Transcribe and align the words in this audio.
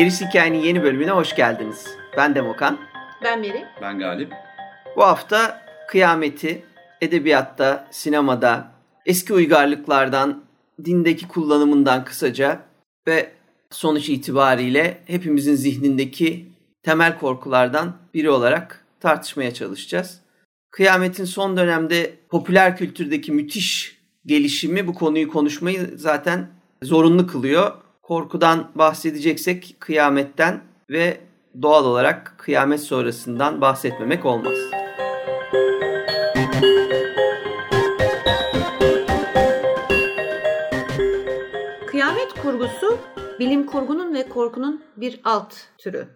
Gerisi 0.00 0.26
Hikayenin 0.26 0.58
yeni 0.58 0.82
bölümüne 0.82 1.10
hoş 1.10 1.36
geldiniz. 1.36 1.86
Ben 2.16 2.34
Demokan. 2.34 2.78
Ben 3.24 3.40
Meri. 3.40 3.64
Ben 3.82 3.98
Galip. 3.98 4.32
Bu 4.96 5.02
hafta 5.02 5.62
kıyameti 5.88 6.62
edebiyatta, 7.00 7.88
sinemada, 7.90 8.72
eski 9.06 9.34
uygarlıklardan, 9.34 10.44
dindeki 10.84 11.28
kullanımından 11.28 12.04
kısaca 12.04 12.60
ve 13.06 13.32
sonuç 13.70 14.08
itibariyle 14.08 14.98
hepimizin 15.06 15.54
zihnindeki 15.54 16.46
temel 16.82 17.18
korkulardan 17.18 17.96
biri 18.14 18.30
olarak 18.30 18.84
tartışmaya 19.00 19.54
çalışacağız. 19.54 20.20
Kıyametin 20.70 21.24
son 21.24 21.56
dönemde 21.56 22.14
popüler 22.28 22.76
kültürdeki 22.76 23.32
müthiş 23.32 23.98
gelişimi 24.26 24.86
bu 24.86 24.94
konuyu 24.94 25.28
konuşmayı 25.28 25.90
zaten 25.96 26.50
zorunlu 26.82 27.26
kılıyor. 27.26 27.89
Korkudan 28.10 28.70
bahsedeceksek 28.74 29.76
kıyametten 29.80 30.60
ve 30.90 31.20
doğal 31.62 31.84
olarak 31.84 32.34
kıyamet 32.38 32.80
sonrasından 32.80 33.60
bahsetmemek 33.60 34.26
olmaz. 34.26 34.58
Kıyamet 41.86 42.34
kurgusu 42.42 42.98
bilim 43.38 43.66
kurgunun 43.66 44.14
ve 44.14 44.28
korkunun 44.28 44.82
bir 44.96 45.20
alt 45.24 45.54
türü. 45.78 46.08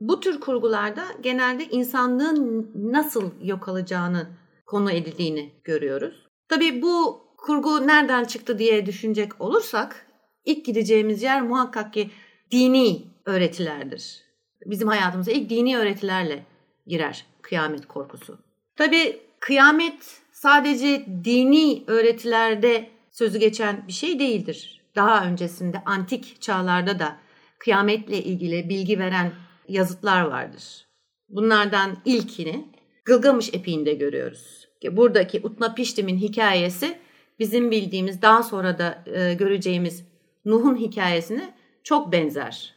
Bu 0.00 0.20
tür 0.20 0.40
kurgularda 0.40 1.04
genelde 1.20 1.64
insanlığın 1.64 2.70
nasıl 2.74 3.30
yok 3.42 3.68
alacağını 3.68 4.26
konu 4.66 4.90
edildiğini 4.90 5.52
görüyoruz. 5.64 6.26
Tabii 6.48 6.82
bu 6.82 7.22
kurgu 7.36 7.86
nereden 7.86 8.24
çıktı 8.24 8.58
diye 8.58 8.86
düşünecek 8.86 9.40
olursak 9.40 10.11
ilk 10.44 10.64
gideceğimiz 10.64 11.22
yer 11.22 11.42
muhakkak 11.42 11.92
ki 11.92 12.10
dini 12.50 13.02
öğretilerdir. 13.24 14.22
Bizim 14.66 14.88
hayatımıza 14.88 15.30
ilk 15.30 15.50
dini 15.50 15.78
öğretilerle 15.78 16.46
girer 16.86 17.26
kıyamet 17.42 17.86
korkusu. 17.86 18.38
Tabii 18.76 19.20
kıyamet 19.40 20.20
sadece 20.32 21.06
dini 21.24 21.84
öğretilerde 21.86 22.90
sözü 23.10 23.38
geçen 23.38 23.88
bir 23.88 23.92
şey 23.92 24.18
değildir. 24.18 24.80
Daha 24.96 25.26
öncesinde 25.26 25.82
antik 25.86 26.42
çağlarda 26.42 26.98
da 26.98 27.16
kıyametle 27.58 28.22
ilgili 28.22 28.68
bilgi 28.68 28.98
veren 28.98 29.32
yazıtlar 29.68 30.22
vardır. 30.22 30.86
Bunlardan 31.28 31.96
ilkini 32.04 32.72
Gılgamış 33.04 33.54
epiğinde 33.54 33.94
görüyoruz. 33.94 34.68
Buradaki 34.90 35.40
Utnapiştim'in 35.42 36.16
hikayesi 36.16 36.98
bizim 37.38 37.70
bildiğimiz 37.70 38.22
daha 38.22 38.42
sonra 38.42 38.78
da 38.78 39.04
e, 39.06 39.34
göreceğimiz 39.34 40.04
Nuh'un 40.44 40.76
hikayesine 40.76 41.54
çok 41.84 42.12
benzer. 42.12 42.76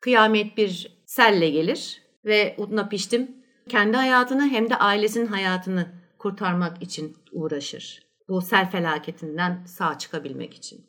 Kıyamet 0.00 0.56
bir 0.56 1.02
selle 1.06 1.50
gelir 1.50 2.02
ve 2.24 2.54
Utnapiştim 2.58 3.36
kendi 3.68 3.96
hayatını 3.96 4.48
hem 4.48 4.70
de 4.70 4.76
ailesinin 4.76 5.26
hayatını 5.26 5.86
kurtarmak 6.18 6.82
için 6.82 7.16
uğraşır. 7.32 8.02
Bu 8.28 8.40
sel 8.40 8.70
felaketinden 8.70 9.64
sağ 9.66 9.98
çıkabilmek 9.98 10.54
için. 10.54 10.86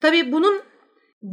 Tabii 0.00 0.32
bunun 0.32 0.62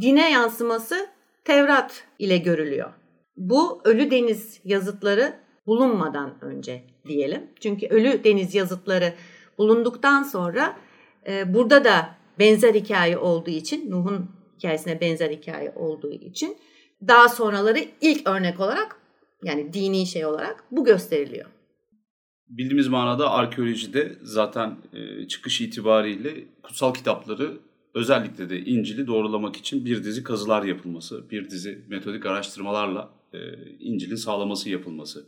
dine 0.00 0.30
yansıması 0.30 1.08
Tevrat 1.44 2.04
ile 2.18 2.38
görülüyor. 2.38 2.92
Bu 3.36 3.80
Ölü 3.84 4.10
Deniz 4.10 4.60
yazıtları 4.64 5.34
bulunmadan 5.66 6.44
önce 6.44 6.84
diyelim. 7.06 7.50
Çünkü 7.60 7.86
Ölü 7.86 8.24
Deniz 8.24 8.54
yazıtları 8.54 9.14
bulunduktan 9.58 10.22
sonra 10.22 10.76
e, 11.26 11.54
burada 11.54 11.84
da 11.84 12.19
benzer 12.40 12.74
hikaye 12.74 13.18
olduğu 13.18 13.50
için, 13.50 13.90
Nuh'un 13.90 14.30
hikayesine 14.58 15.00
benzer 15.00 15.30
hikaye 15.30 15.72
olduğu 15.76 16.12
için 16.12 16.56
daha 17.08 17.28
sonraları 17.28 17.78
ilk 18.00 18.28
örnek 18.28 18.60
olarak 18.60 18.96
yani 19.44 19.72
dini 19.72 20.06
şey 20.06 20.26
olarak 20.26 20.64
bu 20.70 20.84
gösteriliyor. 20.84 21.50
Bildiğimiz 22.48 22.88
manada 22.88 23.30
arkeolojide 23.30 24.16
zaten 24.22 24.76
e, 24.92 25.28
çıkış 25.28 25.60
itibariyle 25.60 26.44
kutsal 26.62 26.94
kitapları 26.94 27.58
özellikle 27.94 28.50
de 28.50 28.60
İncil'i 28.60 29.06
doğrulamak 29.06 29.56
için 29.56 29.84
bir 29.84 30.04
dizi 30.04 30.22
kazılar 30.22 30.62
yapılması, 30.62 31.30
bir 31.30 31.50
dizi 31.50 31.84
metodik 31.88 32.26
araştırmalarla 32.26 33.10
e, 33.32 33.38
İncil'in 33.78 34.16
sağlaması 34.16 34.70
yapılması 34.70 35.26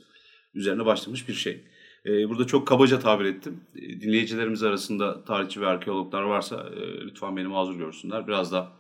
üzerine 0.55 0.87
başlamış 0.87 1.29
bir 1.29 1.35
şey. 1.35 1.65
E, 2.07 2.29
burada 2.29 2.47
çok 2.47 2.69
kabaca 2.69 2.99
tabir 2.99 3.25
ettim. 3.25 3.61
E, 3.77 4.01
dinleyicilerimiz 4.01 4.63
arasında 4.63 5.25
tarihçi 5.25 5.61
ve 5.61 5.67
arkeologlar 5.67 6.23
varsa 6.23 6.71
e, 6.77 7.01
lütfen 7.01 7.37
beni 7.37 7.49
mazur 7.49 7.75
görsünler. 7.75 8.29
Biraz 8.29 8.53
da 8.53 8.73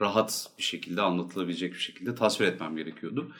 rahat 0.00 0.50
bir 0.58 0.62
şekilde 0.62 1.02
anlatılabilecek 1.02 1.72
bir 1.72 1.78
şekilde 1.78 2.14
tasvir 2.14 2.46
etmem 2.46 2.76
gerekiyordu. 2.76 3.32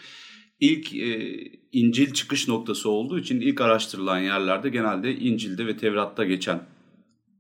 İlk 0.61 0.95
e, 0.95 1.37
İncil 1.73 2.13
çıkış 2.13 2.49
noktası 2.49 2.91
olduğu 2.91 3.19
için 3.19 3.41
ilk 3.41 3.61
araştırılan 3.61 4.19
yerlerde 4.19 4.69
genelde 4.69 5.17
İncil'de 5.17 5.67
ve 5.67 5.77
Tevrat'ta 5.77 6.25
geçen 6.25 6.63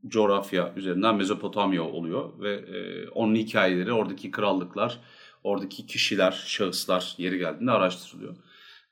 coğrafya 0.06 0.72
üzerinden 0.76 1.16
Mezopotamya 1.16 1.82
oluyor 1.82 2.40
ve 2.40 2.54
e, 2.54 3.08
onun 3.08 3.34
hikayeleri, 3.34 3.92
oradaki 3.92 4.30
krallıklar, 4.30 5.00
oradaki 5.44 5.86
kişiler, 5.86 6.44
şahıslar 6.46 7.14
yeri 7.18 7.38
geldiğinde 7.38 7.70
araştırılıyor. 7.70 8.36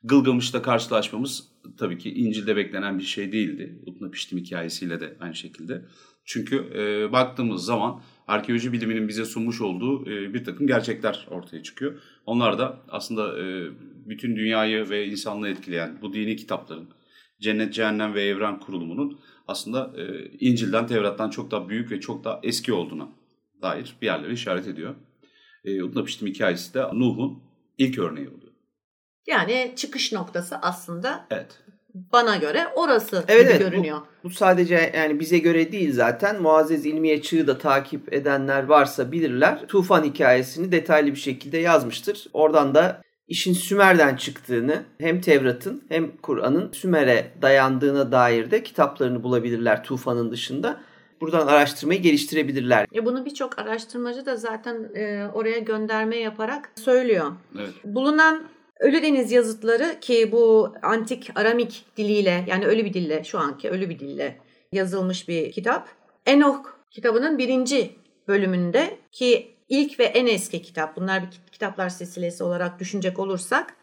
Gılgamış'ta 0.03 0.61
karşılaşmamız 0.61 1.54
tabii 1.77 1.97
ki 1.97 2.13
İncil'de 2.13 2.55
beklenen 2.55 2.99
bir 2.99 3.03
şey 3.03 3.31
değildi. 3.31 3.79
Utnapiştim 3.85 4.39
hikayesiyle 4.39 4.99
de 4.99 5.17
aynı 5.19 5.35
şekilde. 5.35 5.85
Çünkü 6.25 6.55
e, 6.75 7.11
baktığımız 7.11 7.65
zaman 7.65 8.01
arkeoloji 8.27 8.73
biliminin 8.73 9.07
bize 9.07 9.25
sunmuş 9.25 9.61
olduğu 9.61 10.11
e, 10.11 10.33
bir 10.33 10.43
takım 10.43 10.67
gerçekler 10.67 11.27
ortaya 11.31 11.63
çıkıyor. 11.63 12.01
Onlar 12.25 12.57
da 12.59 12.81
aslında 12.89 13.39
e, 13.39 13.69
bütün 14.05 14.35
dünyayı 14.35 14.89
ve 14.89 15.07
insanlığı 15.07 15.49
etkileyen 15.49 15.97
bu 16.01 16.13
dini 16.13 16.35
kitapların, 16.35 16.89
cennet, 17.41 17.73
cehennem 17.73 18.13
ve 18.13 18.23
evren 18.23 18.59
kurulumunun 18.59 19.19
aslında 19.47 19.93
e, 19.97 20.29
İncil'den, 20.39 20.87
Tevrat'tan 20.87 21.29
çok 21.29 21.51
daha 21.51 21.69
büyük 21.69 21.91
ve 21.91 21.99
çok 21.99 22.23
daha 22.23 22.39
eski 22.43 22.73
olduğuna 22.73 23.09
dair 23.61 23.95
bir 24.01 24.05
yerleri 24.05 24.33
işaret 24.33 24.67
ediyor. 24.67 24.95
E, 25.65 25.83
Utnapiştim 25.83 26.27
hikayesi 26.27 26.73
de 26.73 26.83
Nuh'un 26.93 27.43
ilk 27.77 27.99
örneği 27.99 28.29
oluyor. 28.29 28.44
Yani 29.27 29.73
çıkış 29.75 30.11
noktası 30.11 30.55
aslında 30.61 31.25
evet. 31.31 31.59
bana 31.95 32.35
göre 32.35 32.67
orası 32.75 33.23
evet, 33.27 33.41
gibi 33.41 33.51
evet, 33.51 33.59
görünüyor. 33.59 33.97
Bu, 33.99 34.29
bu 34.29 34.29
sadece 34.29 34.91
yani 34.95 35.19
bize 35.19 35.37
göre 35.37 35.71
değil 35.71 35.93
zaten. 35.93 36.41
Muazzez 36.41 36.85
İlmiye 36.85 37.21
Çığ'ı 37.21 37.47
da 37.47 37.57
takip 37.57 38.13
edenler 38.13 38.63
varsa 38.63 39.11
bilirler. 39.11 39.67
Tufan 39.67 40.03
hikayesini 40.03 40.71
detaylı 40.71 41.07
bir 41.07 41.19
şekilde 41.19 41.57
yazmıştır. 41.57 42.27
Oradan 42.33 42.75
da 42.75 43.01
işin 43.27 43.53
Sümer'den 43.53 44.15
çıktığını 44.15 44.83
hem 44.99 45.21
Tevrat'ın 45.21 45.83
hem 45.89 46.17
Kur'an'ın 46.17 46.71
Sümer'e 46.71 47.31
dayandığına 47.41 48.11
dair 48.11 48.51
de 48.51 48.63
kitaplarını 48.63 49.23
bulabilirler 49.23 49.83
Tufan'ın 49.83 50.31
dışında. 50.31 50.81
Buradan 51.21 51.47
araştırmayı 51.47 52.01
geliştirebilirler. 52.01 52.87
E 52.95 53.05
bunu 53.05 53.25
birçok 53.25 53.59
araştırmacı 53.59 54.25
da 54.25 54.35
zaten 54.35 54.89
e, 54.95 55.27
oraya 55.33 55.59
gönderme 55.59 56.17
yaparak 56.17 56.71
söylüyor. 56.75 57.31
Evet. 57.59 57.73
Bulunan 57.83 58.43
Ölü 58.79 59.03
Deniz 59.03 59.31
yazıtları 59.31 59.99
ki 59.99 60.31
bu 60.31 60.73
antik 60.83 61.31
Aramik 61.35 61.85
diliyle 61.97 62.45
yani 62.47 62.65
ölü 62.65 62.85
bir 62.85 62.93
dille 62.93 63.23
şu 63.23 63.39
anki 63.39 63.69
ölü 63.69 63.89
bir 63.89 63.99
dille 63.99 64.39
yazılmış 64.71 65.27
bir 65.27 65.51
kitap. 65.51 65.89
Enoch 66.25 66.65
kitabının 66.91 67.37
birinci 67.37 67.95
bölümünde 68.27 68.97
ki 69.11 69.55
ilk 69.69 69.99
ve 69.99 70.03
en 70.03 70.27
eski 70.27 70.61
kitap 70.61 70.95
bunlar 70.95 71.21
bir 71.21 71.51
kitaplar 71.51 71.89
silsilesi 71.89 72.43
olarak 72.43 72.79
düşünecek 72.79 73.19
olursak 73.19 73.75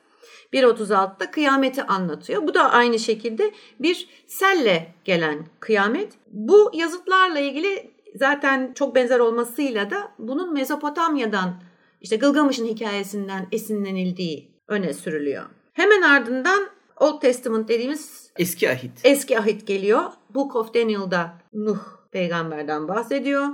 1.36'da 0.52 1.30
kıyameti 1.30 1.82
anlatıyor. 1.82 2.46
Bu 2.46 2.54
da 2.54 2.70
aynı 2.70 2.98
şekilde 2.98 3.52
bir 3.80 4.08
selle 4.26 4.94
gelen 5.04 5.46
kıyamet. 5.60 6.12
Bu 6.30 6.70
yazıtlarla 6.74 7.38
ilgili 7.38 7.90
zaten 8.14 8.72
çok 8.74 8.94
benzer 8.94 9.18
olmasıyla 9.18 9.90
da 9.90 10.12
bunun 10.18 10.54
Mezopotamya'dan 10.54 11.62
işte 12.00 12.16
Gılgamış'ın 12.16 12.66
hikayesinden 12.66 13.46
esinlenildiği 13.52 14.51
öne 14.68 14.94
sürülüyor. 14.94 15.44
Hemen 15.72 16.02
ardından 16.02 16.68
Old 17.00 17.20
Testament 17.20 17.68
dediğimiz 17.68 18.30
eski 18.38 18.70
ahit. 18.70 18.92
Eski 19.04 19.38
ahit 19.38 19.66
geliyor. 19.66 20.02
Book 20.34 20.56
of 20.56 20.74
Daniel'da 20.74 21.38
Nuh 21.52 21.78
peygamberden 22.12 22.88
bahsediyor. 22.88 23.46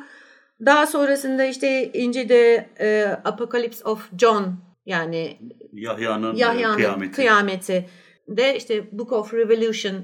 Daha 0.66 0.86
sonrasında 0.86 1.44
işte 1.44 1.92
İncil'de 1.92 2.68
e, 2.80 3.06
Apocalypse 3.24 3.84
of 3.84 4.10
John 4.18 4.54
yani 4.86 5.38
Yahya'nın, 5.72 6.34
Yahya'nın 6.34 6.76
kıyameti. 6.76 7.12
kıyameti 7.12 7.88
de 8.28 8.56
işte 8.56 8.98
Book 8.98 9.12
of 9.12 9.34
Revolution 9.34 9.94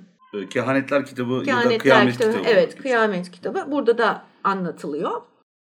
Kehanetler 0.51 1.06
kitabı 1.06 1.43
Kehanetler 1.43 1.71
ya 1.71 1.79
da 1.79 1.83
kıyamet 1.83 2.12
kitabı, 2.12 2.33
kitabı. 2.33 2.49
Evet 2.49 2.77
kıyamet 2.83 3.31
kitabı 3.31 3.65
burada 3.71 3.99
da 3.99 4.25
anlatılıyor. 4.45 5.23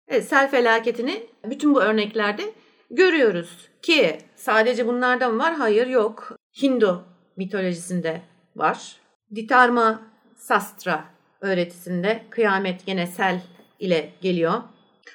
Evet, 0.07 0.27
sel 0.27 0.51
felaketini 0.51 1.27
bütün 1.49 1.75
bu 1.75 1.81
örneklerde 1.81 2.53
görüyoruz 2.91 3.69
ki 3.81 4.17
sadece 4.35 4.87
bunlardan 4.87 5.39
var 5.39 5.55
hayır 5.55 5.87
yok. 5.87 6.37
Hindu 6.61 7.05
mitolojisinde 7.37 8.21
var. 8.55 8.95
Ditarma 9.35 10.01
Sastra 10.35 11.05
öğretisinde 11.41 12.23
kıyamet 12.29 12.85
gene 12.85 13.07
sel 13.07 13.41
ile 13.79 14.13
geliyor. 14.21 14.53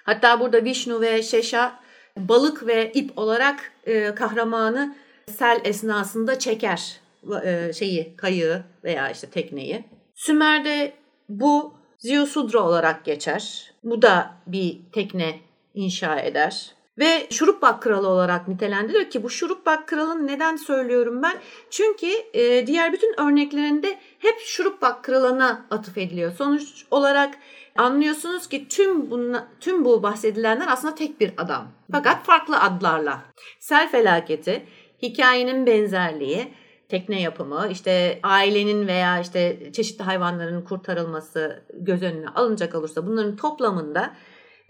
Hatta 0.05 0.41
burada 0.41 0.65
Vishnu 0.65 1.01
ve 1.01 1.23
Shesha 1.23 1.81
balık 2.19 2.67
ve 2.67 2.93
ip 2.93 3.19
olarak 3.19 3.73
e, 3.87 4.15
kahramanı 4.15 4.97
sel 5.31 5.61
esnasında 5.65 6.39
çeker 6.39 7.01
e, 7.45 7.73
şeyi 7.73 8.17
kayığı 8.17 8.63
veya 8.85 9.11
işte 9.11 9.31
tekneyi. 9.31 9.85
Sümer'de 10.15 10.93
bu 11.29 11.75
Ziusudra 11.99 12.61
olarak 12.61 13.05
geçer. 13.05 13.73
Bu 13.85 14.03
da 14.03 14.35
bir 14.47 14.81
tekne 14.93 15.41
inşa 15.75 16.21
eder. 16.21 16.74
Ve 16.99 17.27
Şurupbak 17.31 17.83
Kralı 17.83 18.09
olarak 18.09 18.49
nitelendiriyor 18.49 19.11
ki 19.11 19.23
bu 19.23 19.31
Şurupbak 19.31 19.89
Kralı'nı 19.89 20.27
neden 20.27 20.57
söylüyorum 20.57 21.23
ben? 21.23 21.37
Çünkü 21.71 22.07
e, 22.35 22.67
diğer 22.67 22.93
bütün 22.93 23.21
örneklerinde 23.21 23.99
hep 24.19 24.41
Şurupbak 24.41 25.05
Kralı'na 25.05 25.67
atıf 25.71 25.99
ediliyor. 25.99 26.33
Sonuç 26.33 26.87
olarak 26.91 27.35
anlıyorsunuz 27.77 28.49
ki 28.49 28.69
tüm 28.69 29.11
bunla, 29.11 29.49
tüm 29.61 29.85
bu 29.85 30.03
bahsedilenler 30.03 30.69
aslında 30.69 30.95
tek 30.95 31.21
bir 31.21 31.33
adam. 31.37 31.69
Fakat 31.93 32.25
farklı 32.25 32.61
adlarla. 32.61 33.23
Sel 33.61 33.91
felaketi, 33.91 34.67
hikayenin 35.03 35.67
benzerliği, 35.67 36.55
tekne 36.89 37.21
yapımı, 37.21 37.69
işte 37.71 38.21
ailenin 38.23 38.87
veya 38.87 39.21
işte 39.21 39.73
çeşitli 39.73 40.03
hayvanların 40.03 40.63
kurtarılması 40.63 41.65
göz 41.75 42.03
önüne 42.03 42.29
alınacak 42.29 42.75
olursa 42.75 43.07
bunların 43.07 43.37
toplamında 43.37 44.15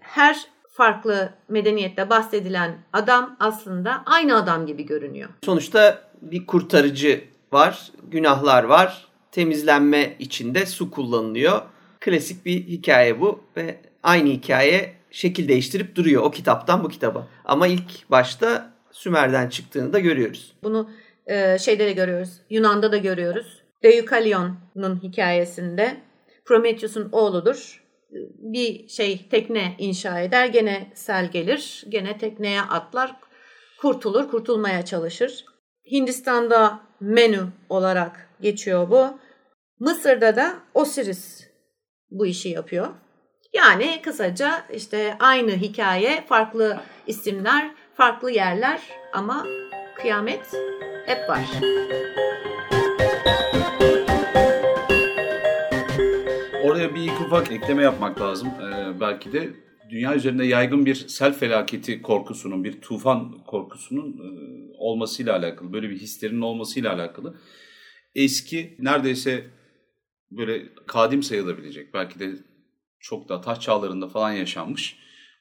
her 0.00 0.53
farklı 0.74 1.30
medeniyette 1.48 2.10
bahsedilen 2.10 2.78
adam 2.92 3.36
aslında 3.40 4.02
aynı 4.06 4.36
adam 4.36 4.66
gibi 4.66 4.86
görünüyor. 4.86 5.28
Sonuçta 5.44 6.02
bir 6.22 6.46
kurtarıcı 6.46 7.24
var, 7.52 7.92
günahlar 8.10 8.64
var, 8.64 9.06
temizlenme 9.32 10.16
içinde 10.18 10.66
su 10.66 10.90
kullanılıyor. 10.90 11.62
Klasik 12.00 12.46
bir 12.46 12.66
hikaye 12.66 13.20
bu 13.20 13.40
ve 13.56 13.80
aynı 14.02 14.28
hikaye 14.28 14.94
şekil 15.10 15.48
değiştirip 15.48 15.96
duruyor 15.96 16.22
o 16.22 16.30
kitaptan 16.30 16.84
bu 16.84 16.88
kitaba. 16.88 17.28
Ama 17.44 17.66
ilk 17.66 18.10
başta 18.10 18.72
Sümer'den 18.90 19.48
çıktığını 19.48 19.92
da 19.92 19.98
görüyoruz. 19.98 20.52
Bunu 20.62 20.90
e, 21.26 21.58
şeyde 21.58 21.86
de 21.86 21.92
görüyoruz. 21.92 22.40
Yunan'da 22.50 22.92
da 22.92 22.96
görüyoruz. 22.96 23.62
Deucalion'un 23.82 25.02
hikayesinde 25.02 25.96
Prometheus'un 26.44 27.08
oğludur. 27.12 27.83
Bir 28.38 28.88
şey 28.88 29.28
tekne 29.28 29.74
inşa 29.78 30.20
eder. 30.20 30.46
Gene 30.46 30.92
sel 30.94 31.30
gelir. 31.30 31.84
Gene 31.88 32.18
tekneye 32.18 32.62
atlar. 32.62 33.16
Kurtulur. 33.80 34.30
Kurtulmaya 34.30 34.84
çalışır. 34.84 35.44
Hindistan'da 35.90 36.80
Menu 37.00 37.48
olarak 37.68 38.30
geçiyor 38.40 38.90
bu. 38.90 39.18
Mısır'da 39.80 40.36
da 40.36 40.54
Osiris 40.74 41.50
bu 42.10 42.26
işi 42.26 42.48
yapıyor. 42.48 42.88
Yani 43.52 44.00
kısaca 44.02 44.64
işte 44.72 45.16
aynı 45.18 45.50
hikaye, 45.50 46.24
farklı 46.28 46.80
isimler, 47.06 47.70
farklı 47.94 48.30
yerler 48.30 48.80
ama 49.12 49.46
kıyamet 49.96 50.52
hep 51.06 51.28
var. 51.30 51.44
Oraya 56.64 56.94
bir 56.94 57.02
iki 57.02 57.24
ufak 57.26 57.52
ekleme 57.52 57.82
yapmak 57.82 58.20
lazım. 58.20 58.48
Ee, 58.48 59.00
belki 59.00 59.32
de 59.32 59.50
dünya 59.90 60.14
üzerinde 60.14 60.46
yaygın 60.46 60.86
bir 60.86 60.94
sel 60.94 61.32
felaketi 61.32 62.02
korkusunun, 62.02 62.64
bir 62.64 62.80
tufan 62.80 63.44
korkusunun 63.46 64.12
e, 64.12 64.28
olmasıyla 64.78 65.36
alakalı, 65.36 65.72
böyle 65.72 65.90
bir 65.90 65.98
histerinin 65.98 66.40
olmasıyla 66.40 66.94
alakalı. 66.94 67.38
Eski, 68.14 68.76
neredeyse 68.78 69.44
böyle 70.30 70.74
kadim 70.86 71.22
sayılabilecek, 71.22 71.94
belki 71.94 72.18
de 72.18 72.32
çok 73.00 73.28
da 73.28 73.40
taş 73.40 73.60
çağlarında 73.60 74.08
falan 74.08 74.32
yaşanmış 74.32 74.98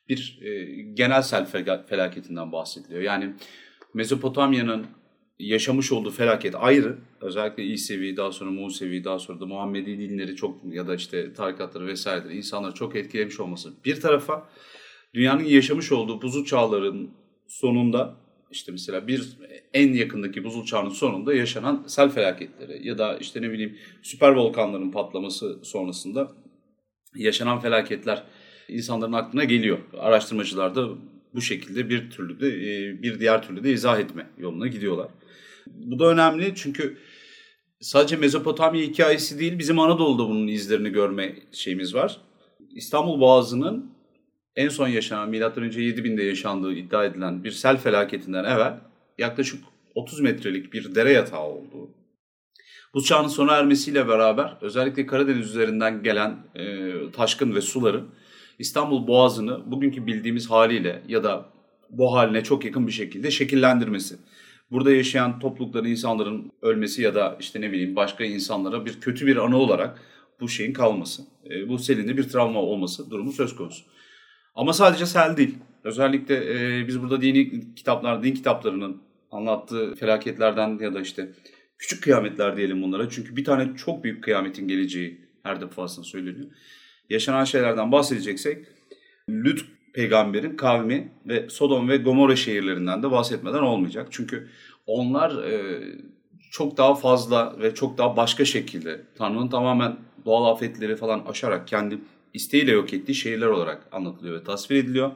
bir 0.10 0.40
e, 0.42 0.66
genel 0.94 1.22
sel 1.22 1.46
felaketinden 1.88 2.52
bahsediliyor. 2.52 3.02
Yani 3.02 3.34
Mezopotamya'nın 3.94 4.86
yaşamış 5.40 5.92
olduğu 5.92 6.12
felaket 6.12 6.56
ayrı. 6.56 6.98
Özellikle 7.22 7.64
İsevi, 7.64 8.18
daha 8.18 8.32
sonra 8.32 8.52
Musevi, 8.52 9.04
daha 9.04 9.20
sonra 9.20 9.40
da 9.40 9.46
Muhammedi 9.46 10.00
dinleri 10.00 10.36
çok 10.36 10.62
ya 10.66 10.88
da 10.88 10.96
işte 10.96 11.34
tarikatları 11.34 11.88
vesaireleri 11.88 12.38
insanları 12.38 12.74
çok 12.74 12.96
etkilemiş 12.96 13.40
olması. 13.40 13.74
Bir 13.86 14.02
tarafa 14.02 14.50
dünyanın 15.14 15.44
yaşamış 15.44 15.92
olduğu 15.92 16.22
buzul 16.22 16.46
çağların 16.46 17.10
sonunda 17.48 18.16
işte 18.52 18.72
mesela 18.72 19.08
bir 19.08 19.38
en 19.74 19.94
yakındaki 19.94 20.44
buzul 20.44 20.66
çağının 20.66 20.90
sonunda 20.90 21.34
yaşanan 21.34 21.84
sel 21.88 22.10
felaketleri 22.10 22.88
ya 22.88 22.98
da 22.98 23.18
işte 23.18 23.42
ne 23.42 23.52
bileyim 23.52 23.78
süper 24.02 24.32
volkanların 24.32 24.92
patlaması 24.92 25.60
sonrasında 25.64 26.32
yaşanan 27.16 27.60
felaketler 27.60 28.24
insanların 28.70 29.14
aklına 29.14 29.44
geliyor. 29.44 29.80
Araştırmacılar 30.00 30.76
da 30.76 30.90
bu 31.36 31.42
şekilde 31.42 31.90
bir 31.90 32.10
türlü 32.10 32.40
de 32.40 32.52
bir 33.04 33.20
diğer 33.20 33.48
türlü 33.48 33.64
de 33.64 33.72
izah 33.72 34.00
etme 34.00 34.30
yoluna 34.38 34.68
gidiyorlar. 34.68 35.08
Bu 35.68 36.00
da 36.00 36.06
önemli 36.06 36.54
çünkü 36.56 36.98
sadece 37.80 38.16
Mezopotamya 38.16 38.82
hikayesi 38.82 39.40
değil 39.40 39.60
bizim 39.60 39.80
Anadolu'da 39.80 40.30
bunun 40.30 40.48
izlerini 40.48 40.90
görme 40.90 41.36
şeyimiz 41.52 41.96
var. 41.96 42.22
İstanbul 42.76 43.20
Boğazı'nın 43.20 43.92
en 44.56 44.70
son 44.70 44.88
yaşanan 44.88 45.30
M.Ö. 45.30 45.40
7000'de 45.40 46.24
yaşandığı 46.24 46.74
iddia 46.74 47.06
edilen 47.06 47.44
bir 47.44 47.52
sel 47.52 47.78
felaketinden 47.78 48.44
evvel 48.44 48.80
yaklaşık 49.18 49.64
30 49.96 50.20
metrelik 50.20 50.74
bir 50.74 50.96
dere 50.96 51.12
yatağı 51.12 51.44
olduğu. 51.44 51.90
Bu 52.94 53.04
çağın 53.04 53.28
sona 53.28 53.56
ermesiyle 53.56 54.08
beraber 54.08 54.58
özellikle 54.62 55.06
Karadeniz 55.06 55.50
üzerinden 55.50 56.04
gelen 56.04 56.38
e, 56.56 56.92
taşkın 57.12 57.56
ve 57.56 57.62
suları 57.62 58.04
İstanbul 58.60 59.08
Boğazı'nı 59.08 59.72
bugünkü 59.72 60.08
bildiğimiz 60.08 60.50
haliyle 60.52 61.02
ya 61.08 61.24
da 61.24 61.46
bu 61.90 62.14
haline 62.14 62.44
çok 62.44 62.66
yakın 62.66 62.88
bir 62.88 62.92
şekilde 62.92 63.32
şekillendirmesi 63.32 64.16
burada 64.74 64.92
yaşayan 64.92 65.40
toplulukların, 65.40 65.90
insanların 65.90 66.52
ölmesi 66.62 67.02
ya 67.02 67.16
da 67.16 67.38
işte 67.40 67.62
ne 67.62 67.72
bileyim 67.72 67.96
başka 67.96 68.24
insanlara 68.24 68.86
bir 68.86 69.00
kötü 69.02 69.28
bir 69.28 69.38
anı 69.38 69.58
olarak 69.58 70.02
bu 70.40 70.50
şeyin 70.50 70.74
kalması. 70.74 71.22
E, 71.50 71.70
bu 71.70 71.80
selinde 71.80 72.18
bir 72.18 72.24
travma 72.24 72.60
olması 72.60 73.12
durumu 73.12 73.32
söz 73.32 73.56
konusu. 73.56 73.86
Ama 74.56 74.74
sadece 74.74 75.06
sel 75.06 75.38
değil. 75.38 75.56
Özellikle 75.84 76.36
e, 76.36 76.88
biz 76.88 77.02
burada 77.02 77.22
dini 77.22 77.76
kitaplar, 77.76 78.24
din 78.24 78.34
kitaplarının 78.34 79.02
anlattığı 79.32 79.96
felaketlerden 79.96 80.80
ya 80.80 80.94
da 80.94 81.02
işte 81.02 81.34
küçük 81.78 82.04
kıyametler 82.04 82.58
diyelim 82.58 82.82
bunlara. 82.82 83.10
Çünkü 83.10 83.36
bir 83.36 83.44
tane 83.44 83.76
çok 83.76 84.04
büyük 84.04 84.24
kıyametin 84.24 84.68
geleceği 84.68 85.22
her 85.44 85.62
defasında 85.62 86.06
söyleniyor. 86.06 86.48
Yaşanan 87.10 87.44
şeylerden 87.44 87.92
bahsedeceksek 87.92 88.66
Lüt 89.30 89.66
peygamberin 89.94 90.56
kavmi 90.56 91.12
ve 91.26 91.50
Sodom 91.50 91.90
ve 91.90 91.98
Gomorra 91.98 92.36
şehirlerinden 92.36 93.04
de 93.04 93.12
bahsetmeden 93.12 93.62
olmayacak. 93.62 94.08
Çünkü 94.12 94.50
onlar 94.88 95.44
e, 95.44 95.82
çok 96.52 96.78
daha 96.78 96.96
fazla 96.96 97.56
ve 97.60 97.74
çok 97.74 97.98
daha 97.98 98.18
başka 98.18 98.46
şekilde 98.46 99.02
Tanrı'nın 99.16 99.48
tamamen 99.48 99.98
doğal 100.26 100.54
afetleri 100.54 100.96
falan 100.96 101.26
aşarak 101.26 101.68
kendi 101.68 102.00
isteğiyle 102.34 102.72
yok 102.72 102.94
ettiği 102.94 103.16
şehirler 103.16 103.48
olarak 103.48 103.88
anlatılıyor 103.92 104.40
ve 104.40 104.44
tasvir 104.44 104.76
ediliyor. 104.76 105.12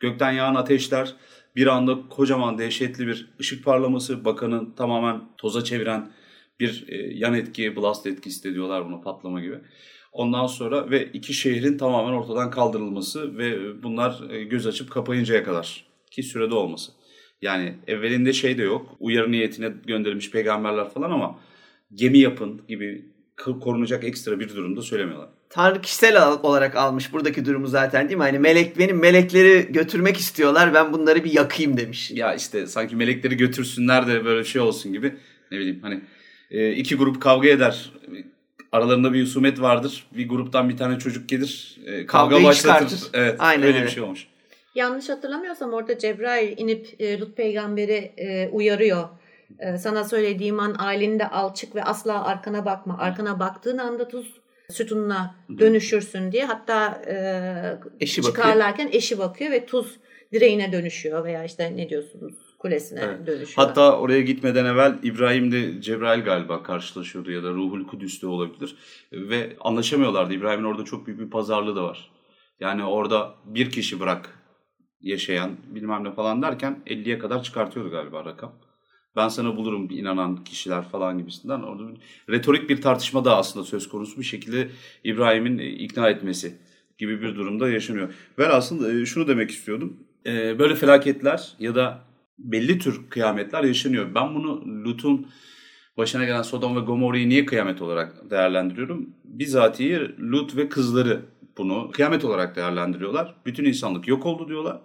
Gökten 0.00 0.32
yağan 0.32 0.54
ateşler, 0.54 1.14
bir 1.56 1.66
anda 1.66 1.98
kocaman 2.10 2.58
dehşetli 2.58 3.06
bir 3.06 3.28
ışık 3.40 3.64
parlaması, 3.64 4.24
bakanın 4.24 4.70
tamamen 4.76 5.22
toza 5.38 5.64
çeviren 5.64 6.12
bir 6.60 6.84
e, 6.88 6.96
yan 6.96 7.34
etki, 7.34 7.76
blast 7.76 8.06
etkisi 8.06 8.44
de 8.44 8.54
diyorlar 8.54 8.86
buna 8.86 9.00
patlama 9.00 9.40
gibi. 9.40 9.58
Ondan 10.12 10.46
sonra 10.46 10.90
ve 10.90 11.04
iki 11.12 11.34
şehrin 11.34 11.78
tamamen 11.78 12.12
ortadan 12.12 12.50
kaldırılması 12.50 13.38
ve 13.38 13.82
bunlar 13.82 14.30
e, 14.30 14.44
göz 14.44 14.66
açıp 14.66 14.90
kapayıncaya 14.90 15.44
kadar 15.44 15.84
ki 16.10 16.22
sürede 16.22 16.54
olması. 16.54 16.92
Yani 17.42 17.74
evvelinde 17.86 18.32
şey 18.32 18.58
de 18.58 18.62
yok. 18.62 18.96
Uyarı 19.00 19.32
niyetine 19.32 19.72
gönderilmiş 19.86 20.30
peygamberler 20.30 20.88
falan 20.88 21.10
ama 21.10 21.38
gemi 21.94 22.18
yapın 22.18 22.62
gibi 22.68 23.04
korunacak 23.60 24.04
ekstra 24.04 24.40
bir 24.40 24.48
durumda 24.48 24.82
söylemiyorlar. 24.82 25.28
Tanrı 25.50 25.82
kişisel 25.82 26.32
olarak 26.42 26.76
almış 26.76 27.12
buradaki 27.12 27.44
durumu 27.44 27.66
zaten 27.66 28.08
değil 28.08 28.18
mi? 28.18 28.22
Hani 28.22 28.38
melek 28.38 28.78
benim 28.78 28.98
melekleri 28.98 29.72
götürmek 29.72 30.16
istiyorlar 30.16 30.74
ben 30.74 30.92
bunları 30.92 31.24
bir 31.24 31.32
yakayım 31.32 31.76
demiş. 31.76 32.10
Ya 32.10 32.34
işte 32.34 32.66
sanki 32.66 32.96
melekleri 32.96 33.36
götürsünler 33.36 34.06
de 34.06 34.24
böyle 34.24 34.44
şey 34.44 34.62
olsun 34.62 34.92
gibi 34.92 35.14
ne 35.50 35.58
bileyim 35.58 35.78
hani 35.82 36.00
e, 36.50 36.72
iki 36.72 36.96
grup 36.96 37.22
kavga 37.22 37.48
eder 37.48 37.92
aralarında 38.72 39.12
bir 39.12 39.22
husumet 39.22 39.60
vardır. 39.60 40.06
Bir 40.16 40.28
gruptan 40.28 40.68
bir 40.68 40.76
tane 40.76 40.98
çocuk 40.98 41.28
gelir. 41.28 41.78
E, 41.86 42.06
kavga 42.06 42.06
Kavgayı 42.06 42.44
başlatır. 42.44 42.88
Çıkartır. 42.88 43.18
Evet. 43.20 43.36
Aynen 43.38 43.66
öyle, 43.66 43.76
öyle 43.76 43.86
bir 43.86 43.90
şey 43.90 44.02
olmuş. 44.02 44.26
Yanlış 44.74 45.08
hatırlamıyorsam 45.08 45.72
orada 45.72 45.98
Cebrail 45.98 46.58
inip 46.58 46.96
e, 46.98 47.20
Lut 47.20 47.36
peygamberi 47.36 48.12
e, 48.16 48.48
uyarıyor. 48.48 49.08
E, 49.58 49.78
sana 49.78 50.04
söylediğim 50.04 50.60
an 50.60 50.76
ailinde 50.78 51.28
alçık 51.28 51.74
ve 51.74 51.84
asla 51.84 52.24
arkana 52.24 52.64
bakma. 52.64 52.98
Arkana 52.98 53.40
baktığın 53.40 53.78
anda 53.78 54.08
tuz 54.08 54.40
sütununa 54.70 55.34
dönüşürsün 55.58 56.32
diye. 56.32 56.44
Hatta 56.44 57.02
e, 57.06 57.14
eşi 58.00 58.22
çıkarlarken 58.22 58.86
bakıyor. 58.86 58.98
eşi 58.98 59.18
bakıyor 59.18 59.50
ve 59.50 59.66
tuz 59.66 59.96
direğine 60.32 60.72
dönüşüyor 60.72 61.24
veya 61.24 61.44
işte 61.44 61.76
ne 61.76 61.88
diyorsunuz 61.88 62.49
kulesine 62.60 63.00
evet. 63.02 63.26
dönüşüyor. 63.26 63.66
Hatta 63.66 63.98
oraya 63.98 64.20
gitmeden 64.20 64.64
evvel 64.64 64.98
İbrahim 65.02 65.52
de 65.52 65.82
Cebrail 65.82 66.24
galiba 66.24 66.62
karşılaşıyordu 66.62 67.30
ya 67.30 67.42
da 67.42 67.50
Ruhul 67.50 67.86
Kudüs 67.86 68.22
de 68.22 68.26
olabilir. 68.26 68.76
Ve 69.12 69.56
anlaşamıyorlardı. 69.60 70.34
İbrahim'in 70.34 70.64
orada 70.64 70.84
çok 70.84 71.06
büyük 71.06 71.20
bir 71.20 71.30
pazarlığı 71.30 71.76
da 71.76 71.82
var. 71.82 72.10
Yani 72.60 72.84
orada 72.84 73.34
bir 73.44 73.70
kişi 73.70 74.00
bırak 74.00 74.38
yaşayan 75.00 75.50
bilmem 75.66 76.04
ne 76.04 76.12
falan 76.12 76.42
derken 76.42 76.82
50'ye 76.86 77.18
kadar 77.18 77.42
çıkartıyordu 77.42 77.90
galiba 77.90 78.24
rakam. 78.24 78.52
Ben 79.16 79.28
sana 79.28 79.56
bulurum 79.56 79.90
inanan 79.90 80.44
kişiler 80.44 80.88
falan 80.88 81.18
gibisinden. 81.18 81.60
Orada 81.62 81.88
bir, 81.88 82.00
retorik 82.34 82.70
bir 82.70 82.80
tartışma 82.80 83.24
da 83.24 83.36
aslında 83.36 83.66
söz 83.66 83.88
konusu 83.88 84.18
bir 84.18 84.24
şekilde 84.24 84.68
İbrahim'in 85.04 85.58
ikna 85.58 86.08
etmesi 86.08 86.58
gibi 86.98 87.22
bir 87.22 87.36
durumda 87.36 87.70
yaşanıyor. 87.70 88.14
Ve 88.38 88.48
aslında 88.48 88.92
e, 88.92 89.06
şunu 89.06 89.28
demek 89.28 89.50
istiyordum. 89.50 89.96
E, 90.26 90.58
böyle 90.58 90.74
felaketler 90.74 91.52
ya 91.58 91.74
da 91.74 92.09
belli 92.44 92.78
tür 92.78 93.10
kıyametler 93.10 93.64
yaşanıyor. 93.64 94.14
Ben 94.14 94.34
bunu 94.34 94.84
Lut'un 94.84 95.26
başına 95.96 96.24
gelen 96.24 96.42
Sodom 96.42 96.76
ve 96.76 96.80
Gomorra'yı 96.80 97.28
niye 97.28 97.46
kıyamet 97.46 97.82
olarak 97.82 98.30
değerlendiriyorum? 98.30 99.14
Bizatihi 99.24 99.98
Lut 100.18 100.56
ve 100.56 100.68
kızları 100.68 101.22
bunu 101.58 101.90
kıyamet 101.90 102.24
olarak 102.24 102.56
değerlendiriyorlar. 102.56 103.34
Bütün 103.46 103.64
insanlık 103.64 104.08
yok 104.08 104.26
oldu 104.26 104.48
diyorlar. 104.48 104.80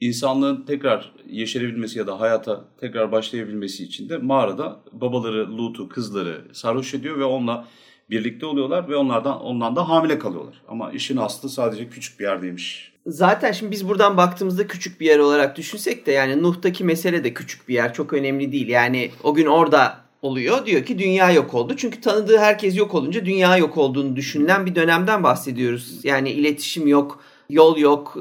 İnsanlığın 0.00 0.64
tekrar 0.64 1.12
yeşerebilmesi 1.26 1.98
ya 1.98 2.06
da 2.06 2.20
hayata 2.20 2.68
tekrar 2.80 3.12
başlayabilmesi 3.12 3.84
için 3.84 4.08
de 4.08 4.18
mağarada 4.18 4.80
babaları 4.92 5.56
Lut'u, 5.56 5.88
kızları 5.88 6.44
sarhoş 6.52 6.94
ediyor 6.94 7.18
ve 7.18 7.24
onunla 7.24 7.68
birlikte 8.10 8.46
oluyorlar 8.46 8.88
ve 8.88 8.96
onlardan 8.96 9.42
ondan 9.42 9.76
da 9.76 9.88
hamile 9.88 10.18
kalıyorlar. 10.18 10.62
Ama 10.68 10.92
işin 10.92 11.16
aslı 11.16 11.48
sadece 11.48 11.88
küçük 11.88 12.20
bir 12.20 12.24
yerdeymiş. 12.24 12.92
Zaten 13.06 13.52
şimdi 13.52 13.72
biz 13.72 13.88
buradan 13.88 14.16
baktığımızda 14.16 14.66
küçük 14.66 15.00
bir 15.00 15.06
yer 15.06 15.18
olarak 15.18 15.56
düşünsek 15.56 16.06
de 16.06 16.12
yani 16.12 16.42
Nuh'taki 16.42 16.84
mesele 16.84 17.24
de 17.24 17.34
küçük 17.34 17.68
bir 17.68 17.74
yer. 17.74 17.94
Çok 17.94 18.12
önemli 18.12 18.52
değil. 18.52 18.68
Yani 18.68 19.10
o 19.22 19.34
gün 19.34 19.46
orada 19.46 20.04
oluyor. 20.22 20.66
Diyor 20.66 20.84
ki 20.84 20.98
dünya 20.98 21.30
yok 21.30 21.54
oldu. 21.54 21.74
Çünkü 21.76 22.00
tanıdığı 22.00 22.38
herkes 22.38 22.76
yok 22.76 22.94
olunca 22.94 23.26
dünya 23.26 23.56
yok 23.56 23.76
olduğunu 23.76 24.16
düşünülen 24.16 24.66
bir 24.66 24.74
dönemden 24.74 25.22
bahsediyoruz. 25.22 26.04
Yani 26.04 26.30
iletişim 26.30 26.86
yok, 26.86 27.20
yol 27.50 27.78
yok, 27.78 28.16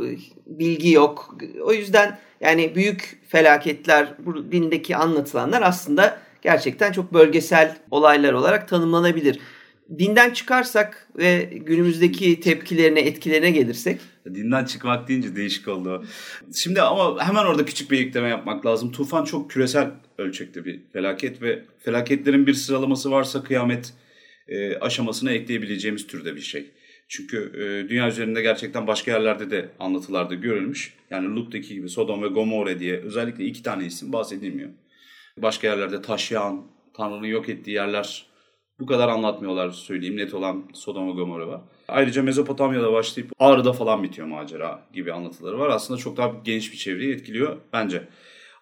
bilgi 0.46 0.92
yok. 0.92 1.36
O 1.64 1.74
yüzden 1.74 2.20
yani 2.42 2.76
büyük 2.76 3.22
felaketler, 3.28 4.14
bu 4.26 4.52
dindeki 4.52 4.96
anlatılanlar 4.96 5.62
aslında 5.62 6.20
gerçekten 6.42 6.92
çok 6.92 7.14
bölgesel 7.14 7.78
olaylar 7.92 8.34
olarak 8.34 8.68
tanımlanabilir. 8.68 9.40
Dinden 10.00 10.34
çıkarsak 10.34 11.08
ve 11.18 11.50
günümüzdeki 11.66 12.40
tepkilerine, 12.40 13.00
etkilerine 13.00 13.52
gelirsek. 13.52 14.02
Dinden 14.26 14.66
çıkmak 14.66 15.08
deyince 15.08 15.36
değişik 15.36 15.68
oldu. 15.68 16.06
Şimdi 16.56 16.82
ama 16.82 17.28
hemen 17.28 17.46
orada 17.46 17.66
küçük 17.66 17.92
bir 17.92 18.08
ekleme 18.08 18.30
yapmak 18.30 18.66
lazım. 18.66 18.92
Tufan 18.92 19.24
çok 19.24 19.52
küresel 19.52 19.92
ölçekte 20.18 20.66
bir 20.66 20.80
felaket 20.94 21.42
ve 21.42 21.64
felaketlerin 21.80 22.48
bir 22.48 22.54
sıralaması 22.54 23.12
varsa 23.12 23.44
kıyamet 23.44 23.94
e, 24.48 24.76
aşamasına 24.76 25.32
ekleyebileceğimiz 25.32 26.08
türde 26.08 26.36
bir 26.36 26.42
şey. 26.42 26.72
Çünkü 27.08 27.52
e, 27.56 27.90
dünya 27.90 28.08
üzerinde 28.08 28.42
gerçekten 28.42 28.88
başka 28.88 29.12
yerlerde 29.12 29.52
de 29.52 29.70
anlatılarda 29.80 30.36
görülmüş. 30.36 30.94
Yani 31.10 31.36
Lut'taki 31.36 31.74
gibi 31.74 31.90
Sodom 31.90 32.24
ve 32.24 32.28
Gomorre 32.28 32.80
diye 32.80 32.98
özellikle 32.98 33.46
iki 33.46 33.64
tane 33.64 33.86
isim 33.86 34.14
bahsedilmiyor. 34.14 34.70
Başka 35.38 35.68
yerlerde 35.68 36.02
taşıyan, 36.02 36.68
Tanrı'nın 36.94 37.28
yok 37.28 37.50
ettiği 37.50 37.72
yerler 37.72 38.33
bu 38.80 38.86
kadar 38.86 39.08
anlatmıyorlar 39.08 39.70
söyleyeyim. 39.72 40.18
Net 40.18 40.34
olan 40.34 40.64
Sodom 40.74 41.08
ve 41.08 41.12
Gomorre 41.12 41.48
var. 41.48 41.62
Ayrıca 41.88 42.24
Mezopotamya'da 42.24 42.94
başlayıp 42.94 43.32
Ağrı'da 43.40 43.74
falan 43.74 44.04
bitiyor 44.04 44.28
macera 44.28 44.88
gibi 44.94 45.14
anlatıları 45.14 45.60
var. 45.60 45.70
Aslında 45.70 46.00
çok 46.00 46.18
daha 46.18 46.34
geniş 46.44 46.72
bir 46.72 46.78
çevreyi 46.78 47.14
etkiliyor 47.14 47.58
bence. 47.74 48.08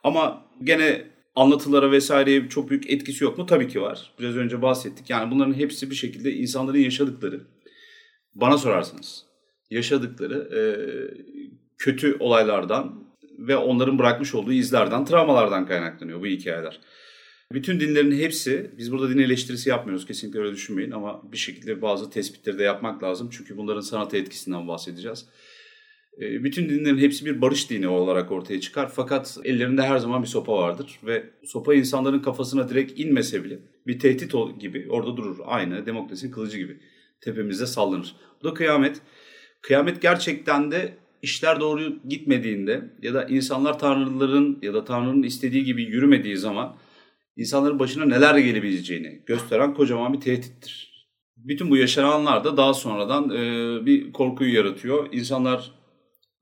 Ama 0.03 0.45
gene 0.63 1.07
anlatılara 1.35 1.91
vesaireye 1.91 2.49
çok 2.49 2.69
büyük 2.69 2.89
etkisi 2.89 3.23
yok 3.23 3.37
mu? 3.37 3.45
Tabii 3.45 3.67
ki 3.67 3.81
var. 3.81 4.11
Biraz 4.19 4.35
önce 4.35 4.61
bahsettik. 4.61 5.09
Yani 5.09 5.31
bunların 5.31 5.53
hepsi 5.53 5.89
bir 5.89 5.95
şekilde 5.95 6.33
insanların 6.33 6.77
yaşadıkları. 6.79 7.41
Bana 8.35 8.57
sorarsanız 8.57 9.25
yaşadıkları 9.69 10.49
e, 10.55 10.61
kötü 11.77 12.17
olaylardan 12.19 13.03
ve 13.39 13.57
onların 13.57 13.99
bırakmış 13.99 14.35
olduğu 14.35 14.53
izlerden, 14.53 15.05
travmalardan 15.05 15.65
kaynaklanıyor 15.65 16.21
bu 16.21 16.25
hikayeler. 16.25 16.79
Bütün 17.53 17.79
dinlerin 17.79 18.11
hepsi, 18.11 18.71
biz 18.77 18.91
burada 18.91 19.09
din 19.09 19.17
eleştirisi 19.17 19.69
yapmıyoruz 19.69 20.05
kesinlikle 20.05 20.39
öyle 20.39 20.51
düşünmeyin 20.51 20.91
ama 20.91 21.31
bir 21.31 21.37
şekilde 21.37 21.81
bazı 21.81 22.09
tespitleri 22.09 22.59
de 22.59 22.63
yapmak 22.63 23.03
lazım. 23.03 23.29
Çünkü 23.31 23.57
bunların 23.57 23.81
sanata 23.81 24.17
etkisinden 24.17 24.67
bahsedeceğiz. 24.67 25.25
Ee, 26.21 26.43
bütün 26.43 26.69
dinlerin 26.69 26.97
hepsi 26.97 27.25
bir 27.25 27.41
barış 27.41 27.69
dini 27.69 27.87
olarak 27.87 28.31
ortaya 28.31 28.61
çıkar. 28.61 28.91
Fakat 28.95 29.37
ellerinde 29.43 29.81
her 29.81 29.97
zaman 29.97 30.23
bir 30.23 30.27
sopa 30.27 30.53
vardır. 30.53 30.99
Ve 31.03 31.29
sopa 31.45 31.73
insanların 31.75 32.19
kafasına 32.19 32.69
direkt 32.69 32.99
inmese 32.99 33.43
bile 33.43 33.59
bir 33.87 33.99
tehdit 33.99 34.33
gibi 34.59 34.87
orada 34.89 35.17
durur. 35.17 35.37
Aynı 35.45 35.85
demokrasinin 35.85 36.31
kılıcı 36.31 36.57
gibi 36.57 36.79
tepemizde 37.21 37.65
sallanır. 37.65 38.15
Bu 38.41 38.47
da 38.47 38.53
kıyamet. 38.53 39.01
Kıyamet 39.61 40.01
gerçekten 40.01 40.71
de 40.71 40.97
işler 41.21 41.59
doğru 41.59 41.99
gitmediğinde 42.09 42.89
ya 43.01 43.13
da 43.13 43.25
insanlar 43.25 43.79
tanrıların 43.79 44.59
ya 44.61 44.73
da 44.73 44.85
tanrının 44.85 45.23
istediği 45.23 45.63
gibi 45.63 45.83
yürümediği 45.83 46.37
zaman 46.37 46.75
insanların 47.35 47.79
başına 47.79 48.05
neler 48.05 48.37
gelebileceğini 48.37 49.21
gösteren 49.25 49.73
kocaman 49.73 50.13
bir 50.13 50.19
tehdittir. 50.19 50.91
Bütün 51.37 51.71
bu 51.71 51.77
yaşananlar 51.77 52.43
da 52.43 52.57
daha 52.57 52.73
sonradan 52.73 53.29
e, 53.29 53.85
bir 53.85 54.13
korkuyu 54.13 54.55
yaratıyor. 54.55 55.13
İnsanlar 55.13 55.71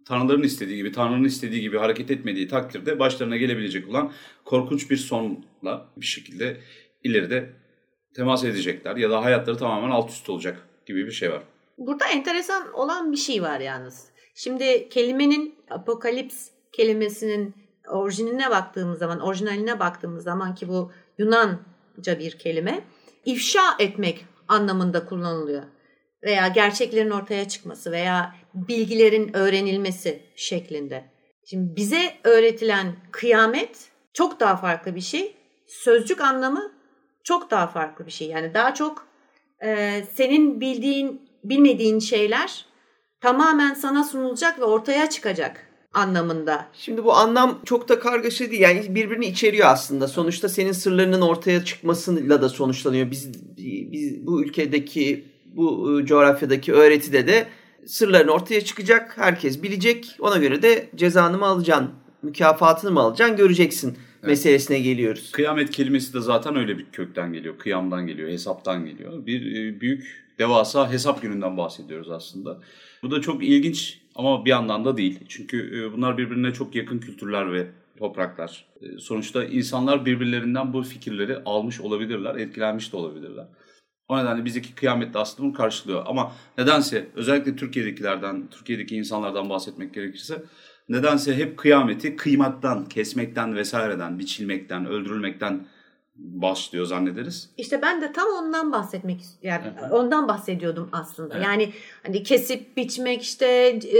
Tanrıların 0.09 0.43
istediği 0.43 0.77
gibi, 0.77 0.91
Tanrı'nın 0.91 1.23
istediği 1.23 1.61
gibi 1.61 1.77
hareket 1.77 2.11
etmediği 2.11 2.47
takdirde 2.47 2.99
başlarına 2.99 3.37
gelebilecek 3.37 3.89
olan 3.89 4.11
korkunç 4.45 4.91
bir 4.91 4.97
sonla 4.97 5.87
bir 5.97 6.05
şekilde 6.05 6.57
ileride 7.03 7.49
temas 8.15 8.43
edecekler 8.43 8.95
ya 8.95 9.09
da 9.09 9.23
hayatları 9.23 9.57
tamamen 9.57 9.89
alt 9.89 10.09
üst 10.09 10.29
olacak 10.29 10.67
gibi 10.85 11.05
bir 11.05 11.11
şey 11.11 11.31
var. 11.31 11.43
Burada 11.77 12.07
enteresan 12.07 12.73
olan 12.73 13.11
bir 13.11 13.17
şey 13.17 13.41
var 13.41 13.59
yalnız. 13.59 14.05
Şimdi 14.35 14.89
kelimenin 14.89 15.55
apokalips 15.69 16.49
kelimesinin 16.71 17.53
orijinaline 17.89 18.49
baktığımız 18.49 18.99
zaman, 18.99 19.19
orijinaline 19.19 19.79
baktığımız 19.79 20.23
zaman 20.23 20.55
ki 20.55 20.67
bu 20.67 20.91
Yunanca 21.17 22.19
bir 22.19 22.31
kelime, 22.31 22.81
ifşa 23.25 23.75
etmek 23.79 24.25
anlamında 24.47 25.05
kullanılıyor. 25.05 25.63
Veya 26.23 26.47
gerçeklerin 26.47 27.09
ortaya 27.09 27.47
çıkması 27.47 27.91
veya 27.91 28.35
bilgilerin 28.53 29.35
öğrenilmesi 29.35 30.23
şeklinde. 30.35 31.11
Şimdi 31.45 31.75
bize 31.75 32.13
öğretilen 32.23 32.95
kıyamet 33.11 33.91
çok 34.13 34.39
daha 34.39 34.57
farklı 34.57 34.95
bir 34.95 35.01
şey. 35.01 35.35
Sözcük 35.67 36.21
anlamı 36.21 36.71
çok 37.23 37.51
daha 37.51 37.67
farklı 37.67 38.05
bir 38.05 38.11
şey. 38.11 38.27
Yani 38.27 38.53
daha 38.53 38.73
çok 38.73 39.07
e, 39.63 40.01
senin 40.13 40.61
bildiğin, 40.61 41.29
bilmediğin 41.43 41.99
şeyler 41.99 42.65
tamamen 43.21 43.73
sana 43.73 44.03
sunulacak 44.03 44.59
ve 44.59 44.63
ortaya 44.63 45.09
çıkacak 45.09 45.68
anlamında. 45.93 46.67
Şimdi 46.73 47.03
bu 47.03 47.13
anlam 47.13 47.59
çok 47.65 47.89
da 47.89 47.99
kargaşa 47.99 48.51
değil. 48.51 48.61
Yani 48.61 48.95
birbirini 48.95 49.25
içeriyor 49.25 49.67
aslında. 49.67 50.07
Sonuçta 50.07 50.49
senin 50.49 50.71
sırlarının 50.71 51.21
ortaya 51.21 51.65
çıkmasıyla 51.65 52.41
da 52.41 52.49
sonuçlanıyor. 52.49 53.11
Biz, 53.11 53.31
biz 53.91 54.27
bu 54.27 54.43
ülkedeki, 54.43 55.25
bu 55.45 55.99
e, 56.01 56.05
coğrafyadaki 56.05 56.73
öğretide 56.73 57.27
de 57.27 57.47
sırların 57.85 58.27
ortaya 58.27 58.61
çıkacak. 58.61 59.17
Herkes 59.17 59.63
bilecek. 59.63 60.15
Ona 60.19 60.37
göre 60.37 60.61
de 60.61 60.89
cezanı 60.95 61.37
mı 61.37 61.45
alacaksın, 61.45 61.89
mükafatını 62.21 62.91
mı 62.91 62.99
alacaksın 62.99 63.37
göreceksin 63.37 63.89
evet. 63.89 64.27
meselesine 64.27 64.79
geliyoruz. 64.79 65.31
Kıyamet 65.31 65.71
kelimesi 65.71 66.13
de 66.13 66.19
zaten 66.19 66.55
öyle 66.55 66.77
bir 66.77 66.85
kökten 66.85 67.33
geliyor. 67.33 67.57
Kıyamdan 67.57 68.07
geliyor, 68.07 68.29
hesaptan 68.29 68.85
geliyor. 68.85 69.25
Bir 69.25 69.41
e, 69.55 69.81
büyük 69.81 70.29
devasa 70.39 70.91
hesap 70.91 71.21
gününden 71.21 71.57
bahsediyoruz 71.57 72.11
aslında. 72.11 72.59
Bu 73.03 73.11
da 73.11 73.21
çok 73.21 73.43
ilginç 73.43 74.01
ama 74.19 74.45
bir 74.45 74.49
yandan 74.49 74.85
da 74.85 74.97
değil. 74.97 75.19
Çünkü 75.27 75.79
e, 75.79 75.93
bunlar 75.93 76.17
birbirine 76.17 76.53
çok 76.53 76.75
yakın 76.75 76.99
kültürler 76.99 77.53
ve 77.53 77.67
topraklar. 77.97 78.65
E, 78.81 78.97
sonuçta 78.97 79.43
insanlar 79.43 80.05
birbirlerinden 80.05 80.73
bu 80.73 80.83
fikirleri 80.83 81.37
almış 81.45 81.81
olabilirler, 81.81 82.35
etkilenmiş 82.35 82.93
de 82.93 82.97
olabilirler. 82.97 83.45
O 84.07 84.17
nedenle 84.17 84.45
bizdeki 84.45 84.75
kıyamet 84.75 85.13
de 85.13 85.19
aslında 85.19 85.47
bunu 85.47 85.53
karşılıyor. 85.53 86.03
Ama 86.07 86.31
nedense 86.57 87.07
özellikle 87.15 87.55
Türkiye'dekilerden, 87.55 88.47
Türkiye'deki 88.51 88.95
insanlardan 88.95 89.49
bahsetmek 89.49 89.93
gerekirse 89.93 90.43
nedense 90.89 91.35
hep 91.35 91.57
kıyameti 91.57 92.15
kıymaktan, 92.15 92.85
kesmekten 92.85 93.55
vesaireden, 93.55 94.19
biçilmekten, 94.19 94.85
öldürülmekten 94.85 95.67
başlıyor 96.19 96.85
zannederiz. 96.85 97.49
İşte 97.57 97.81
ben 97.81 98.01
de 98.01 98.11
tam 98.11 98.27
ondan 98.27 98.71
bahsetmek 98.71 99.21
yani 99.43 99.63
ondan 99.91 100.27
bahsediyordum 100.27 100.89
aslında. 100.91 101.35
Evet. 101.35 101.45
Yani 101.45 101.73
hani 102.03 102.23
kesip 102.23 102.77
biçmek 102.77 103.21
işte 103.21 103.45
e, 103.45 103.99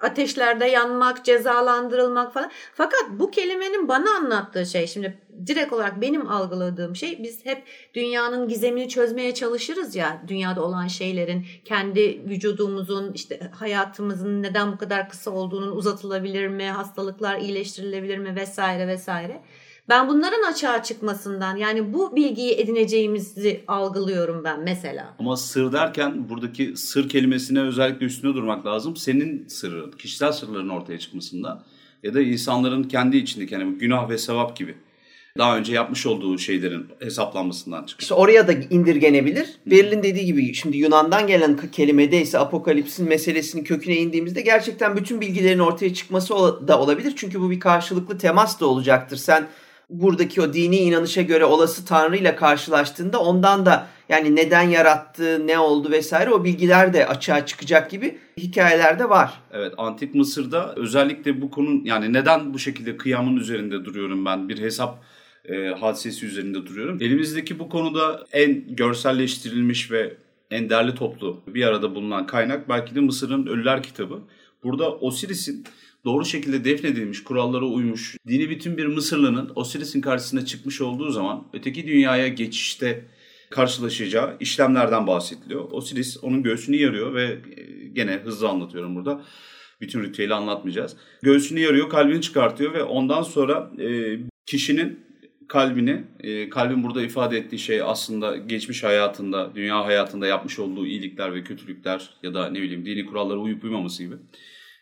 ateşlerde 0.00 0.64
yanmak, 0.64 1.24
cezalandırılmak 1.24 2.34
falan. 2.34 2.50
Fakat 2.74 3.04
bu 3.10 3.30
kelimenin 3.30 3.88
bana 3.88 4.10
anlattığı 4.10 4.66
şey 4.66 4.86
şimdi 4.86 5.18
direkt 5.46 5.72
olarak 5.72 6.00
benim 6.00 6.30
algıladığım 6.30 6.96
şey 6.96 7.22
biz 7.22 7.46
hep 7.46 7.62
dünyanın 7.94 8.48
gizemini 8.48 8.88
çözmeye 8.88 9.34
çalışırız 9.34 9.96
ya 9.96 10.22
dünyada 10.28 10.62
olan 10.62 10.86
şeylerin 10.86 11.46
kendi 11.64 12.22
vücudumuzun 12.28 13.12
işte 13.12 13.50
hayatımızın 13.54 14.42
neden 14.42 14.72
bu 14.72 14.78
kadar 14.78 15.08
kısa 15.08 15.30
olduğunun 15.30 15.76
uzatılabilir 15.76 16.48
mi, 16.48 16.64
hastalıklar 16.70 17.38
iyileştirilebilir 17.38 18.18
mi 18.18 18.36
vesaire 18.36 18.88
vesaire. 18.88 19.42
Ben 19.88 20.08
bunların 20.08 20.42
açığa 20.52 20.82
çıkmasından 20.82 21.56
yani 21.56 21.92
bu 21.92 22.16
bilgiyi 22.16 22.52
edineceğimizi 22.52 23.64
algılıyorum 23.68 24.44
ben 24.44 24.60
mesela. 24.60 25.14
Ama 25.18 25.36
sır 25.36 25.72
derken 25.72 26.28
buradaki 26.28 26.76
sır 26.76 27.08
kelimesine 27.08 27.60
özellikle 27.60 28.06
üstüne 28.06 28.34
durmak 28.34 28.66
lazım. 28.66 28.96
Senin 28.96 29.48
sırrın, 29.48 29.90
kişisel 29.90 30.32
sırların 30.32 30.68
ortaya 30.68 30.98
çıkmasında 30.98 31.64
ya 32.02 32.14
da 32.14 32.20
insanların 32.20 32.82
kendi 32.82 33.16
içindeki 33.16 33.54
yani 33.54 33.78
günah 33.78 34.10
ve 34.10 34.18
sevap 34.18 34.56
gibi 34.56 34.74
daha 35.38 35.56
önce 35.56 35.72
yapmış 35.72 36.06
olduğu 36.06 36.38
şeylerin 36.38 36.86
hesaplanmasından 37.00 37.84
çıkıyor. 37.84 38.02
İşte 38.02 38.14
oraya 38.14 38.48
da 38.48 38.52
indirgenebilir. 38.52 39.46
Beril'in 39.66 40.02
dediği 40.02 40.24
gibi 40.24 40.54
şimdi 40.54 40.76
Yunan'dan 40.76 41.26
gelen 41.26 41.58
kelimede 41.72 42.20
ise 42.20 42.38
apokalipsin 42.38 43.08
meselesinin 43.08 43.64
köküne 43.64 43.96
indiğimizde 43.96 44.40
gerçekten 44.40 44.96
bütün 44.96 45.20
bilgilerin 45.20 45.58
ortaya 45.58 45.94
çıkması 45.94 46.34
da 46.68 46.80
olabilir. 46.80 47.12
Çünkü 47.16 47.40
bu 47.40 47.50
bir 47.50 47.60
karşılıklı 47.60 48.18
temas 48.18 48.60
da 48.60 48.66
olacaktır. 48.66 49.16
Sen 49.16 49.46
buradaki 49.90 50.42
o 50.42 50.52
dini 50.52 50.76
inanışa 50.76 51.22
göre 51.22 51.44
olası 51.44 51.84
Tanrı 51.84 52.16
ile 52.16 52.36
karşılaştığında 52.36 53.20
ondan 53.20 53.66
da 53.66 53.86
yani 54.08 54.36
neden 54.36 54.62
yarattı, 54.62 55.46
ne 55.46 55.58
oldu 55.58 55.90
vesaire 55.90 56.30
o 56.30 56.44
bilgiler 56.44 56.92
de 56.92 57.06
açığa 57.06 57.46
çıkacak 57.46 57.90
gibi 57.90 58.18
hikayelerde 58.36 59.08
var. 59.08 59.40
Evet 59.52 59.74
antik 59.76 60.14
Mısır'da 60.14 60.74
özellikle 60.76 61.40
bu 61.42 61.50
konu 61.50 61.80
yani 61.84 62.12
neden 62.12 62.54
bu 62.54 62.58
şekilde 62.58 62.96
kıyamın 62.96 63.36
üzerinde 63.36 63.84
duruyorum 63.84 64.24
ben 64.24 64.48
bir 64.48 64.58
hesap 64.58 65.04
e, 65.44 65.68
hadisesi 65.68 66.26
üzerinde 66.26 66.66
duruyorum. 66.66 66.98
Elimizdeki 67.00 67.58
bu 67.58 67.68
konuda 67.68 68.26
en 68.32 68.76
görselleştirilmiş 68.76 69.90
ve 69.90 70.16
en 70.50 70.70
derli 70.70 70.94
toplu 70.94 71.40
bir 71.46 71.64
arada 71.64 71.94
bulunan 71.94 72.26
kaynak 72.26 72.68
belki 72.68 72.94
de 72.94 73.00
Mısır'ın 73.00 73.46
Ölüler 73.46 73.82
kitabı. 73.82 74.22
Burada 74.64 74.92
Osiris'in 74.92 75.64
doğru 76.04 76.24
şekilde 76.24 76.64
defnedilmiş, 76.64 77.24
kurallara 77.24 77.64
uymuş, 77.64 78.16
dini 78.28 78.50
bütün 78.50 78.76
bir 78.76 78.86
Mısırlı'nın 78.86 79.52
Osiris'in 79.54 80.00
karşısına 80.00 80.44
çıkmış 80.44 80.80
olduğu 80.80 81.10
zaman 81.10 81.46
öteki 81.52 81.86
dünyaya 81.86 82.28
geçişte 82.28 83.04
karşılaşacağı 83.50 84.36
işlemlerden 84.40 85.06
bahsediliyor. 85.06 85.70
Osiris 85.70 86.24
onun 86.24 86.42
göğsünü 86.42 86.76
yarıyor 86.76 87.14
ve 87.14 87.24
e, 87.24 87.88
gene 87.92 88.12
hızlı 88.12 88.48
anlatıyorum 88.48 88.96
burada. 88.96 89.24
Bütün 89.80 90.02
ritüeli 90.02 90.34
anlatmayacağız. 90.34 90.96
Göğsünü 91.22 91.60
yarıyor, 91.60 91.88
kalbini 91.88 92.20
çıkartıyor 92.20 92.74
ve 92.74 92.82
ondan 92.82 93.22
sonra 93.22 93.70
e, 93.78 94.18
kişinin 94.46 95.00
kalbini, 95.48 96.04
e, 96.20 96.48
kalbin 96.48 96.82
burada 96.82 97.02
ifade 97.02 97.38
ettiği 97.38 97.58
şey 97.58 97.82
aslında 97.82 98.36
geçmiş 98.36 98.84
hayatında, 98.84 99.52
dünya 99.54 99.84
hayatında 99.84 100.26
yapmış 100.26 100.58
olduğu 100.58 100.86
iyilikler 100.86 101.34
ve 101.34 101.44
kötülükler 101.44 102.10
ya 102.22 102.34
da 102.34 102.50
ne 102.50 102.62
bileyim 102.62 102.84
dini 102.84 103.06
kurallara 103.06 103.38
uyup 103.38 103.64
uymaması 103.64 104.02
gibi. 104.02 104.14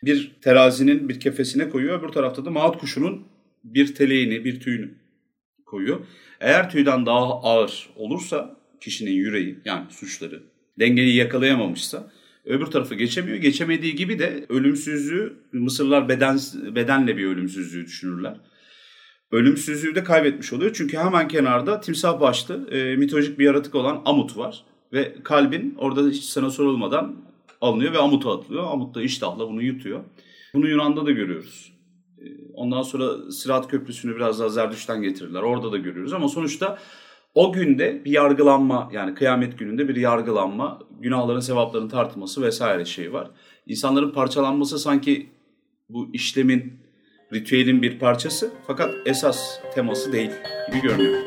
Bir 0.03 0.31
terazinin 0.41 1.09
bir 1.09 1.19
kefesine 1.19 1.69
koyuyor, 1.69 1.99
öbür 1.99 2.09
tarafta 2.09 2.45
da 2.45 2.49
maat 2.49 2.77
kuşunun 2.77 3.27
bir 3.63 3.95
teleğini, 3.95 4.45
bir 4.45 4.59
tüyünü 4.59 4.93
koyuyor. 5.65 5.99
Eğer 6.39 6.69
tüyden 6.69 7.05
daha 7.05 7.41
ağır 7.41 7.89
olursa 7.95 8.57
kişinin 8.81 9.11
yüreği 9.11 9.59
yani 9.65 9.85
suçları 9.89 10.43
dengeyi 10.79 11.15
yakalayamamışsa 11.15 12.11
öbür 12.45 12.65
tarafa 12.65 12.95
geçemiyor. 12.95 13.37
Geçemediği 13.37 13.95
gibi 13.95 14.19
de 14.19 14.45
ölümsüzlüğü 14.49 15.33
Mısırlar 15.51 16.09
beden 16.09 16.39
bedenle 16.75 17.17
bir 17.17 17.25
ölümsüzlüğü 17.25 17.85
düşünürler 17.85 18.37
ölümsüzlüğü 19.31 19.95
de 19.95 20.03
kaybetmiş 20.03 20.53
oluyor. 20.53 20.71
Çünkü 20.73 20.97
hemen 20.97 21.27
kenarda 21.27 21.79
timsah 21.79 22.19
başlı 22.19 22.69
e, 22.71 22.95
mitolojik 22.95 23.39
bir 23.39 23.45
yaratık 23.45 23.75
olan 23.75 24.01
Amut 24.05 24.37
var. 24.37 24.63
Ve 24.93 25.15
kalbin 25.23 25.75
orada 25.77 26.09
hiç 26.09 26.23
sana 26.23 26.49
sorulmadan 26.49 27.15
alınıyor 27.61 27.93
ve 27.93 27.97
Amut'a 27.97 28.33
atılıyor. 28.33 28.63
Amut 28.71 28.95
da 28.95 29.01
iştahla 29.01 29.49
bunu 29.49 29.61
yutuyor. 29.61 30.03
Bunu 30.53 30.67
Yunan'da 30.67 31.05
da 31.05 31.11
görüyoruz. 31.11 31.73
E, 32.17 32.25
ondan 32.53 32.81
sonra 32.81 33.31
Sırat 33.31 33.67
Köprüsü'nü 33.67 34.15
biraz 34.15 34.39
daha 34.39 34.49
Zerdüş'ten 34.49 35.01
getirirler. 35.01 35.41
Orada 35.41 35.71
da 35.71 35.77
görüyoruz 35.77 36.13
ama 36.13 36.27
sonuçta 36.27 36.77
o 37.35 37.53
günde 37.53 38.05
bir 38.05 38.11
yargılanma 38.11 38.89
yani 38.93 39.13
kıyamet 39.13 39.59
gününde 39.59 39.87
bir 39.87 39.95
yargılanma, 39.95 40.79
günahların 40.99 41.39
sevapların 41.39 41.89
tartılması 41.89 42.41
vesaire 42.41 42.85
şey 42.85 43.13
var. 43.13 43.31
İnsanların 43.67 44.11
parçalanması 44.11 44.79
sanki 44.79 45.29
bu 45.89 46.09
işlemin 46.13 46.73
ritüelin 47.33 47.81
bir 47.81 47.99
parçası 47.99 48.53
fakat 48.67 48.93
esas 49.05 49.59
teması 49.75 50.13
değil 50.13 50.31
gibi 50.67 50.81
görünüyor. 50.81 51.19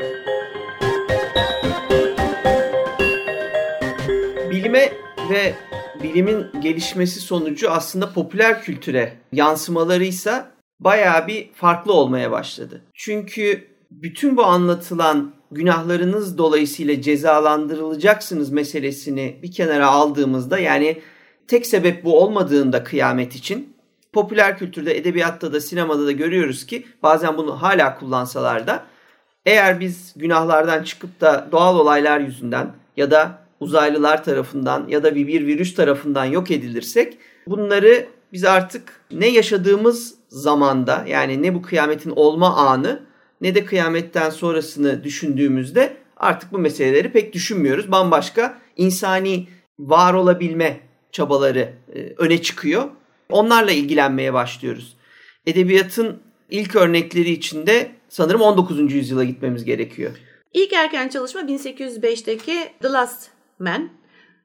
Bilime 4.51 4.93
ve 5.31 5.55
bilimin 6.03 6.47
gelişmesi 6.61 7.21
sonucu 7.21 7.71
aslında 7.71 8.13
popüler 8.13 8.63
kültüre 8.63 9.13
yansımaları 9.33 10.05
ise 10.05 10.45
bayağı 10.81 11.27
bir 11.27 11.53
farklı 11.55 11.93
olmaya 11.93 12.31
başladı. 12.31 12.83
Çünkü 12.95 13.67
bütün 13.91 14.37
bu 14.37 14.45
anlatılan 14.45 15.33
günahlarınız 15.51 16.39
dolayısıyla 16.39 17.03
cezalandırılacaksınız 17.03 18.51
meselesini 18.51 19.39
bir 19.43 19.53
kenara 19.53 19.87
aldığımızda 19.87 20.59
yani 20.59 21.01
tek 21.49 21.67
sebep 21.67 22.05
bu 22.05 22.23
olmadığında 22.23 22.85
kıyamet 22.85 23.35
için 23.35 23.77
popüler 24.13 24.59
kültürde, 24.59 24.97
edebiyatta 24.97 25.53
da, 25.53 25.61
sinemada 25.61 26.07
da 26.07 26.13
görüyoruz 26.13 26.67
ki 26.67 26.87
bazen 27.03 27.37
bunu 27.37 27.63
hala 27.63 27.99
kullansalar 27.99 28.67
da 28.67 28.87
eğer 29.47 29.81
biz 29.81 30.13
günahlardan 30.17 30.83
çıkıp 30.83 31.21
da 31.21 31.49
doğal 31.53 31.79
olaylar 31.79 32.21
yüzünden 32.21 32.73
ya 32.97 33.11
da 33.11 33.39
uzaylılar 33.61 34.25
tarafından 34.25 34.89
ya 34.89 35.03
da 35.03 35.15
bir, 35.15 35.47
virüs 35.47 35.75
tarafından 35.75 36.25
yok 36.25 36.51
edilirsek 36.51 37.19
bunları 37.47 38.07
biz 38.33 38.45
artık 38.45 39.01
ne 39.11 39.27
yaşadığımız 39.27 40.15
zamanda 40.29 41.05
yani 41.09 41.43
ne 41.43 41.55
bu 41.55 41.63
kıyametin 41.63 42.11
olma 42.11 42.57
anı 42.57 43.03
ne 43.41 43.55
de 43.55 43.65
kıyametten 43.65 44.31
sonrasını 44.31 45.05
düşündüğümüzde 45.05 45.97
artık 46.17 46.53
bu 46.53 46.59
meseleleri 46.59 47.13
pek 47.13 47.33
düşünmüyoruz. 47.33 47.93
Bambaşka 47.93 48.59
insani 48.77 49.49
var 49.79 50.15
olabilme 50.15 50.81
çabaları 51.13 51.73
e, 51.95 52.15
öne 52.19 52.43
çıkıyor 52.43 52.91
Onlarla 53.31 53.71
ilgilenmeye 53.71 54.33
başlıyoruz. 54.33 54.97
Edebiyatın 55.47 56.23
ilk 56.51 56.77
örnekleri 56.77 57.31
içinde 57.31 57.91
sanırım 58.09 58.41
19. 58.41 58.93
yüzyıla 58.93 59.25
gitmemiz 59.25 59.65
gerekiyor. 59.65 60.11
İlk 60.55 60.73
erken 60.73 61.09
çalışma 61.09 61.41
1805'teki 61.41 62.69
The 62.83 62.89
Last 62.89 63.29
Man. 63.61 63.91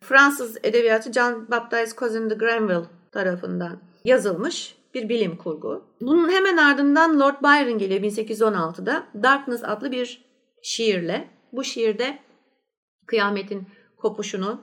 Fransız 0.01 0.57
edebiyatı 0.63 1.13
Jean 1.13 1.51
Baptiste 1.51 1.99
Cousin 1.99 2.29
de 2.29 2.33
Granville 2.33 2.85
tarafından 3.11 3.81
yazılmış 4.05 4.75
bir 4.93 5.09
bilim 5.09 5.37
kurgu. 5.37 5.83
Bunun 6.01 6.29
hemen 6.29 6.57
ardından 6.57 7.19
Lord 7.19 7.43
Byron 7.43 7.77
geliyor 7.77 8.01
1816'da 8.01 9.07
Darkness 9.23 9.63
adlı 9.63 9.91
bir 9.91 10.25
şiirle. 10.63 11.27
Bu 11.51 11.63
şiirde 11.63 12.19
kıyametin 13.07 13.67
kopuşunu, 13.97 14.61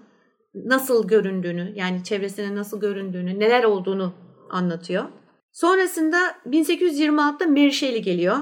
nasıl 0.54 1.08
göründüğünü 1.08 1.72
yani 1.74 2.04
çevresine 2.04 2.54
nasıl 2.54 2.80
göründüğünü, 2.80 3.40
neler 3.40 3.64
olduğunu 3.64 4.14
anlatıyor. 4.50 5.04
Sonrasında 5.52 6.18
1826'da 6.46 7.46
Mary 7.46 7.70
Shelley 7.70 8.02
geliyor. 8.02 8.36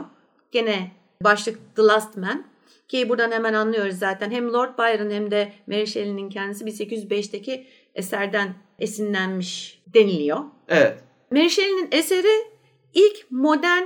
Gene 0.53 0.92
başlık 1.25 1.77
The 1.77 1.83
Last 1.83 2.16
Man. 2.16 2.49
Ki 2.90 3.09
buradan 3.09 3.31
hemen 3.31 3.55
anlıyoruz 3.55 3.98
zaten 3.98 4.31
hem 4.31 4.53
Lord 4.53 4.79
Byron 4.79 5.11
hem 5.11 5.31
de 5.31 5.53
Mary 5.66 5.87
Shelley'nin 5.87 6.31
kendisi 6.31 6.64
1805'teki 6.64 7.66
eserden 7.94 8.55
esinlenmiş 8.79 9.83
deniliyor. 9.94 10.38
Evet. 10.68 10.98
Mary 11.31 11.48
Shelley'nin 11.48 11.88
eseri 11.92 12.50
ilk 12.94 13.31
modern 13.31 13.83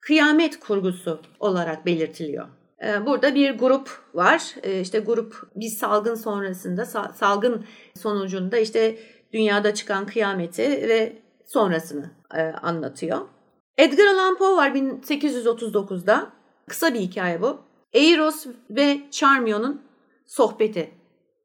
kıyamet 0.00 0.60
kurgusu 0.60 1.20
olarak 1.40 1.86
belirtiliyor. 1.86 2.48
Ee, 2.84 3.06
burada 3.06 3.34
bir 3.34 3.58
grup 3.58 3.90
var. 4.14 4.54
Ee, 4.62 4.80
işte 4.80 4.98
grup 4.98 5.50
bir 5.56 5.68
salgın 5.68 6.14
sonrasında, 6.14 6.84
salgın 7.14 7.66
sonucunda 7.96 8.58
işte 8.58 8.98
dünyada 9.32 9.74
çıkan 9.74 10.06
kıyameti 10.06 10.62
ve 10.62 11.22
sonrasını 11.46 12.10
e, 12.34 12.42
anlatıyor. 12.42 13.18
Edgar 13.78 14.06
Allan 14.06 14.38
Poe 14.38 14.56
var 14.56 14.70
1839'da. 14.70 16.32
Kısa 16.68 16.94
bir 16.94 17.00
hikaye 17.00 17.42
bu. 17.42 17.71
Eros 17.94 18.46
ve 18.70 19.00
Charmion'un 19.10 19.82
sohbeti 20.26 20.90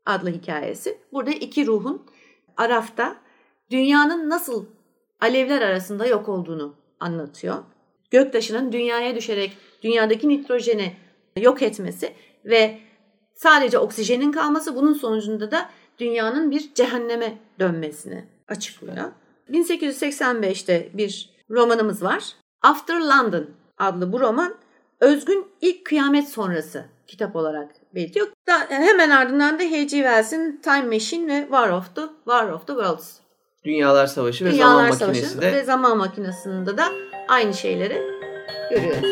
adlı 0.06 0.30
hikayesi. 0.30 0.98
Burada 1.14 1.32
iki 1.32 1.68
ruhun 1.68 2.06
Araf'ta 2.58 3.18
dünyanın 3.72 4.30
nasıl 4.30 4.66
alevler 5.22 5.62
arasında 5.62 6.06
yok 6.06 6.30
olduğunu 6.30 6.76
anlatıyor. 7.00 7.56
Göktaşının 8.12 8.72
dünyaya 8.72 9.16
düşerek 9.16 9.58
dünyadaki 9.84 10.30
nitrojeni 10.30 10.96
yok 11.38 11.62
etmesi 11.62 12.14
ve 12.46 12.80
sadece 13.36 13.80
oksijenin 13.80 14.32
kalması 14.32 14.76
bunun 14.76 14.94
sonucunda 14.94 15.52
da 15.52 15.70
dünyanın 16.00 16.52
bir 16.52 16.74
cehenneme 16.74 17.38
dönmesini 17.60 18.26
açıklıyor. 18.48 19.12
1885'te 19.50 20.90
bir 20.94 21.30
romanımız 21.50 22.04
var. 22.04 22.24
After 22.62 23.02
London 23.02 23.50
adlı 23.78 24.14
bu 24.14 24.20
roman 24.20 24.56
Özgün 25.00 25.48
ilk 25.62 25.86
kıyamet 25.86 26.30
sonrası 26.30 26.86
kitap 27.08 27.36
olarak 27.36 27.72
belirtiyor. 27.96 28.28
Hemen 28.70 29.10
ardından 29.10 29.60
da 29.60 29.64
H.G. 29.64 29.88
Wells'in 29.88 30.62
Time 30.64 30.82
Machine 30.82 31.28
ve 31.28 31.42
War 31.42 31.70
of 31.70 31.96
the, 31.96 32.02
War 32.26 32.50
of 32.50 32.68
the 32.68 32.74
Worlds. 32.74 33.18
Dünyalar 33.66 34.08
Savaşı 34.08 34.46
ve 34.46 34.52
Dünyalar 34.52 34.74
Zaman 34.74 34.92
Savaşı 34.92 35.22
Makinesi 35.22 35.42
de. 35.42 35.54
ve 35.54 35.64
Zaman 35.64 35.98
Makinesi'nde 35.98 36.78
de 36.78 36.82
aynı 37.28 37.54
şeyleri 37.54 38.02
görüyoruz. 38.72 39.10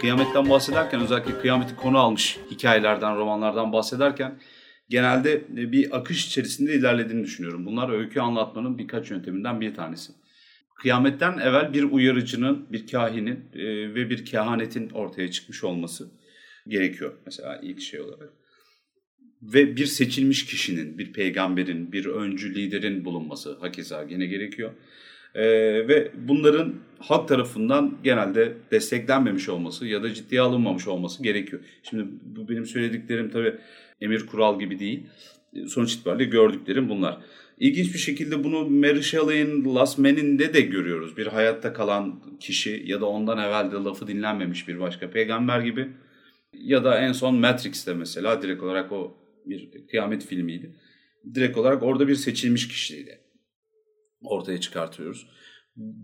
Kıyametten 0.00 0.50
bahsederken 0.50 1.00
özellikle 1.00 1.38
kıyameti 1.38 1.76
konu 1.76 1.98
almış 1.98 2.38
hikayelerden, 2.50 3.16
romanlardan 3.16 3.72
bahsederken 3.72 4.38
genelde 4.88 5.44
bir 5.48 5.96
akış 5.96 6.26
içerisinde 6.26 6.74
ilerlediğini 6.74 7.24
düşünüyorum. 7.24 7.66
Bunlar 7.66 7.88
öykü 7.88 8.20
anlatmanın 8.20 8.78
birkaç 8.78 9.10
yönteminden 9.10 9.60
bir 9.60 9.74
tanesi. 9.74 10.12
Kıyametten 10.76 11.38
evvel 11.38 11.72
bir 11.72 11.82
uyarıcının, 11.82 12.66
bir 12.72 12.86
kahinin 12.86 13.44
e, 13.54 13.64
ve 13.94 14.10
bir 14.10 14.24
kehanetin 14.24 14.90
ortaya 14.90 15.30
çıkmış 15.30 15.64
olması 15.64 16.10
gerekiyor 16.68 17.12
mesela 17.26 17.60
ilk 17.62 17.80
şey 17.80 18.00
olarak. 18.00 18.32
Ve 19.42 19.76
bir 19.76 19.86
seçilmiş 19.86 20.46
kişinin, 20.46 20.98
bir 20.98 21.12
peygamberin, 21.12 21.92
bir 21.92 22.06
öncü 22.06 22.54
liderin 22.54 23.04
bulunması 23.04 23.58
hakeza 23.60 24.04
gene 24.04 24.26
gerekiyor. 24.26 24.72
Ee, 25.36 25.44
ve 25.88 26.10
bunların 26.14 26.74
halk 26.98 27.28
tarafından 27.28 27.98
genelde 28.04 28.54
desteklenmemiş 28.70 29.48
olması 29.48 29.86
ya 29.86 30.02
da 30.02 30.14
ciddiye 30.14 30.40
alınmamış 30.40 30.88
olması 30.88 31.22
gerekiyor. 31.22 31.62
Şimdi 31.82 32.06
bu 32.22 32.48
benim 32.48 32.66
söylediklerim 32.66 33.30
tabii 33.30 33.54
emir 34.00 34.26
kural 34.26 34.58
gibi 34.58 34.78
değil. 34.78 35.06
Sonuç 35.66 35.94
itibariyle 35.94 36.30
gördüklerim 36.30 36.88
bunlar. 36.88 37.18
İlginç 37.58 37.94
bir 37.94 37.98
şekilde 37.98 38.44
bunu 38.44 38.70
Mary 38.70 39.02
Shelley'in 39.02 39.74
Last 39.74 39.98
Man'inde 39.98 40.54
de 40.54 40.60
görüyoruz. 40.60 41.16
Bir 41.16 41.26
hayatta 41.26 41.72
kalan 41.72 42.22
kişi 42.40 42.82
ya 42.86 43.00
da 43.00 43.06
ondan 43.06 43.38
evvel 43.38 43.72
de 43.72 43.76
lafı 43.76 44.06
dinlenmemiş 44.06 44.68
bir 44.68 44.80
başka 44.80 45.10
peygamber 45.10 45.60
gibi. 45.60 45.88
Ya 46.52 46.84
da 46.84 46.98
en 46.98 47.12
son 47.12 47.34
Matrix'te 47.34 47.94
mesela 47.94 48.42
direkt 48.42 48.62
olarak 48.62 48.92
o 48.92 49.16
bir 49.46 49.86
kıyamet 49.90 50.26
filmiydi. 50.26 50.76
Direkt 51.34 51.58
olarak 51.58 51.82
orada 51.82 52.08
bir 52.08 52.14
seçilmiş 52.14 52.68
kişiydi 52.68 53.20
ortaya 54.22 54.60
çıkartıyoruz. 54.60 55.26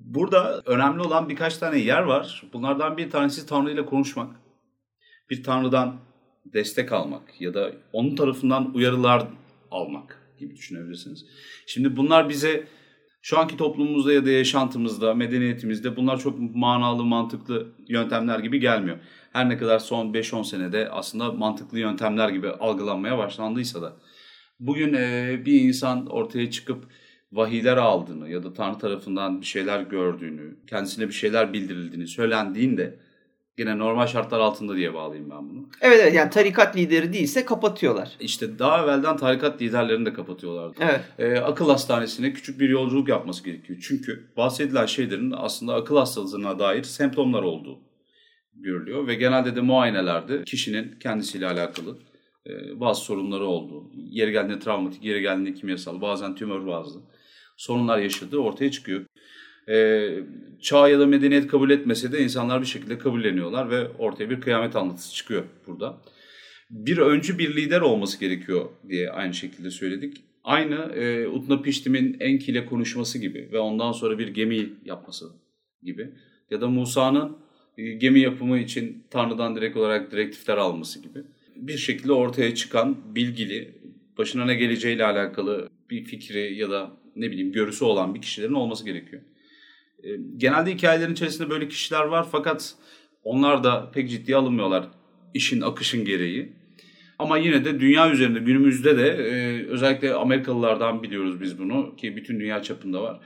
Burada 0.04 0.62
önemli 0.66 1.00
olan 1.00 1.28
birkaç 1.28 1.56
tane 1.56 1.78
yer 1.78 2.02
var. 2.02 2.42
Bunlardan 2.52 2.96
bir 2.96 3.10
tanesi 3.10 3.46
Tanrı 3.46 3.70
ile 3.70 3.86
konuşmak. 3.86 4.36
Bir 5.30 5.42
Tanrı'dan 5.42 6.00
destek 6.44 6.92
almak 6.92 7.40
ya 7.40 7.54
da 7.54 7.72
onun 7.92 8.16
tarafından 8.16 8.74
uyarılar 8.74 9.26
almak 9.70 10.21
gibi 10.42 10.56
düşünebilirsiniz. 10.56 11.26
Şimdi 11.66 11.96
bunlar 11.96 12.28
bize 12.28 12.66
şu 13.22 13.38
anki 13.38 13.56
toplumumuzda 13.56 14.12
ya 14.12 14.26
da 14.26 14.30
yaşantımızda, 14.30 15.14
medeniyetimizde 15.14 15.96
bunlar 15.96 16.18
çok 16.18 16.38
manalı, 16.38 17.04
mantıklı 17.04 17.72
yöntemler 17.88 18.38
gibi 18.38 18.60
gelmiyor. 18.60 18.98
Her 19.32 19.48
ne 19.48 19.58
kadar 19.58 19.78
son 19.78 20.12
5-10 20.12 20.44
senede 20.44 20.88
aslında 20.88 21.32
mantıklı 21.32 21.78
yöntemler 21.78 22.28
gibi 22.28 22.48
algılanmaya 22.48 23.18
başlandıysa 23.18 23.82
da. 23.82 23.96
Bugün 24.60 24.92
bir 25.46 25.60
insan 25.60 26.06
ortaya 26.06 26.50
çıkıp 26.50 26.84
vahiyler 27.32 27.76
aldığını 27.76 28.30
ya 28.30 28.42
da 28.42 28.52
Tanrı 28.52 28.78
tarafından 28.78 29.40
bir 29.40 29.46
şeyler 29.46 29.80
gördüğünü, 29.80 30.56
kendisine 30.66 31.08
bir 31.08 31.12
şeyler 31.12 31.52
bildirildiğini 31.52 32.06
söylendiğinde 32.06 32.98
Yine 33.58 33.78
normal 33.78 34.06
şartlar 34.06 34.40
altında 34.40 34.76
diye 34.76 34.94
bağlayayım 34.94 35.30
ben 35.30 35.50
bunu. 35.50 35.68
Evet 35.80 36.00
evet 36.02 36.14
yani 36.14 36.30
tarikat 36.30 36.76
lideri 36.76 37.12
değilse 37.12 37.44
kapatıyorlar. 37.44 38.16
İşte 38.20 38.58
daha 38.58 38.84
evvelden 38.84 39.16
tarikat 39.16 39.62
liderlerini 39.62 40.06
de 40.06 40.12
kapatıyorlardı. 40.12 40.74
Evet. 40.80 41.00
Ee, 41.18 41.40
akıl 41.40 41.68
hastanesine 41.68 42.32
küçük 42.32 42.60
bir 42.60 42.68
yolculuk 42.68 43.08
yapması 43.08 43.44
gerekiyor. 43.44 43.78
Çünkü 43.82 44.32
bahsedilen 44.36 44.86
şeylerin 44.86 45.34
aslında 45.36 45.74
akıl 45.74 45.96
hastalığına 45.96 46.58
dair 46.58 46.82
semptomlar 46.82 47.42
olduğu 47.42 47.78
görülüyor. 48.54 49.06
Ve 49.06 49.14
genelde 49.14 49.56
de 49.56 49.60
muayenelerde 49.60 50.44
kişinin 50.44 50.98
kendisiyle 51.00 51.46
alakalı 51.46 51.98
e, 52.46 52.80
bazı 52.80 53.00
sorunları 53.00 53.44
olduğu, 53.44 53.90
yeri 53.94 54.32
geldiğinde 54.32 54.58
travmatik, 54.58 55.04
yeri 55.04 55.20
geldiğinde 55.20 55.54
kimyasal, 55.54 56.00
bazen 56.00 56.34
tümör 56.34 56.66
bazlı 56.66 57.00
sorunlar 57.56 57.98
yaşadığı 57.98 58.38
ortaya 58.38 58.70
çıkıyor 58.70 59.06
e, 59.68 60.08
çağ 60.60 60.88
ya 60.88 61.00
da 61.00 61.06
medeniyet 61.06 61.46
kabul 61.46 61.70
etmese 61.70 62.12
de 62.12 62.22
insanlar 62.22 62.60
bir 62.60 62.66
şekilde 62.66 62.98
kabulleniyorlar 62.98 63.70
ve 63.70 63.88
ortaya 63.88 64.30
bir 64.30 64.40
kıyamet 64.40 64.76
anlatısı 64.76 65.14
çıkıyor 65.14 65.44
burada. 65.66 66.02
Bir 66.70 66.98
öncü 66.98 67.38
bir 67.38 67.56
lider 67.56 67.80
olması 67.80 68.20
gerekiyor 68.20 68.68
diye 68.88 69.10
aynı 69.10 69.34
şekilde 69.34 69.70
söyledik. 69.70 70.24
Aynı 70.44 70.74
e, 70.74 71.28
Utnapiştim'in 71.28 72.16
Enki 72.20 72.50
ile 72.50 72.66
konuşması 72.66 73.18
gibi 73.18 73.48
ve 73.52 73.58
ondan 73.58 73.92
sonra 73.92 74.18
bir 74.18 74.28
gemi 74.28 74.68
yapması 74.84 75.24
gibi. 75.82 76.10
Ya 76.50 76.60
da 76.60 76.68
Musa'nın 76.68 77.36
e, 77.78 77.92
gemi 77.92 78.20
yapımı 78.20 78.58
için 78.58 79.04
Tanrı'dan 79.10 79.56
direkt 79.56 79.76
olarak 79.76 80.12
direktifler 80.12 80.56
alması 80.56 81.02
gibi. 81.02 81.18
Bir 81.56 81.76
şekilde 81.76 82.12
ortaya 82.12 82.54
çıkan 82.54 82.96
bilgili, 83.14 83.74
başına 84.18 84.44
ne 84.44 84.54
geleceğiyle 84.54 85.04
alakalı 85.04 85.68
bir 85.90 86.04
fikri 86.04 86.54
ya 86.54 86.70
da 86.70 86.90
ne 87.16 87.30
bileyim 87.30 87.52
görüsü 87.52 87.84
olan 87.84 88.14
bir 88.14 88.20
kişilerin 88.20 88.52
olması 88.52 88.84
gerekiyor. 88.84 89.22
Ee, 90.02 90.08
genelde 90.36 90.74
hikayelerin 90.74 91.12
içerisinde 91.12 91.50
böyle 91.50 91.68
kişiler 91.68 92.04
var 92.04 92.26
fakat 92.32 92.74
onlar 93.22 93.64
da 93.64 93.90
pek 93.90 94.10
ciddiye 94.10 94.36
alınmıyorlar 94.36 94.88
işin 95.34 95.60
akışın 95.60 96.04
gereği. 96.04 96.52
Ama 97.18 97.38
yine 97.38 97.64
de 97.64 97.80
dünya 97.80 98.10
üzerinde 98.10 98.38
günümüzde 98.38 98.98
de 98.98 99.08
e, 99.08 99.66
özellikle 99.66 100.14
Amerikalılardan 100.14 101.02
biliyoruz 101.02 101.40
biz 101.40 101.58
bunu 101.58 101.96
ki 101.96 102.16
bütün 102.16 102.40
dünya 102.40 102.62
çapında 102.62 103.02
var. 103.02 103.20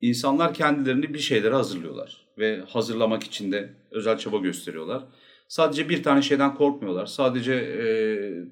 İnsanlar 0.00 0.54
kendilerini 0.54 1.14
bir 1.14 1.18
şeylere 1.18 1.54
hazırlıyorlar 1.54 2.26
ve 2.38 2.60
hazırlamak 2.68 3.22
için 3.22 3.52
de 3.52 3.74
özel 3.90 4.18
çaba 4.18 4.38
gösteriyorlar. 4.38 5.04
Sadece 5.48 5.88
bir 5.88 6.02
tane 6.02 6.22
şeyden 6.22 6.54
korkmuyorlar. 6.54 7.06
Sadece 7.06 7.54
e, 7.54 7.84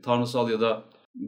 tanrısal 0.03 0.51
ya 0.51 0.61
da 0.61 0.85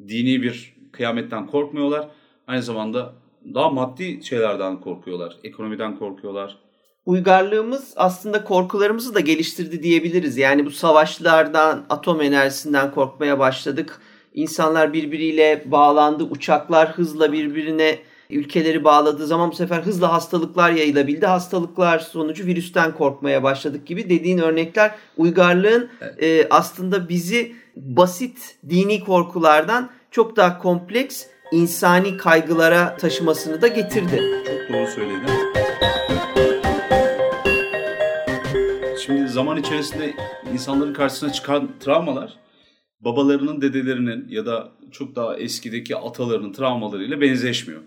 dini 0.09 0.43
bir 0.43 0.77
kıyametten 0.93 1.47
korkmuyorlar. 1.47 2.09
Aynı 2.47 2.63
zamanda 2.63 3.15
daha 3.55 3.71
maddi 3.71 4.25
şeylerden 4.25 4.81
korkuyorlar. 4.81 5.37
Ekonomiden 5.45 5.99
korkuyorlar. 5.99 6.59
Uygarlığımız 7.07 7.93
aslında 7.97 8.45
korkularımızı 8.45 9.15
da 9.15 9.21
geliştirdi 9.21 9.83
diyebiliriz. 9.83 10.37
Yani 10.37 10.67
bu 10.67 10.71
savaşlardan, 10.71 11.85
atom 11.91 12.21
enerjisinden 12.21 12.91
korkmaya 12.91 13.39
başladık. 13.39 14.01
İnsanlar 14.35 14.93
birbiriyle 14.93 15.63
bağlandı. 15.67 16.25
Uçaklar 16.25 16.93
hızla 16.93 17.33
birbirine 17.33 17.99
ülkeleri 18.31 18.85
bağladığı 18.85 19.27
zaman 19.27 19.51
bu 19.51 19.55
sefer 19.55 19.83
hızla 19.83 20.13
hastalıklar 20.13 20.71
yayılabildi. 20.71 21.27
Hastalıklar 21.27 21.99
sonucu 21.99 22.47
virüsten 22.47 22.95
korkmaya 22.95 23.43
başladık 23.43 23.87
gibi 23.87 24.11
dediğin 24.11 24.39
örnekler 24.39 24.95
uygarlığın 25.17 25.91
evet. 26.01 26.23
e, 26.23 26.49
aslında 26.51 27.09
bizi 27.09 27.53
basit 27.77 28.57
dini 28.69 29.05
korkulardan 29.05 29.91
çok 30.11 30.37
daha 30.37 30.59
kompleks 30.59 31.27
insani 31.53 32.17
kaygılara 32.17 32.97
taşımasını 32.97 33.63
da 33.63 33.69
getirdi. 33.69 34.23
Çok 34.47 34.77
doğru 34.77 34.87
söyledin. 34.87 35.29
Şimdi 39.07 39.29
zaman 39.29 39.57
içerisinde 39.57 40.15
insanların 40.53 40.93
karşısına 40.93 41.33
çıkan 41.33 41.71
travmalar 41.81 42.37
babalarının, 43.01 43.61
dedelerinin 43.61 44.29
ya 44.29 44.47
da 44.47 44.73
çok 44.93 45.17
daha 45.17 45.37
eskideki 45.37 45.97
atalarının 45.97 46.53
travmalarıyla 46.53 47.21
benzeşmiyor. 47.21 47.81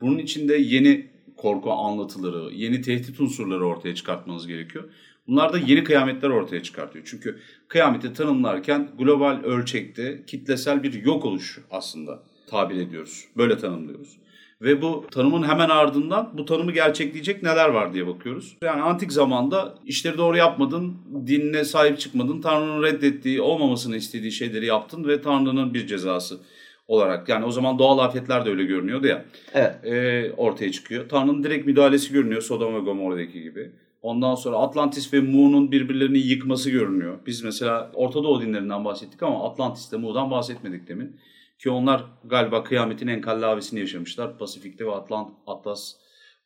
Bunun 0.00 0.18
için 0.18 0.48
de 0.48 0.56
yeni 0.56 1.10
korku 1.36 1.72
anlatıları, 1.72 2.54
yeni 2.54 2.82
tehdit 2.82 3.20
unsurları 3.20 3.66
ortaya 3.66 3.94
çıkartmanız 3.94 4.46
gerekiyor. 4.46 4.84
Bunlar 5.26 5.52
da 5.52 5.58
yeni 5.58 5.84
kıyametler 5.84 6.28
ortaya 6.28 6.62
çıkartıyor. 6.62 7.04
Çünkü 7.08 7.38
kıyameti 7.68 8.12
tanımlarken 8.12 8.90
global 8.98 9.42
ölçekte 9.44 10.24
kitlesel 10.26 10.82
bir 10.82 11.04
yok 11.04 11.24
oluş 11.24 11.58
aslında 11.70 12.22
tabir 12.46 12.76
ediyoruz. 12.76 13.24
Böyle 13.36 13.58
tanımlıyoruz. 13.58 14.16
Ve 14.62 14.82
bu 14.82 15.04
tanımın 15.10 15.42
hemen 15.42 15.68
ardından 15.68 16.30
bu 16.38 16.44
tanımı 16.44 16.72
gerçekleyecek 16.72 17.42
neler 17.42 17.68
var 17.68 17.92
diye 17.92 18.06
bakıyoruz. 18.06 18.56
Yani 18.62 18.82
antik 18.82 19.12
zamanda 19.12 19.74
işleri 19.84 20.18
doğru 20.18 20.36
yapmadın, 20.36 20.96
dinine 21.26 21.64
sahip 21.64 21.98
çıkmadın, 21.98 22.40
Tanrı'nın 22.40 22.82
reddettiği, 22.82 23.40
olmamasını 23.40 23.96
istediği 23.96 24.32
şeyleri 24.32 24.66
yaptın 24.66 25.08
ve 25.08 25.22
Tanrı'nın 25.22 25.74
bir 25.74 25.86
cezası 25.86 26.40
olarak. 26.88 27.28
Yani 27.28 27.44
o 27.44 27.50
zaman 27.50 27.78
doğal 27.78 27.98
afetler 27.98 28.46
de 28.46 28.50
öyle 28.50 28.64
görünüyordu 28.64 29.06
ya. 29.06 29.24
Evet. 29.54 29.84
E, 29.84 30.32
ortaya 30.36 30.72
çıkıyor. 30.72 31.08
Tanrı'nın 31.08 31.44
direkt 31.44 31.66
müdahalesi 31.66 32.12
görünüyor 32.12 32.42
Sodom 32.42 32.74
ve 32.74 32.78
Gomorra'daki 32.78 33.42
gibi. 33.42 33.70
Ondan 34.02 34.34
sonra 34.34 34.56
Atlantis 34.56 35.12
ve 35.12 35.20
Mu'nun 35.20 35.72
birbirlerini 35.72 36.18
yıkması 36.18 36.70
görünüyor. 36.70 37.18
Biz 37.26 37.42
mesela 37.42 37.90
Orta 37.94 38.24
Doğu 38.24 38.40
dinlerinden 38.40 38.84
bahsettik 38.84 39.22
ama 39.22 39.50
Atlantis'te 39.50 39.96
Mu'dan 39.96 40.30
bahsetmedik 40.30 40.88
demin. 40.88 41.16
Ki 41.58 41.70
onlar 41.70 42.04
galiba 42.24 42.64
kıyametin 42.64 43.06
en 43.06 43.20
kallavisini 43.20 43.80
yaşamışlar. 43.80 44.38
Pasifik'te 44.38 44.86
ve 44.86 44.92
Atlant 44.92 45.30
Atlas 45.46 45.94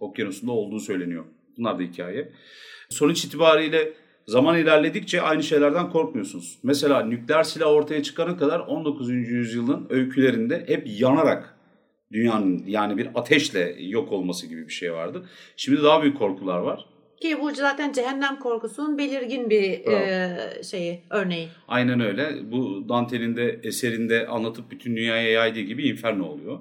okyanusunda 0.00 0.52
olduğu 0.52 0.80
söyleniyor. 0.80 1.24
Bunlar 1.56 1.78
da 1.78 1.82
hikaye. 1.82 2.32
Sonuç 2.88 3.24
itibariyle 3.24 3.92
zaman 4.26 4.58
ilerledikçe 4.58 5.22
aynı 5.22 5.42
şeylerden 5.42 5.90
korkmuyorsunuz. 5.90 6.58
Mesela 6.62 7.02
nükleer 7.02 7.42
silah 7.42 7.66
ortaya 7.66 8.02
çıkana 8.02 8.36
kadar 8.36 8.60
19. 8.60 9.10
yüzyılın 9.10 9.86
öykülerinde 9.90 10.64
hep 10.66 10.86
yanarak 11.00 11.56
dünyanın 12.12 12.64
yani 12.66 12.96
bir 12.96 13.08
ateşle 13.14 13.76
yok 13.78 14.12
olması 14.12 14.46
gibi 14.46 14.68
bir 14.68 14.72
şey 14.72 14.92
vardı. 14.92 15.28
Şimdi 15.56 15.82
daha 15.82 16.02
büyük 16.02 16.18
korkular 16.18 16.58
var. 16.58 16.86
Ki 17.20 17.40
bu 17.40 17.54
zaten 17.54 17.92
cehennem 17.92 18.38
korkusunun 18.38 18.98
belirgin 18.98 19.50
bir 19.50 19.86
e, 19.86 20.62
şeyi, 20.62 21.02
örneği. 21.10 21.48
Aynen 21.68 22.00
öyle. 22.00 22.52
Bu 22.52 22.88
Dante'nin 22.88 23.36
de 23.36 23.60
eserinde 23.62 24.26
anlatıp 24.26 24.70
bütün 24.70 24.96
dünyaya 24.96 25.30
yaydığı 25.30 25.60
gibi 25.60 25.88
inferno 25.88 26.26
oluyor. 26.26 26.58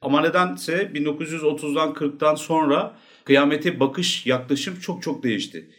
Ama 0.00 0.20
nedense 0.20 0.90
1930'dan 0.94 1.92
40'tan 1.92 2.36
sonra 2.36 2.96
kıyamete 3.24 3.80
bakış 3.80 4.26
yaklaşım 4.26 4.80
çok 4.80 5.02
çok 5.02 5.22
değişti. 5.22 5.70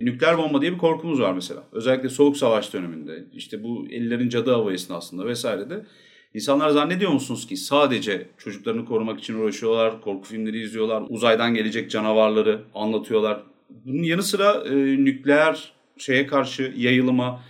Nükleer 0.00 0.38
bomba 0.38 0.60
diye 0.60 0.72
bir 0.72 0.78
korkumuz 0.78 1.20
var 1.20 1.32
mesela. 1.32 1.64
Özellikle 1.72 2.08
Soğuk 2.08 2.36
Savaş 2.36 2.72
döneminde, 2.72 3.24
işte 3.34 3.62
bu 3.62 3.86
ellerin 3.90 4.28
cadı 4.28 4.54
avı 4.56 4.72
esnasında 4.72 5.26
vesairede. 5.26 5.86
İnsanlar 6.34 6.70
zannediyor 6.70 7.12
musunuz 7.12 7.46
ki 7.46 7.56
sadece 7.56 8.28
çocuklarını 8.38 8.84
korumak 8.84 9.20
için 9.20 9.34
uğraşıyorlar, 9.34 10.00
korku 10.00 10.28
filmleri 10.28 10.60
izliyorlar, 10.60 11.02
uzaydan 11.08 11.54
gelecek 11.54 11.90
canavarları 11.90 12.62
anlatıyorlar. 12.74 13.42
Bunun 13.84 14.02
yanı 14.02 14.22
sıra 14.22 14.62
e, 14.66 14.74
nükleer 15.04 15.72
şeye 15.98 16.26
karşı 16.26 16.72
yayılıma, 16.76 17.40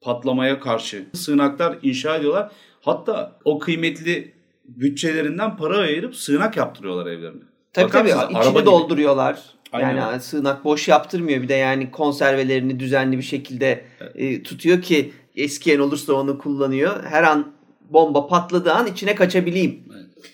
patlamaya 0.00 0.60
karşı 0.60 1.04
sığınaklar 1.14 1.78
inşa 1.82 2.16
ediyorlar. 2.16 2.52
Hatta 2.80 3.38
o 3.44 3.58
kıymetli 3.58 4.32
bütçelerinden 4.64 5.56
para 5.56 5.76
ayırıp 5.78 6.16
sığınak 6.16 6.56
yaptırıyorlar 6.56 7.06
evlerine. 7.06 7.42
Tabii 7.72 7.84
Bakar 7.88 7.98
tabii 7.98 8.08
mısınız? 8.14 8.30
içini 8.30 8.38
Araba 8.42 8.66
dolduruyorlar. 8.66 9.42
Aynen. 9.72 9.96
Yani 9.96 10.20
sığınak 10.20 10.64
boş 10.64 10.88
yaptırmıyor 10.88 11.42
bir 11.42 11.48
de 11.48 11.54
yani 11.54 11.90
konservelerini 11.90 12.80
düzenli 12.80 13.18
bir 13.18 13.22
şekilde 13.22 13.84
e, 14.14 14.42
tutuyor 14.42 14.82
ki 14.82 15.12
eskiyen 15.36 15.78
olursa 15.78 16.12
onu 16.12 16.38
kullanıyor. 16.38 17.04
Her 17.04 17.22
an 17.22 17.52
bomba 17.90 18.26
patladığı 18.26 18.72
an 18.72 18.86
içine 18.86 19.14
kaçabileyim. 19.14 19.84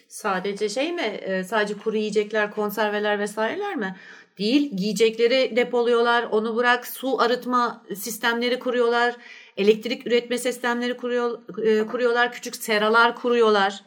Sadece 0.09 0.69
şey 0.69 0.93
mi? 0.93 1.03
e, 1.03 1.45
Sadece 1.45 1.75
kuru 1.75 1.97
yiyecekler, 1.97 2.51
konserveler 2.51 3.19
vesaireler 3.19 3.77
mi? 3.77 3.97
Değil. 4.39 4.77
Giyecekleri 4.77 5.57
depoluyorlar. 5.57 6.23
Onu 6.31 6.57
bırak 6.57 6.87
su 6.87 7.21
arıtma 7.21 7.85
sistemleri 7.95 8.59
kuruyorlar. 8.59 9.17
Elektrik 9.57 10.07
üretme 10.07 10.39
sistemleri 10.39 10.97
kuruyor, 10.97 11.39
e, 11.65 11.87
kuruyorlar. 11.87 12.33
Küçük 12.33 12.57
seralar 12.57 13.17
kuruyorlar. 13.17 13.81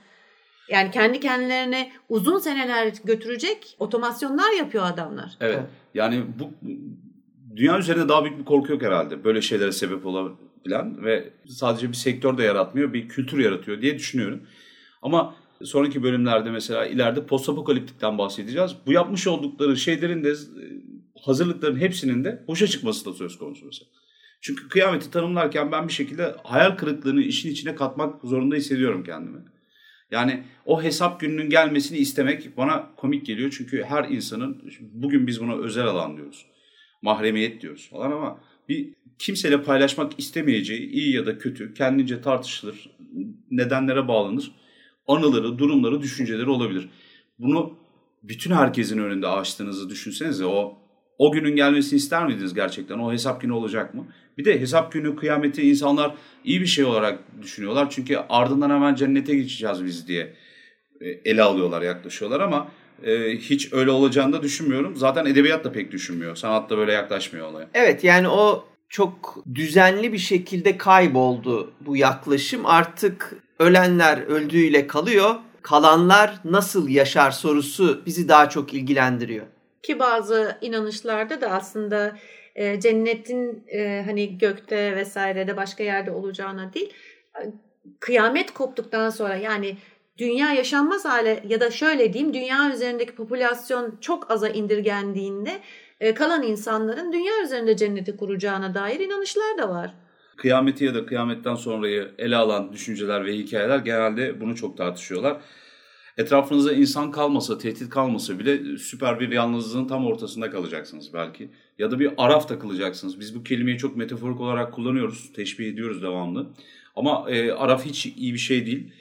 Yani 0.69 0.91
kendi 0.91 1.19
kendilerine 1.19 1.91
uzun 2.09 2.39
seneler 2.39 2.93
götürecek 3.03 3.75
otomasyonlar 3.79 4.51
yapıyor 4.57 4.85
adamlar. 4.85 5.37
Evet. 5.39 5.55
Evet. 5.55 5.69
Yani 5.93 6.23
bu 6.39 6.49
dünya 7.55 7.79
üzerinde 7.79 8.09
daha 8.09 8.23
büyük 8.23 8.39
bir 8.39 8.45
korku 8.45 8.71
yok 8.71 8.81
herhalde. 8.81 9.23
Böyle 9.23 9.41
şeylere 9.41 9.71
sebep 9.71 10.05
olabilen 10.05 11.05
ve 11.05 11.29
sadece 11.47 11.89
bir 11.89 11.93
sektör 11.93 12.37
de 12.37 12.43
yaratmıyor, 12.43 12.93
bir 12.93 13.09
kültür 13.09 13.39
yaratıyor 13.39 13.81
diye 13.81 13.97
düşünüyorum. 13.97 14.47
Ama 15.01 15.35
sonraki 15.63 16.03
bölümlerde 16.03 16.51
mesela 16.51 16.85
ileride 16.85 17.25
postapokaliptikten 17.25 18.17
bahsedeceğiz. 18.17 18.71
Bu 18.85 18.91
yapmış 18.91 19.27
oldukları 19.27 19.77
şeylerin 19.77 20.23
de 20.23 20.29
e, 20.29 20.35
hazırlıkların 21.21 21.79
hepsinin 21.79 22.23
de 22.23 22.43
boşa 22.47 22.67
çıkması 22.67 23.05
da 23.05 23.13
söz 23.13 23.37
konusu 23.37 23.65
mesela. 23.65 23.89
Çünkü 24.41 24.69
kıyameti 24.69 25.11
tanımlarken 25.11 25.71
ben 25.71 25.87
bir 25.87 25.93
şekilde 25.93 26.35
hayal 26.43 26.71
kırıklığını 26.71 27.21
işin 27.21 27.51
içine 27.51 27.75
katmak 27.75 28.21
zorunda 28.23 28.55
hissediyorum 28.55 29.03
kendimi. 29.03 29.39
Yani 30.11 30.43
o 30.65 30.83
hesap 30.83 31.19
gününün 31.19 31.49
gelmesini 31.49 31.97
istemek 31.97 32.57
bana 32.57 32.95
komik 32.95 33.25
geliyor. 33.25 33.55
Çünkü 33.57 33.83
her 33.83 34.09
insanın, 34.09 34.71
bugün 34.81 35.27
biz 35.27 35.41
buna 35.41 35.55
özel 35.55 35.85
alan 35.85 36.17
diyoruz. 36.17 36.45
Mahremiyet 37.01 37.61
diyoruz 37.61 37.89
falan 37.89 38.11
ama 38.11 38.39
bir 38.69 38.93
kimseyle 39.19 39.63
paylaşmak 39.63 40.19
istemeyeceği 40.19 40.89
iyi 40.89 41.15
ya 41.15 41.25
da 41.25 41.37
kötü 41.37 41.73
kendince 41.73 42.21
tartışılır, 42.21 42.89
nedenlere 43.51 44.07
bağlanır. 44.07 44.51
Anıları, 45.07 45.57
durumları, 45.57 46.01
düşünceleri 46.01 46.49
olabilir. 46.49 46.89
Bunu 47.39 47.73
bütün 48.23 48.51
herkesin 48.51 48.97
önünde 48.97 49.27
açtığınızı 49.27 49.89
düşünsenize 49.89 50.45
o 50.45 50.77
o 51.17 51.31
günün 51.31 51.55
gelmesini 51.55 51.97
ister 51.97 52.25
miydiniz 52.25 52.53
gerçekten? 52.53 52.99
O 52.99 53.11
hesap 53.11 53.41
günü 53.41 53.51
olacak 53.51 53.93
mı? 53.93 54.07
Bir 54.37 54.45
de 54.45 54.61
hesap 54.61 54.91
günü 54.91 55.15
kıyameti 55.15 55.69
insanlar 55.69 56.15
iyi 56.43 56.61
bir 56.61 56.65
şey 56.65 56.85
olarak 56.85 57.19
düşünüyorlar. 57.41 57.89
Çünkü 57.89 58.17
ardından 58.29 58.69
hemen 58.69 58.95
cennete 58.95 59.35
geçeceğiz 59.35 59.85
biz 59.85 60.07
diye 60.07 60.33
e, 61.01 61.09
ele 61.09 61.43
alıyorlar, 61.43 61.81
yaklaşıyorlar 61.81 62.39
ama 62.39 62.67
e, 63.03 63.37
hiç 63.37 63.73
öyle 63.73 63.91
olacağını 63.91 64.33
da 64.33 64.43
düşünmüyorum. 64.43 64.95
Zaten 64.95 65.25
edebiyat 65.25 65.65
da 65.65 65.71
pek 65.71 65.91
düşünmüyor. 65.91 66.35
Sanat 66.35 66.69
da 66.69 66.77
böyle 66.77 66.91
yaklaşmıyor 66.91 67.47
olaya. 67.47 67.69
Evet 67.73 68.03
yani 68.03 68.27
o 68.27 68.65
çok 68.89 69.43
düzenli 69.55 70.13
bir 70.13 70.17
şekilde 70.17 70.77
kayboldu 70.77 71.73
bu 71.81 71.97
yaklaşım. 71.97 72.65
Artık 72.65 73.33
ölenler 73.59 74.17
öldüğüyle 74.17 74.87
kalıyor. 74.87 75.35
Kalanlar 75.61 76.39
nasıl 76.45 76.89
yaşar 76.89 77.31
sorusu 77.31 78.05
bizi 78.05 78.27
daha 78.27 78.49
çok 78.49 78.73
ilgilendiriyor. 78.73 79.45
Ki 79.83 79.99
bazı 79.99 80.57
inanışlarda 80.61 81.41
da 81.41 81.47
aslında 81.47 82.17
e, 82.55 82.79
cennetin 82.79 83.63
e, 83.67 84.03
hani 84.05 84.37
gökte 84.37 84.95
vesairede 84.95 85.57
başka 85.57 85.83
yerde 85.83 86.11
olacağına 86.11 86.73
değil 86.73 86.93
e, 87.35 87.51
kıyamet 87.99 88.53
koptuktan 88.53 89.09
sonra 89.09 89.35
yani 89.35 89.77
dünya 90.17 90.53
yaşanmaz 90.53 91.05
hale 91.05 91.43
ya 91.47 91.59
da 91.59 91.71
şöyle 91.71 92.13
diyeyim 92.13 92.33
dünya 92.33 92.73
üzerindeki 92.73 93.15
popülasyon 93.15 93.97
çok 94.01 94.31
aza 94.31 94.49
indirgendiğinde 94.49 95.59
kalan 96.15 96.43
insanların 96.43 97.13
dünya 97.13 97.43
üzerinde 97.43 97.77
cenneti 97.77 98.17
kuracağına 98.17 98.73
dair 98.73 98.99
inanışlar 98.99 99.57
da 99.57 99.69
var. 99.69 99.93
Kıyameti 100.37 100.85
ya 100.85 100.95
da 100.95 101.05
kıyametten 101.05 101.55
sonrayı 101.55 102.11
ele 102.17 102.35
alan 102.35 102.73
düşünceler 102.73 103.25
ve 103.25 103.37
hikayeler 103.37 103.79
genelde 103.79 104.41
bunu 104.41 104.55
çok 104.55 104.77
tartışıyorlar. 104.77 105.41
Etrafınızda 106.17 106.73
insan 106.73 107.11
kalmasa, 107.11 107.57
tehdit 107.57 107.89
kalmasa 107.89 108.39
bile 108.39 108.77
süper 108.77 109.19
bir 109.19 109.31
yalnızlığın 109.31 109.87
tam 109.87 110.07
ortasında 110.07 110.49
kalacaksınız 110.49 111.13
belki. 111.13 111.49
Ya 111.79 111.91
da 111.91 111.99
bir 111.99 112.11
araf 112.17 112.47
takılacaksınız. 112.47 113.19
Biz 113.19 113.35
bu 113.35 113.43
kelimeyi 113.43 113.77
çok 113.77 113.97
metaforik 113.97 114.41
olarak 114.41 114.73
kullanıyoruz, 114.73 115.33
teşbih 115.33 115.67
ediyoruz 115.67 116.03
devamlı. 116.03 116.47
Ama 116.95 117.31
e, 117.31 117.51
araf 117.51 117.85
hiç 117.85 118.05
iyi 118.05 118.33
bir 118.33 118.39
şey 118.39 118.65
değil. 118.65 118.91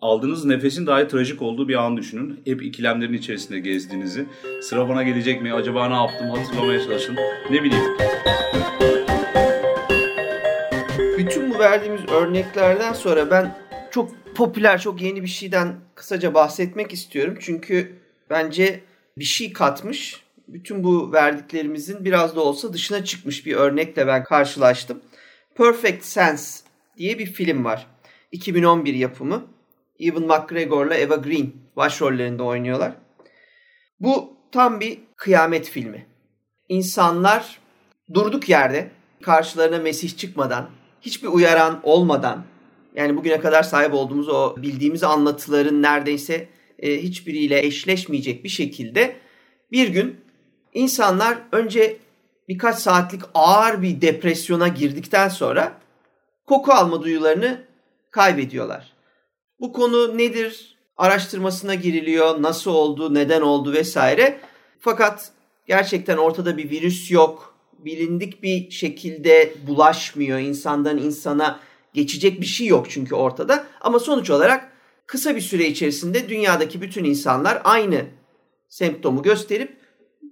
Aldığınız 0.00 0.44
nefesin 0.44 0.86
dahi 0.86 1.08
trajik 1.08 1.42
olduğu 1.42 1.68
bir 1.68 1.74
an 1.74 1.96
düşünün. 1.96 2.40
Hep 2.44 2.62
ikilemlerin 2.62 3.12
içerisinde 3.12 3.58
gezdiğinizi. 3.58 4.26
Sıra 4.62 4.88
bana 4.88 5.02
gelecek 5.02 5.42
mi? 5.42 5.52
Acaba 5.54 5.88
ne 5.88 5.94
yaptım? 5.94 6.30
Hatırlamaya 6.30 6.84
çalışın. 6.84 7.16
Ne 7.50 7.62
bileyim. 7.62 7.84
Bütün 11.18 11.54
bu 11.54 11.58
verdiğimiz 11.58 12.00
örneklerden 12.08 12.92
sonra 12.92 13.30
ben 13.30 13.58
çok 13.90 14.34
popüler, 14.34 14.80
çok 14.80 15.02
yeni 15.02 15.22
bir 15.22 15.28
şeyden 15.28 15.76
kısaca 15.94 16.34
bahsetmek 16.34 16.92
istiyorum. 16.92 17.36
Çünkü 17.40 17.92
bence 18.30 18.80
bir 19.18 19.24
şey 19.24 19.52
katmış. 19.52 20.22
Bütün 20.48 20.84
bu 20.84 21.12
verdiklerimizin 21.12 22.04
biraz 22.04 22.36
da 22.36 22.40
olsa 22.40 22.72
dışına 22.72 23.04
çıkmış 23.04 23.46
bir 23.46 23.54
örnekle 23.56 24.06
ben 24.06 24.24
karşılaştım. 24.24 25.00
Perfect 25.54 26.04
Sense 26.04 26.64
diye 26.96 27.18
bir 27.18 27.26
film 27.26 27.64
var. 27.64 27.86
2011 28.32 28.94
yapımı. 28.94 29.57
Ewan 29.98 30.26
McGregor'la 30.26 30.94
Eva 30.94 31.16
Green 31.16 31.52
başrollerinde 31.76 32.42
oynuyorlar. 32.42 32.92
Bu 34.00 34.36
tam 34.52 34.80
bir 34.80 34.98
kıyamet 35.16 35.68
filmi. 35.68 36.06
İnsanlar 36.68 37.58
durduk 38.14 38.48
yerde 38.48 38.90
karşılarına 39.22 39.78
Mesih 39.78 40.16
çıkmadan, 40.16 40.70
hiçbir 41.00 41.28
uyaran 41.28 41.80
olmadan, 41.82 42.44
yani 42.94 43.16
bugüne 43.16 43.40
kadar 43.40 43.62
sahip 43.62 43.94
olduğumuz 43.94 44.28
o 44.28 44.56
bildiğimiz 44.56 45.04
anlatıların 45.04 45.82
neredeyse 45.82 46.48
e, 46.78 47.02
hiçbiriyle 47.02 47.66
eşleşmeyecek 47.66 48.44
bir 48.44 48.48
şekilde 48.48 49.16
bir 49.72 49.88
gün 49.88 50.20
insanlar 50.74 51.38
önce 51.52 51.96
birkaç 52.48 52.76
saatlik 52.78 53.22
ağır 53.34 53.82
bir 53.82 54.00
depresyona 54.00 54.68
girdikten 54.68 55.28
sonra 55.28 55.80
koku 56.46 56.72
alma 56.72 57.02
duyularını 57.02 57.64
kaybediyorlar. 58.10 58.92
Bu 59.60 59.72
konu 59.72 60.18
nedir? 60.18 60.76
Araştırmasına 60.96 61.74
giriliyor, 61.74 62.42
nasıl 62.42 62.70
oldu, 62.70 63.14
neden 63.14 63.40
oldu 63.40 63.72
vesaire. 63.72 64.40
Fakat 64.80 65.32
gerçekten 65.66 66.16
ortada 66.16 66.56
bir 66.56 66.70
virüs 66.70 67.10
yok. 67.10 67.54
Bilindik 67.78 68.42
bir 68.42 68.70
şekilde 68.70 69.54
bulaşmıyor. 69.66 70.38
İnsandan 70.38 70.98
insana 70.98 71.60
geçecek 71.94 72.40
bir 72.40 72.46
şey 72.46 72.66
yok 72.66 72.86
çünkü 72.90 73.14
ortada. 73.14 73.66
Ama 73.80 73.98
sonuç 73.98 74.30
olarak 74.30 74.72
kısa 75.06 75.36
bir 75.36 75.40
süre 75.40 75.66
içerisinde 75.66 76.28
dünyadaki 76.28 76.82
bütün 76.82 77.04
insanlar 77.04 77.60
aynı 77.64 78.04
semptomu 78.68 79.22
gösterip 79.22 79.76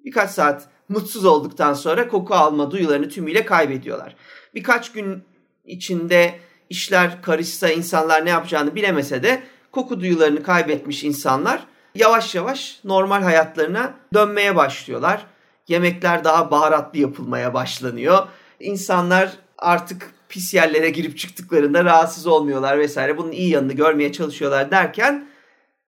birkaç 0.04 0.30
saat 0.30 0.68
mutsuz 0.88 1.24
olduktan 1.24 1.74
sonra 1.74 2.08
koku 2.08 2.34
alma 2.34 2.70
duyularını 2.70 3.08
tümüyle 3.08 3.44
kaybediyorlar. 3.44 4.16
Birkaç 4.54 4.92
gün 4.92 5.22
içinde 5.64 6.34
işler 6.70 7.22
karışsa 7.22 7.70
insanlar 7.70 8.24
ne 8.24 8.30
yapacağını 8.30 8.74
bilemese 8.74 9.22
de 9.22 9.42
koku 9.72 10.00
duyularını 10.00 10.42
kaybetmiş 10.42 11.04
insanlar 11.04 11.66
yavaş 11.94 12.34
yavaş 12.34 12.80
normal 12.84 13.22
hayatlarına 13.22 13.94
dönmeye 14.14 14.56
başlıyorlar. 14.56 15.26
Yemekler 15.68 16.24
daha 16.24 16.50
baharatlı 16.50 16.98
yapılmaya 16.98 17.54
başlanıyor. 17.54 18.26
İnsanlar 18.60 19.32
artık 19.58 20.10
pis 20.28 20.54
yerlere 20.54 20.90
girip 20.90 21.18
çıktıklarında 21.18 21.84
rahatsız 21.84 22.26
olmuyorlar 22.26 22.78
vesaire. 22.78 23.18
Bunun 23.18 23.32
iyi 23.32 23.50
yanını 23.50 23.72
görmeye 23.72 24.12
çalışıyorlar 24.12 24.70
derken 24.70 25.28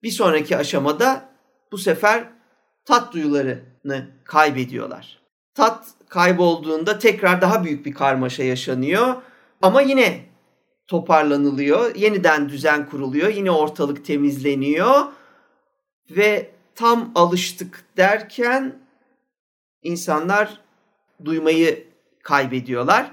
bir 0.02 0.11
sonraki 0.11 0.56
aşamada 0.56 1.28
bu 1.72 1.78
sefer 1.78 2.24
tat 2.85 3.12
duyularını 3.12 4.11
kaybediyorlar. 4.24 5.18
Tat 5.54 5.87
kaybolduğunda 6.08 6.98
tekrar 6.98 7.40
daha 7.40 7.64
büyük 7.64 7.87
bir 7.87 7.94
karmaşa 7.94 8.42
yaşanıyor 8.42 9.14
ama 9.62 9.80
yine 9.80 10.31
toparlanılıyor. 10.92 11.94
Yeniden 11.94 12.48
düzen 12.48 12.87
kuruluyor. 12.87 13.28
Yine 13.28 13.50
ortalık 13.50 14.05
temizleniyor 14.05 15.00
ve 16.11 16.50
tam 16.74 17.12
alıştık 17.14 17.85
derken 17.96 18.78
insanlar 19.83 20.61
duymayı 21.24 21.87
kaybediyorlar. 22.22 23.11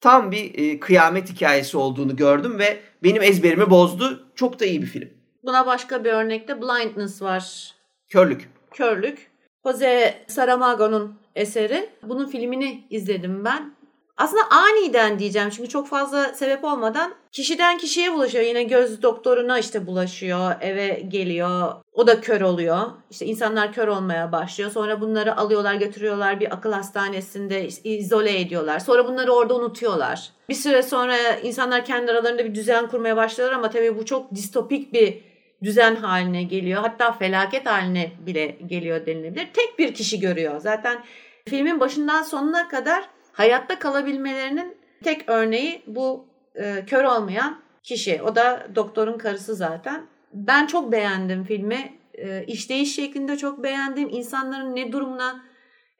Tam 0.00 0.30
bir 0.30 0.54
e, 0.58 0.80
kıyamet 0.80 1.30
hikayesi 1.30 1.76
olduğunu 1.76 2.16
gördüm 2.16 2.58
ve 2.58 2.80
benim 3.02 3.22
ezberimi 3.22 3.70
bozdu. 3.70 4.26
Çok 4.34 4.60
da 4.60 4.64
iyi 4.64 4.82
bir 4.82 4.86
film. 4.86 5.08
Buna 5.42 5.66
başka 5.66 6.04
bir 6.04 6.12
örnekte 6.12 6.62
Blindness 6.62 7.22
var. 7.22 7.74
Körlük. 8.08 8.48
Körlük. 8.70 9.30
Jose 9.66 10.24
Saramago'nun 10.26 11.18
eseri. 11.34 11.90
Bunun 12.02 12.26
filmini 12.26 12.86
izledim 12.90 13.44
ben. 13.44 13.77
Aslında 14.18 14.42
aniden 14.50 15.18
diyeceğim 15.18 15.50
çünkü 15.50 15.68
çok 15.68 15.88
fazla 15.88 16.24
sebep 16.34 16.64
olmadan 16.64 17.14
kişiden 17.32 17.78
kişiye 17.78 18.12
bulaşıyor. 18.12 18.44
Yine 18.44 18.62
göz 18.62 19.02
doktoruna 19.02 19.58
işte 19.58 19.86
bulaşıyor, 19.86 20.54
eve 20.60 21.02
geliyor. 21.08 21.72
O 21.92 22.06
da 22.06 22.20
kör 22.20 22.40
oluyor. 22.40 22.78
İşte 23.10 23.26
insanlar 23.26 23.72
kör 23.72 23.88
olmaya 23.88 24.32
başlıyor. 24.32 24.70
Sonra 24.70 25.00
bunları 25.00 25.36
alıyorlar, 25.36 25.74
götürüyorlar 25.74 26.40
bir 26.40 26.54
akıl 26.54 26.72
hastanesinde 26.72 27.68
izole 27.84 28.40
ediyorlar. 28.40 28.78
Sonra 28.78 29.06
bunları 29.06 29.32
orada 29.32 29.54
unutuyorlar. 29.54 30.30
Bir 30.48 30.54
süre 30.54 30.82
sonra 30.82 31.16
insanlar 31.42 31.84
kendi 31.84 32.12
aralarında 32.12 32.44
bir 32.44 32.54
düzen 32.54 32.86
kurmaya 32.88 33.16
başlıyorlar 33.16 33.56
ama 33.56 33.70
tabii 33.70 33.98
bu 33.98 34.04
çok 34.04 34.34
distopik 34.34 34.92
bir 34.92 35.20
düzen 35.62 35.96
haline 35.96 36.42
geliyor. 36.42 36.82
Hatta 36.82 37.12
felaket 37.12 37.66
haline 37.66 38.12
bile 38.26 38.46
geliyor 38.66 39.06
denilebilir. 39.06 39.48
Tek 39.54 39.78
bir 39.78 39.94
kişi 39.94 40.20
görüyor. 40.20 40.60
Zaten 40.60 41.04
filmin 41.48 41.80
başından 41.80 42.22
sonuna 42.22 42.68
kadar 42.68 43.08
hayatta 43.38 43.78
kalabilmelerinin 43.78 44.76
tek 45.04 45.28
örneği 45.30 45.82
bu 45.86 46.26
e, 46.54 46.84
kör 46.86 47.04
olmayan 47.04 47.60
kişi. 47.82 48.22
O 48.22 48.36
da 48.36 48.68
doktorun 48.74 49.18
karısı 49.18 49.54
zaten. 49.54 50.06
Ben 50.32 50.66
çok 50.66 50.92
beğendim 50.92 51.44
filmi. 51.44 51.92
E, 52.14 52.44
işleyiş 52.44 52.94
şeklinde 52.94 53.36
çok 53.36 53.62
beğendim. 53.62 54.08
İnsanların 54.08 54.76
ne 54.76 54.92
durumuna 54.92 55.44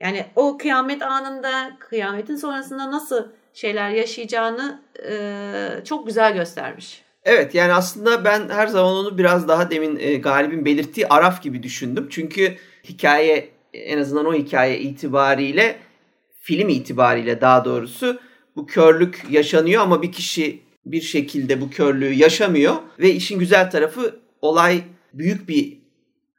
yani 0.00 0.26
o 0.36 0.58
kıyamet 0.58 1.02
anında, 1.02 1.70
kıyametin 1.78 2.36
sonrasında 2.36 2.90
nasıl 2.90 3.28
şeyler 3.54 3.90
yaşayacağını 3.90 4.82
e, 5.08 5.84
çok 5.84 6.06
güzel 6.06 6.34
göstermiş. 6.34 7.02
Evet 7.24 7.54
yani 7.54 7.72
aslında 7.72 8.24
ben 8.24 8.48
her 8.48 8.66
zaman 8.66 8.92
onu 8.94 9.18
biraz 9.18 9.48
daha 9.48 9.70
demin 9.70 9.96
e, 10.00 10.14
Galip'in 10.16 10.64
belirttiği 10.64 11.06
Araf 11.08 11.42
gibi 11.42 11.62
düşündüm. 11.62 12.06
Çünkü 12.10 12.54
hikaye 12.84 13.48
en 13.72 13.98
azından 13.98 14.26
o 14.26 14.34
hikaye 14.34 14.78
itibariyle 14.78 15.87
film 16.48 16.68
itibariyle 16.68 17.40
daha 17.40 17.64
doğrusu 17.64 18.20
bu 18.56 18.66
körlük 18.66 19.24
yaşanıyor 19.30 19.82
ama 19.82 20.02
bir 20.02 20.12
kişi 20.12 20.62
bir 20.86 21.00
şekilde 21.00 21.60
bu 21.60 21.70
körlüğü 21.70 22.12
yaşamıyor 22.12 22.74
ve 22.98 23.10
işin 23.10 23.38
güzel 23.38 23.70
tarafı 23.70 24.20
olay 24.42 24.82
büyük 25.14 25.48
bir 25.48 25.78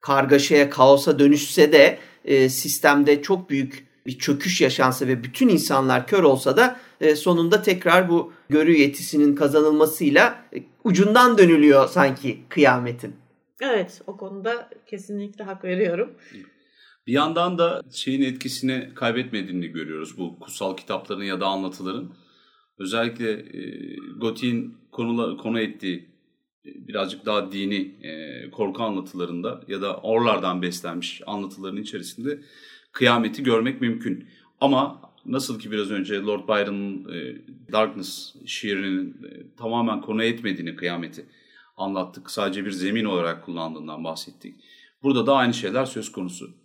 kargaşaya, 0.01 0.69
kaosa 0.69 1.19
dönüşse 1.19 1.71
de 1.71 1.97
e, 2.25 2.49
sistemde 2.49 3.21
çok 3.21 3.49
büyük 3.49 3.87
bir 4.05 4.19
çöküş 4.19 4.61
yaşansa 4.61 5.07
ve 5.07 5.23
bütün 5.23 5.49
insanlar 5.49 6.07
kör 6.07 6.23
olsa 6.23 6.57
da 6.57 6.79
e, 7.01 7.15
sonunda 7.15 7.61
tekrar 7.61 8.09
bu 8.09 8.33
görü 8.49 8.77
yetisinin 8.77 9.35
kazanılmasıyla 9.35 10.45
e, 10.55 10.57
ucundan 10.83 11.37
dönülüyor 11.37 11.87
sanki 11.87 12.39
kıyametin. 12.49 13.15
Evet 13.61 14.01
o 14.07 14.17
konuda 14.17 14.69
kesinlikle 14.85 15.43
hak 15.43 15.63
veriyorum. 15.63 16.09
Bir 17.07 17.13
yandan 17.13 17.57
da 17.57 17.81
şeyin 17.93 18.21
etkisini 18.21 18.89
kaybetmediğini 18.95 19.67
görüyoruz 19.67 20.17
bu 20.17 20.39
kutsal 20.39 20.77
kitapların 20.77 21.23
ya 21.23 21.39
da 21.39 21.47
anlatıların. 21.47 22.13
Özellikle 22.77 23.31
e, 23.31 23.95
konula, 24.91 25.37
konu 25.37 25.59
ettiği 25.59 26.09
e, 26.65 26.87
birazcık 26.87 27.25
daha 27.25 27.51
dini 27.51 28.05
e, 28.07 28.51
korku 28.51 28.83
anlatılarında 28.83 29.61
ya 29.67 29.81
da 29.81 29.97
orlardan 29.97 30.61
beslenmiş 30.61 31.21
anlatıların 31.27 31.81
içerisinde 31.81 32.41
kıyameti 32.91 33.43
görmek 33.43 33.81
mümkün. 33.81 34.27
Ama 34.61 35.01
nasıl 35.25 35.59
ki 35.59 35.71
biraz 35.71 35.91
önce 35.91 36.21
Lord 36.21 36.47
Byron'ın 36.47 37.13
e, 37.13 37.41
Darkness 37.71 38.35
şiirinin 38.45 39.09
e, 39.09 39.55
tamamen 39.57 40.01
konu 40.01 40.23
etmediğini 40.23 40.75
kıyameti 40.75 41.25
anlattık. 41.77 42.31
Sadece 42.31 42.65
bir 42.65 42.71
zemin 42.71 43.05
olarak 43.05 43.45
kullandığından 43.45 44.03
bahsettik. 44.03 44.55
Burada 45.03 45.27
da 45.27 45.35
aynı 45.35 45.53
şeyler 45.53 45.85
söz 45.85 46.11
konusu. 46.11 46.58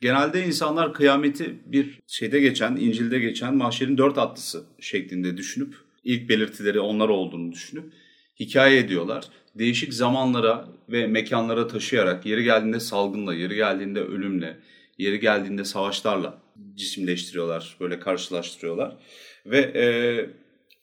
Genelde 0.00 0.46
insanlar 0.46 0.94
kıyameti 0.94 1.54
bir 1.66 2.00
şeyde 2.06 2.40
geçen, 2.40 2.76
İncil'de 2.76 3.18
geçen 3.18 3.56
mahşerin 3.56 3.98
dört 3.98 4.18
atlısı 4.18 4.64
şeklinde 4.80 5.36
düşünüp, 5.36 5.74
ilk 6.04 6.28
belirtileri 6.28 6.80
onlar 6.80 7.08
olduğunu 7.08 7.52
düşünüp 7.52 7.92
hikaye 8.40 8.78
ediyorlar. 8.78 9.24
Değişik 9.54 9.94
zamanlara 9.94 10.68
ve 10.88 11.06
mekanlara 11.06 11.66
taşıyarak 11.66 12.26
yeri 12.26 12.44
geldiğinde 12.44 12.80
salgınla, 12.80 13.34
yeri 13.34 13.54
geldiğinde 13.54 14.00
ölümle, 14.00 14.58
yeri 14.98 15.20
geldiğinde 15.20 15.64
savaşlarla 15.64 16.42
cisimleştiriyorlar, 16.74 17.76
böyle 17.80 18.00
karşılaştırıyorlar. 18.00 18.96
Ve 19.46 19.58
e, 19.58 19.84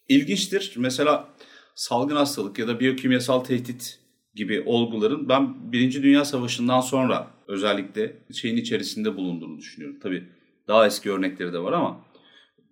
ilginçtir 0.08 0.74
mesela 0.76 1.28
salgın 1.74 2.16
hastalık 2.16 2.58
ya 2.58 2.68
da 2.68 2.80
biyokimyasal 2.80 3.40
tehdit 3.40 4.01
gibi 4.34 4.62
olguların 4.66 5.28
ben 5.28 5.72
Birinci 5.72 6.02
Dünya 6.02 6.24
Savaşı'ndan 6.24 6.80
sonra 6.80 7.30
özellikle 7.48 8.16
şeyin 8.32 8.56
içerisinde 8.56 9.16
bulunduğunu 9.16 9.58
düşünüyorum. 9.58 9.98
Tabii 10.02 10.28
daha 10.68 10.86
eski 10.86 11.10
örnekleri 11.10 11.52
de 11.52 11.58
var 11.58 11.72
ama 11.72 12.04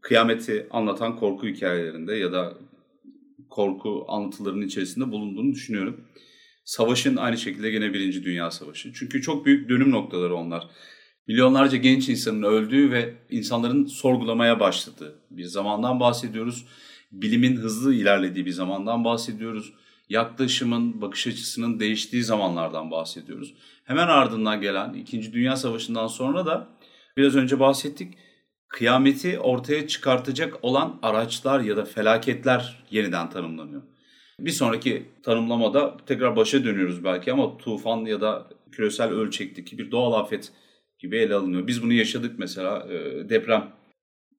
kıyameti 0.00 0.66
anlatan 0.70 1.16
korku 1.16 1.46
hikayelerinde 1.46 2.14
ya 2.14 2.32
da 2.32 2.58
korku 3.50 4.04
anlatılarının 4.08 4.66
içerisinde 4.66 5.12
bulunduğunu 5.12 5.52
düşünüyorum. 5.52 6.04
Savaşın 6.64 7.16
aynı 7.16 7.38
şekilde 7.38 7.70
gene 7.70 7.94
Birinci 7.94 8.24
Dünya 8.24 8.50
Savaşı. 8.50 8.92
Çünkü 8.92 9.22
çok 9.22 9.46
büyük 9.46 9.68
dönüm 9.68 9.90
noktaları 9.90 10.34
onlar. 10.34 10.68
Milyonlarca 11.26 11.76
genç 11.78 12.08
insanın 12.08 12.42
öldüğü 12.42 12.90
ve 12.90 13.14
insanların 13.30 13.86
sorgulamaya 13.86 14.60
başladığı 14.60 15.18
bir 15.30 15.44
zamandan 15.44 16.00
bahsediyoruz. 16.00 16.66
Bilimin 17.12 17.56
hızlı 17.56 17.94
ilerlediği 17.94 18.46
bir 18.46 18.50
zamandan 18.50 19.04
bahsediyoruz 19.04 19.74
yaklaşımın, 20.10 21.02
bakış 21.02 21.26
açısının 21.26 21.80
değiştiği 21.80 22.22
zamanlardan 22.22 22.90
bahsediyoruz. 22.90 23.54
Hemen 23.84 24.06
ardından 24.08 24.60
gelen 24.60 24.94
İkinci 24.94 25.32
Dünya 25.32 25.56
Savaşı'ndan 25.56 26.06
sonra 26.06 26.46
da 26.46 26.68
biraz 27.16 27.36
önce 27.36 27.60
bahsettik. 27.60 28.14
Kıyameti 28.68 29.38
ortaya 29.38 29.86
çıkartacak 29.86 30.58
olan 30.62 30.98
araçlar 31.02 31.60
ya 31.60 31.76
da 31.76 31.84
felaketler 31.84 32.84
yeniden 32.90 33.30
tanımlanıyor. 33.30 33.82
Bir 34.40 34.50
sonraki 34.50 35.06
tanımlamada 35.22 35.96
tekrar 36.06 36.36
başa 36.36 36.64
dönüyoruz 36.64 37.04
belki 37.04 37.32
ama 37.32 37.58
tufan 37.58 38.04
ya 38.04 38.20
da 38.20 38.48
küresel 38.72 39.10
ölçekteki 39.10 39.78
bir 39.78 39.90
doğal 39.90 40.12
afet 40.12 40.52
gibi 40.98 41.16
ele 41.16 41.34
alınıyor. 41.34 41.66
Biz 41.66 41.82
bunu 41.82 41.92
yaşadık 41.92 42.38
mesela 42.38 42.88
deprem 43.28 43.72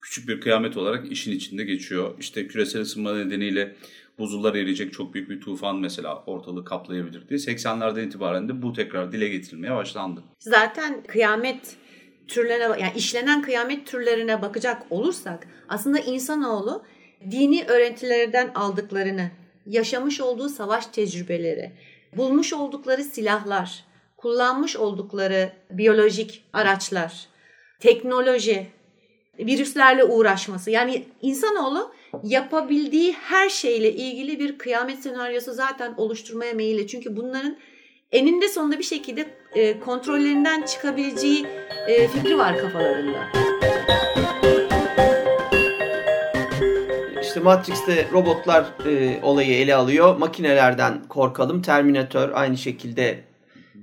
küçük 0.01 0.29
bir 0.29 0.41
kıyamet 0.41 0.77
olarak 0.77 1.11
işin 1.11 1.31
içinde 1.31 1.63
geçiyor. 1.63 2.15
İşte 2.19 2.47
küresel 2.47 2.81
ısınma 2.81 3.15
nedeniyle 3.15 3.75
buzullar 4.21 4.55
eriyecek 4.55 4.93
çok 4.93 5.13
büyük 5.13 5.29
bir 5.29 5.41
tufan 5.41 5.75
mesela 5.75 6.23
ortalığı 6.25 6.65
kaplayabilirdi. 6.65 7.33
80'lerden 7.33 8.07
itibaren 8.07 8.49
de 8.49 8.61
bu 8.61 8.73
tekrar 8.73 9.11
dile 9.11 9.27
getirilmeye 9.27 9.75
başlandı. 9.75 10.23
Zaten 10.39 11.03
kıyamet 11.07 11.75
türlerine 12.27 12.63
yani 12.63 12.93
işlenen 12.95 13.41
kıyamet 13.41 13.87
türlerine 13.87 14.41
bakacak 14.41 14.83
olursak 14.89 15.47
aslında 15.69 15.99
insanoğlu 15.99 16.83
dini 17.31 17.65
öğretilerden 17.67 18.51
aldıklarını, 18.55 19.31
yaşamış 19.65 20.21
olduğu 20.21 20.49
savaş 20.49 20.85
tecrübeleri, 20.85 21.71
bulmuş 22.17 22.53
oldukları 22.53 23.03
silahlar, 23.03 23.85
kullanmış 24.17 24.75
oldukları 24.77 25.51
biyolojik 25.71 26.43
araçlar, 26.53 27.25
teknoloji, 27.79 28.67
virüslerle 29.39 30.03
uğraşması. 30.03 30.71
Yani 30.71 31.03
insanoğlu 31.21 31.91
yapabildiği 32.23 33.13
her 33.13 33.49
şeyle 33.49 33.93
ilgili 33.93 34.39
bir 34.39 34.57
kıyamet 34.57 34.99
senaryosu 34.99 35.53
zaten 35.53 35.93
oluşturmaya 35.97 36.53
meyilli. 36.53 36.87
Çünkü 36.87 37.15
bunların 37.15 37.57
eninde 38.11 38.47
sonunda 38.47 38.79
bir 38.79 38.83
şekilde 38.83 39.25
e, 39.53 39.79
kontrollerinden 39.79 40.61
çıkabileceği 40.61 41.45
e, 41.87 42.07
fikri 42.07 42.37
var 42.37 42.57
kafalarında. 42.57 43.27
İşte 47.21 47.39
Matrix'te 47.39 48.07
robotlar 48.11 48.65
e, 48.85 49.19
olayı 49.23 49.55
ele 49.55 49.75
alıyor. 49.75 50.17
Makinelerden 50.17 51.03
korkalım. 51.09 51.61
Terminator 51.61 52.29
aynı 52.33 52.57
şekilde 52.57 53.30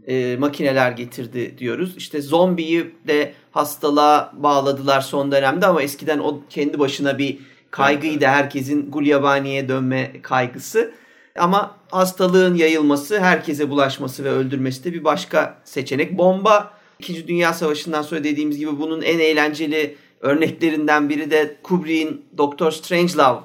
e, 0.09 0.37
makineler 0.37 0.93
getirdi 0.93 1.59
diyoruz. 1.59 1.97
İşte 1.97 2.21
zombiyi 2.23 2.95
de 3.07 3.33
hastalığa 3.51 4.33
bağladılar 4.37 5.01
son 5.01 5.33
dönemde 5.33 5.67
ama 5.67 5.83
eskiden 5.83 6.19
o 6.19 6.41
kendi 6.51 6.79
başına 6.79 7.19
bir 7.19 7.39
kaygıydı 7.71 8.27
herkesin 8.27 8.91
gulyabaniye 8.91 9.69
dönme 9.69 10.13
kaygısı. 10.23 10.93
Ama 11.39 11.77
hastalığın 11.91 12.55
yayılması, 12.55 13.21
herkese 13.21 13.71
bulaşması 13.71 14.25
ve 14.25 14.31
öldürmesi 14.31 14.85
de 14.85 14.93
bir 14.93 15.05
başka 15.05 15.59
seçenek. 15.65 16.19
Bomba 16.19 16.79
İkinci 16.99 17.29
Dünya 17.29 17.55
Savaşı'ndan 17.55 18.03
sonra 18.03 18.25
dediğimiz 18.25 18.59
gibi 18.59 18.79
bunun 18.79 19.03
en 19.03 19.19
eğlenceli 19.19 19.97
örneklerinden 20.21 21.09
biri 21.09 21.31
de 21.31 21.57
Kubrick'in 21.63 22.25
Doctor 22.39 22.71
Strangelove 22.71 23.41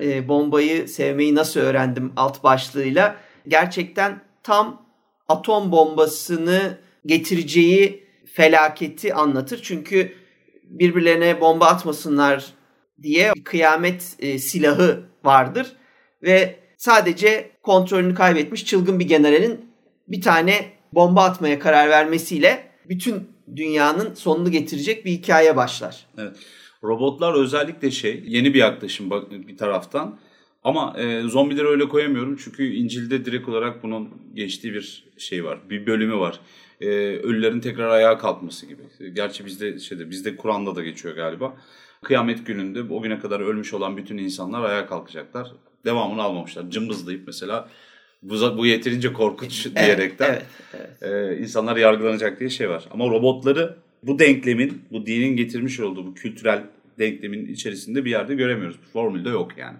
e, 0.00 0.28
bombayı 0.28 0.88
sevmeyi 0.88 1.34
nasıl 1.34 1.60
öğrendim 1.60 2.12
alt 2.16 2.42
başlığıyla. 2.42 3.16
Gerçekten 3.48 4.20
tam 4.42 4.85
atom 5.28 5.72
bombasını 5.72 6.78
getireceği 7.06 8.06
felaketi 8.32 9.14
anlatır. 9.14 9.60
Çünkü 9.62 10.12
birbirlerine 10.64 11.40
bomba 11.40 11.66
atmasınlar 11.66 12.44
diye 13.02 13.32
kıyamet 13.44 14.16
e, 14.18 14.38
silahı 14.38 15.02
vardır 15.24 15.72
ve 16.22 16.56
sadece 16.76 17.50
kontrolünü 17.62 18.14
kaybetmiş 18.14 18.64
çılgın 18.64 19.00
bir 19.00 19.08
generalin 19.08 19.70
bir 20.08 20.20
tane 20.20 20.72
bomba 20.92 21.24
atmaya 21.24 21.58
karar 21.58 21.88
vermesiyle 21.88 22.66
bütün 22.88 23.28
dünyanın 23.56 24.14
sonunu 24.14 24.50
getirecek 24.50 25.04
bir 25.04 25.10
hikaye 25.10 25.56
başlar. 25.56 26.06
Evet. 26.18 26.36
Robotlar 26.82 27.34
özellikle 27.34 27.90
şey 27.90 28.22
yeni 28.26 28.54
bir 28.54 28.58
yaklaşım 28.58 29.10
bir 29.30 29.56
taraftan. 29.56 30.18
Ama 30.66 30.94
e, 30.98 31.22
zombileri 31.22 31.66
öyle 31.66 31.88
koyamıyorum 31.88 32.36
çünkü 32.36 32.64
İncil'de 32.64 33.24
direkt 33.24 33.48
olarak 33.48 33.82
bunun 33.82 34.08
geçtiği 34.34 34.74
bir 34.74 35.04
şey 35.18 35.44
var. 35.44 35.58
Bir 35.70 35.86
bölümü 35.86 36.16
var. 36.16 36.40
E, 36.80 36.86
ölülerin 36.98 37.60
tekrar 37.60 37.88
ayağa 37.88 38.18
kalkması 38.18 38.66
gibi. 38.66 38.82
Gerçi 39.12 39.46
bizde 39.46 39.78
şeyde 39.78 40.10
bizde 40.10 40.36
Kur'an'da 40.36 40.76
da 40.76 40.82
geçiyor 40.82 41.14
galiba. 41.14 41.56
Kıyamet 42.02 42.46
gününde 42.46 42.82
o 42.82 43.02
güne 43.02 43.18
kadar 43.18 43.40
ölmüş 43.40 43.74
olan 43.74 43.96
bütün 43.96 44.18
insanlar 44.18 44.62
ayağa 44.62 44.86
kalkacaklar. 44.86 45.52
Devamını 45.84 46.22
almamışlar. 46.22 46.70
Cımbızlayıp 46.70 47.26
mesela 47.26 47.68
bu, 48.22 48.58
bu 48.58 48.66
yeterince 48.66 49.12
korkunç 49.12 49.66
evet, 49.66 49.76
diyerekten 49.76 50.42
evet, 50.72 50.88
evet. 51.00 51.38
E, 51.38 51.42
insanlar 51.42 51.76
yargılanacak 51.76 52.40
diye 52.40 52.50
şey 52.50 52.70
var. 52.70 52.84
Ama 52.90 53.06
robotları 53.06 53.76
bu 54.02 54.18
denklemin, 54.18 54.82
bu 54.92 55.06
dinin 55.06 55.36
getirmiş 55.36 55.80
olduğu 55.80 56.06
bu 56.06 56.14
kültürel 56.14 56.64
denklemin 56.98 57.46
içerisinde 57.46 58.04
bir 58.04 58.10
yerde 58.10 58.34
göremiyoruz. 58.34 58.76
Formülde 58.92 59.28
yok 59.28 59.58
yani. 59.58 59.76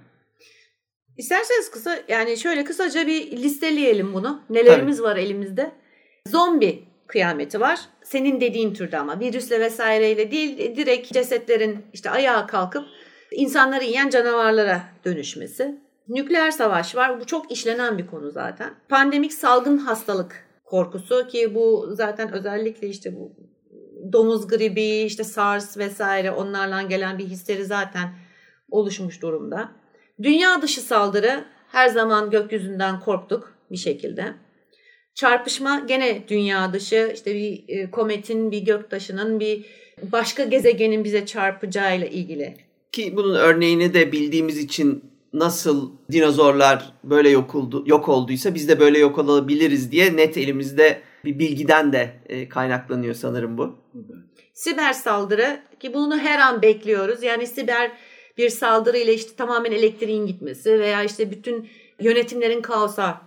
İsterseniz 1.17 1.71
kısa 1.71 1.99
yani 2.09 2.37
şöyle 2.37 2.65
kısaca 2.65 3.07
bir 3.07 3.37
listeleyelim 3.37 4.15
bunu. 4.15 4.41
Nelerimiz 4.51 4.97
Tabii. 4.97 5.07
var 5.07 5.17
elimizde? 5.17 5.73
Zombi 6.29 6.85
kıyameti 7.07 7.61
var. 7.61 7.81
Senin 8.03 8.41
dediğin 8.41 8.75
türde 8.75 8.99
ama 8.99 9.21
virüsle 9.21 9.61
vesaireyle 9.61 10.31
değil 10.31 10.77
direkt 10.77 11.13
cesetlerin 11.13 11.79
işte 11.93 12.11
ayağa 12.11 12.47
kalkıp 12.47 12.85
insanları 13.33 13.85
yiyen 13.85 14.09
canavarlara 14.09 14.83
dönüşmesi. 15.05 15.81
Nükleer 16.09 16.51
savaş 16.51 16.97
var. 16.97 17.21
Bu 17.21 17.27
çok 17.27 17.53
işlenen 17.53 17.99
bir 17.99 18.07
konu 18.07 18.31
zaten. 18.31 18.75
Pandemik 18.89 19.33
salgın 19.33 19.79
hastalık 19.79 20.47
korkusu 20.65 21.27
ki 21.27 21.55
bu 21.55 21.89
zaten 21.93 22.33
özellikle 22.33 22.89
işte 22.89 23.17
bu 23.17 23.33
domuz 24.13 24.49
gribi, 24.49 24.87
işte 24.87 25.25
SARS 25.25 25.79
vesaire 25.79 26.31
onlarla 26.31 26.83
gelen 26.83 27.19
bir 27.19 27.25
histeri 27.25 27.65
zaten 27.65 28.09
oluşmuş 28.71 29.23
durumda. 29.23 29.71
Dünya 30.23 30.63
dışı 30.63 30.81
saldırı 30.81 31.45
her 31.73 31.89
zaman 31.89 32.31
gökyüzünden 32.31 33.01
korktuk 33.01 33.55
bir 33.71 33.77
şekilde. 33.77 34.35
Çarpışma 35.15 35.79
gene 35.89 36.29
dünya 36.29 36.73
dışı 36.73 37.13
işte 37.15 37.35
bir 37.35 37.65
e, 37.69 37.91
kometin, 37.91 38.51
bir 38.51 38.63
göktaşının, 38.63 39.41
bir 39.41 39.65
başka 40.13 40.45
gezegenin 40.45 41.05
bize 41.05 41.27
çarpacağıyla 41.27 42.07
ilgili. 42.07 42.57
Ki 42.93 43.17
bunun 43.17 43.35
örneğini 43.35 43.95
de 43.95 44.13
bildiğimiz 44.13 44.59
için 44.59 45.05
nasıl 45.33 45.93
dinozorlar 46.13 46.93
böyle 47.05 47.29
yok, 47.29 47.55
oldu, 47.55 47.85
yok 47.87 48.09
olduysa 48.09 48.55
biz 48.55 48.69
de 48.69 48.81
böyle 48.81 48.99
yok 48.99 49.19
olabiliriz 49.19 49.93
diye 49.93 50.17
net 50.17 50.37
elimizde 50.37 51.01
bir 51.25 51.39
bilgiden 51.39 51.93
de 51.93 52.11
e, 52.29 52.49
kaynaklanıyor 52.49 53.15
sanırım 53.15 53.59
bu. 53.59 53.79
Siber 54.55 54.93
saldırı 54.93 55.61
ki 55.81 55.95
bunu 55.95 56.19
her 56.19 56.39
an 56.39 56.63
bekliyoruz. 56.63 57.23
Yani 57.23 57.47
siber 57.47 57.93
bir 58.39 58.51
saldırı 58.51 58.99
ile 58.99 59.15
işte 59.15 59.37
tamamen 59.37 59.73
elektriğin 59.73 60.27
gitmesi 60.27 60.81
veya 60.81 61.03
işte 61.03 61.31
bütün 61.31 61.69
yönetimlerin 62.01 62.63
kaosa 62.63 63.21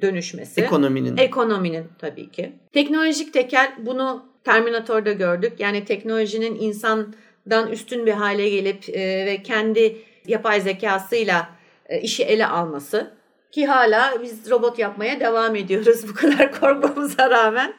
dönüşmesi. 0.00 0.60
Ekonominin. 0.60 1.16
Ekonominin 1.16 1.84
tabii 1.98 2.30
ki. 2.30 2.52
Teknolojik 2.72 3.32
tekel 3.32 3.72
bunu 3.78 4.24
Terminator'da 4.44 5.12
gördük. 5.12 5.52
Yani 5.58 5.84
teknolojinin 5.84 6.60
insandan 6.60 7.68
üstün 7.72 8.06
bir 8.06 8.12
hale 8.12 8.48
gelip 8.48 8.88
e, 8.88 9.26
ve 9.26 9.42
kendi 9.42 9.96
yapay 10.26 10.60
zekasıyla 10.60 11.50
e, 11.86 12.00
işi 12.00 12.24
ele 12.24 12.46
alması. 12.46 13.10
Ki 13.52 13.66
hala 13.66 14.22
biz 14.22 14.50
robot 14.50 14.78
yapmaya 14.78 15.20
devam 15.20 15.56
ediyoruz 15.56 16.08
bu 16.08 16.14
kadar 16.14 16.60
korkmamıza 16.60 17.30
rağmen. 17.30 17.74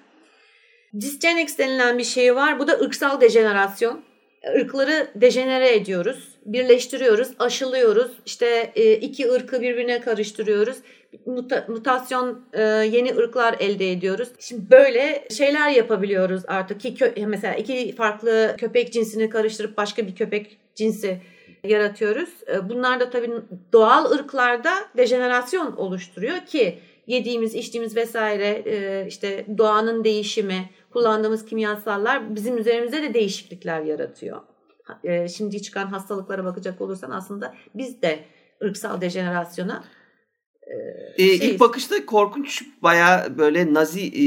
Dysgenics 0.99 1.57
denilen 1.57 1.97
bir 1.97 2.03
şey 2.03 2.35
var. 2.35 2.59
Bu 2.59 2.67
da 2.67 2.73
ırksal 2.73 3.21
dejenerasyon. 3.21 4.01
Irkları 4.55 5.11
dejenere 5.15 5.75
ediyoruz, 5.75 6.30
birleştiriyoruz, 6.45 7.31
aşılıyoruz. 7.39 8.11
İşte 8.25 8.71
e, 8.75 8.93
iki 8.93 9.31
ırkı 9.31 9.61
birbirine 9.61 10.01
karıştırıyoruz. 10.01 10.77
Muta, 11.25 11.65
mutasyon 11.67 12.45
e, 12.53 12.61
yeni 12.63 13.15
ırklar 13.15 13.55
elde 13.59 13.91
ediyoruz. 13.91 14.29
Şimdi 14.39 14.71
böyle 14.71 15.27
şeyler 15.37 15.69
yapabiliyoruz 15.69 16.43
artık. 16.47 16.81
Ki 16.81 16.95
kö, 16.95 17.13
mesela 17.25 17.55
iki 17.55 17.95
farklı 17.95 18.55
köpek 18.57 18.93
cinsini 18.93 19.29
karıştırıp 19.29 19.77
başka 19.77 20.07
bir 20.07 20.15
köpek 20.15 20.57
cinsi 20.75 21.21
yaratıyoruz. 21.63 22.29
E, 22.53 22.69
bunlar 22.69 22.99
da 22.99 23.09
tabii 23.09 23.31
doğal 23.73 24.11
ırklarda 24.11 24.73
dejenerasyon 24.97 25.75
oluşturuyor 25.75 26.39
ki 26.45 26.79
yediğimiz, 27.07 27.55
içtiğimiz 27.55 27.95
vesaire 27.95 28.63
işte 29.07 29.45
doğanın 29.57 30.03
değişimi, 30.03 30.69
kullandığımız 30.93 31.45
kimyasallar 31.45 32.35
bizim 32.35 32.57
üzerimizde 32.57 33.01
de 33.01 33.13
değişiklikler 33.13 33.81
yaratıyor. 33.81 34.41
E, 35.03 35.27
şimdi 35.27 35.61
çıkan 35.61 35.87
hastalıklara 35.87 36.45
bakacak 36.45 36.81
olursan 36.81 37.11
aslında 37.11 37.53
biz 37.75 38.01
de 38.01 38.19
ırksal 38.63 39.01
dejenerasyona 39.01 39.83
e, 41.17 41.23
ee, 41.23 41.33
ilk 41.33 41.59
bakışta 41.59 42.05
korkunç 42.05 42.63
baya 42.83 43.27
böyle 43.37 43.73
Nazi 43.73 44.01
e, 44.01 44.25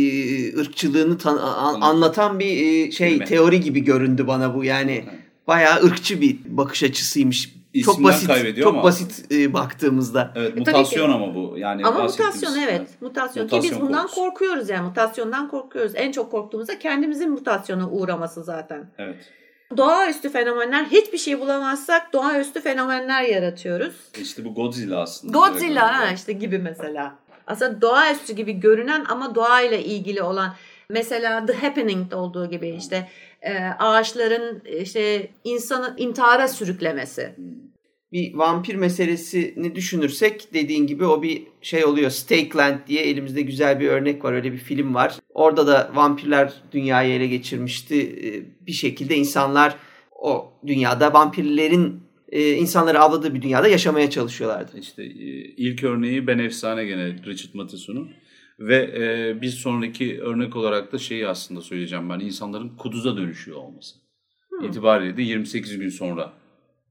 ırkçılığını 0.61 1.19
tan- 1.19 1.37
an- 1.37 1.81
anlatan 1.81 2.39
bir 2.39 2.87
e, 2.87 2.91
şey 2.91 3.19
teori 3.19 3.61
gibi 3.61 3.81
göründü 3.81 4.27
bana 4.27 4.55
bu 4.55 4.65
yani 4.65 5.05
bayağı 5.47 5.85
ırkçı 5.85 6.21
bir 6.21 6.39
bakış 6.47 6.83
açısıymış. 6.83 7.55
İsimden 7.75 7.95
çok 7.95 8.05
basit 8.05 8.57
çok 8.62 8.75
ama. 8.75 8.83
basit 8.83 9.33
e, 9.33 9.53
baktığımızda. 9.53 10.33
Evet 10.37 10.57
e, 10.57 10.59
mutasyon 10.59 11.11
ama 11.11 11.35
bu. 11.35 11.59
Yani 11.59 11.85
ama 11.85 12.03
mutasyon 12.03 12.59
evet. 12.59 12.89
Mutasyon. 13.01 13.45
mutasyon 13.45 13.49
ki 13.49 13.69
biz 13.73 13.81
bundan 13.81 14.03
korkusu. 14.03 14.21
korkuyoruz 14.21 14.69
yani 14.69 14.89
mutasyondan 14.89 15.49
korkuyoruz. 15.51 15.93
En 15.95 16.12
çok 16.12 16.31
korktuğumuz 16.31 16.69
da 16.69 16.79
kendimizin 16.79 17.31
mutasyona 17.31 17.91
uğraması 17.91 18.45
zaten. 18.45 18.91
Evet. 18.99 19.17
Doğaüstü 19.77 20.31
fenomenler 20.31 20.85
hiçbir 20.85 21.19
şey 21.19 21.41
bulamazsak 21.41 22.12
doğaüstü 22.12 22.61
fenomenler 22.61 23.23
yaratıyoruz. 23.23 23.95
İşte 24.21 24.45
bu 24.45 24.55
Godzilla 24.55 25.01
aslında. 25.01 25.39
Godzilla 25.39 26.01
ha 26.01 26.11
işte 26.11 26.33
gibi 26.33 26.59
mesela. 26.59 27.15
Aslında 27.47 27.81
doğaüstü 27.81 28.33
gibi 28.33 28.53
görünen 28.61 29.05
ama 29.09 29.35
doğayla 29.35 29.77
ilgili 29.77 30.23
olan 30.23 30.55
mesela 30.91 31.47
The 31.47 31.53
Happening'de 31.53 32.17
olduğu 32.17 32.51
gibi 32.51 32.69
işte 32.69 33.09
e, 33.43 33.59
ağaçların 33.79 34.61
işte 34.65 35.29
insanı 35.45 35.95
intihara 35.97 36.49
sürüklemesi. 36.49 37.35
Bir 38.15 38.35
vampir 38.35 38.75
meselesini 38.75 39.75
düşünürsek 39.75 40.55
dediğin 40.55 40.87
gibi 40.87 41.05
o 41.05 41.23
bir 41.23 41.43
şey 41.62 41.85
oluyor. 41.85 42.11
Stakeland 42.11 42.79
diye 42.89 43.03
elimizde 43.03 43.43
güzel 43.43 43.81
bir 43.81 43.89
örnek 43.89 44.25
var. 44.25 44.33
Öyle 44.33 44.53
bir 44.53 44.59
film 44.59 44.95
var. 44.95 45.19
Orada 45.29 45.67
da 45.67 45.91
vampirler 45.95 46.53
dünyayı 46.73 47.15
ele 47.15 47.27
geçirmişti. 47.27 47.97
E, 48.01 48.29
bir 48.67 48.73
şekilde 48.73 49.17
insanlar 49.17 49.77
o 50.21 50.53
dünyada 50.67 51.12
vampirlerin 51.12 52.01
e, 52.29 52.53
insanları 52.53 53.01
avladığı 53.01 53.35
bir 53.35 53.43
dünyada 53.43 53.69
yaşamaya 53.69 54.11
çalışıyorlardı. 54.11 54.79
İşte 54.79 55.05
ilk 55.57 55.85
örneği 55.85 56.27
Ben 56.27 56.39
Efsane 56.39 56.85
gene 56.85 57.17
Richard 57.27 57.55
Matheson'un. 57.55 58.11
Ve 58.59 58.77
e, 58.77 59.43
bir 59.43 59.49
sonraki 59.49 60.21
örnek 60.21 60.57
olarak 60.57 60.93
da 60.93 60.99
şeyi 60.99 61.29
aslında 61.29 61.61
söyleyeceğim 61.61 62.11
ben 62.11 62.21
insanların 62.21 62.69
kuduza 62.69 63.17
dönüşüyor 63.17 63.59
olması. 63.59 63.97
Hmm. 64.49 64.69
İtibariyle 64.69 65.17
de 65.17 65.23
28 65.23 65.79
gün 65.79 65.89
sonra 65.89 66.33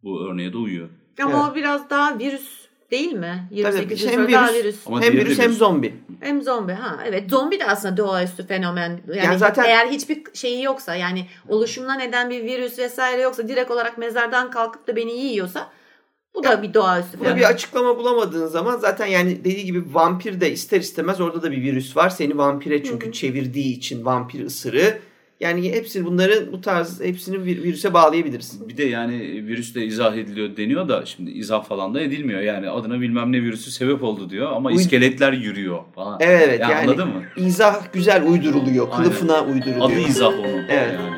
bu 0.04 0.28
örneğe 0.28 0.54
de 0.54 0.58
uyuyor. 0.58 0.90
Ama 1.22 1.32
evet. 1.32 1.52
o 1.52 1.56
biraz 1.56 1.90
daha 1.90 2.20
virüs 2.20 2.64
değil 2.92 3.14
mi? 3.14 3.48
28 3.52 4.02
Tabii, 4.02 4.12
hem 4.12 4.22
virüs, 4.22 4.34
daha 4.34 4.54
virüs. 4.54 4.88
Ama 4.88 5.02
hem 5.02 5.14
virüs 5.14 5.40
hem 5.40 5.54
zombi. 5.54 5.94
Hem 6.20 6.42
zombi 6.42 6.72
ha 6.74 7.00
evet 7.06 7.30
zombi 7.30 7.60
de 7.60 7.66
aslında 7.66 7.98
doğaüstü 7.98 8.48
fenomen. 8.48 9.02
Yani, 9.08 9.26
yani 9.26 9.38
zaten 9.38 9.64
eğer 9.64 9.88
hiçbir 9.88 10.24
şeyi 10.34 10.64
yoksa 10.64 10.96
yani 10.96 11.28
oluşumuna 11.48 11.96
neden 11.96 12.30
bir 12.30 12.44
virüs 12.44 12.80
vesaire 12.80 13.22
yoksa 13.22 13.48
direkt 13.48 13.72
olarak 13.72 13.98
mezardan 13.98 14.52
kalkıp 14.52 14.88
da 14.88 14.96
beni 14.96 15.12
yiyorsa 15.12 15.70
bu 16.36 16.44
da 16.44 16.64
bir 16.64 16.74
doğaüstü 16.74 17.20
Buna 17.20 17.36
bir 17.36 17.50
açıklama 17.50 17.98
bulamadığın 17.98 18.48
zaman 18.48 18.78
zaten 18.78 19.06
yani 19.06 19.40
dediği 19.40 19.66
gibi 19.66 19.84
vampir 19.94 20.42
de 20.42 20.52
ister 20.52 20.80
istemez 20.80 21.22
orada 21.22 21.44
da 21.44 21.52
bir 21.52 21.62
virüs 21.62 21.98
var. 21.98 22.10
Seni 22.10 22.38
vampire 22.38 22.84
çünkü 22.84 23.06
Hı-hı. 23.06 23.14
çevirdiği 23.14 23.78
için 23.78 24.06
vampir 24.06 24.46
ısırı. 24.46 25.00
Yani 25.44 25.72
hepsi 25.72 26.06
bunların 26.06 26.52
bu 26.52 26.62
tarz 26.62 27.02
hepsini 27.02 27.46
virüse 27.46 27.94
bağlayabiliriz. 27.94 28.70
Bir 28.70 28.78
de 28.78 28.84
yani 28.84 29.20
virüsle 29.22 29.86
izah 29.86 30.16
ediliyor 30.16 30.58
deniyor 30.58 30.90
da 30.90 31.06
şimdi 31.06 31.32
izah 31.32 31.64
falan 31.64 31.94
da 31.94 32.02
edilmiyor. 32.02 32.42
Yani 32.42 32.70
adına 32.70 33.02
bilmem 33.02 33.32
ne 33.32 33.42
virüsü 33.42 33.72
sebep 33.72 34.04
oldu 34.04 34.30
diyor 34.30 34.52
ama 34.52 34.70
Uy- 34.70 34.76
iskeletler 34.76 35.34
yürüyor 35.34 35.80
falan. 35.96 36.18
Evet 36.20 36.42
evet 36.48 36.60
yani, 36.60 36.72
yani 36.72 36.90
anladın 36.90 37.08
mı? 37.08 37.24
İzah 37.38 37.94
güzel 37.94 38.28
uyduruluyor. 38.28 38.88
Aynen. 38.92 39.04
Kılıfına 39.04 39.46
uyduruluyor. 39.46 39.92
Adı 39.92 40.00
izah 40.00 40.40
onun. 40.40 40.64
Evet. 40.70 41.00
Yani. 41.00 41.18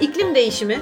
İklim 0.00 0.34
değişimi, 0.34 0.78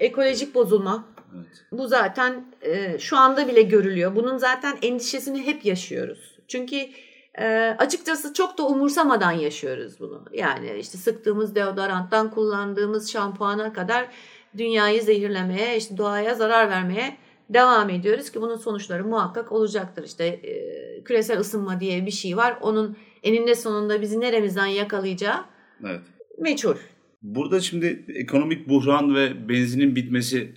ekolojik 0.00 0.54
bozulma. 0.54 1.04
Evet. 1.36 1.64
Bu 1.72 1.88
zaten 1.88 2.44
e, 2.62 2.98
şu 2.98 3.16
anda 3.16 3.48
bile 3.48 3.62
görülüyor. 3.62 4.16
Bunun 4.16 4.36
zaten 4.36 4.76
endişesini 4.82 5.46
hep 5.46 5.64
yaşıyoruz. 5.64 6.18
Çünkü 6.48 6.76
e, 7.38 7.76
açıkçası 7.78 8.34
çok 8.34 8.58
da 8.58 8.66
umursamadan 8.66 9.32
yaşıyoruz 9.32 10.00
bunu. 10.00 10.24
Yani 10.32 10.76
işte 10.80 10.98
sıktığımız 10.98 11.54
deodoranttan 11.54 12.30
kullandığımız 12.30 13.10
şampuana 13.12 13.72
kadar 13.72 14.08
dünyayı 14.58 15.02
zehirlemeye, 15.02 15.76
işte 15.76 15.96
doğaya 15.98 16.34
zarar 16.34 16.70
vermeye 16.70 17.16
devam 17.48 17.90
ediyoruz 17.90 18.30
ki 18.30 18.40
bunun 18.40 18.56
sonuçları 18.56 19.04
muhakkak 19.04 19.52
olacaktır. 19.52 20.04
İşte 20.04 20.24
e, 20.24 21.04
küresel 21.04 21.38
ısınma 21.40 21.80
diye 21.80 22.06
bir 22.06 22.10
şey 22.10 22.36
var. 22.36 22.58
Onun 22.60 22.96
eninde 23.22 23.54
sonunda 23.54 24.02
bizi 24.02 24.20
neremizden 24.20 24.66
yakalayacağı 24.66 25.44
Evet. 25.84 26.00
meçhul. 26.38 26.74
Burada 27.22 27.60
şimdi 27.60 28.04
ekonomik 28.14 28.68
buhran 28.68 29.14
ve 29.14 29.48
benzinin 29.48 29.96
bitmesi 29.96 30.54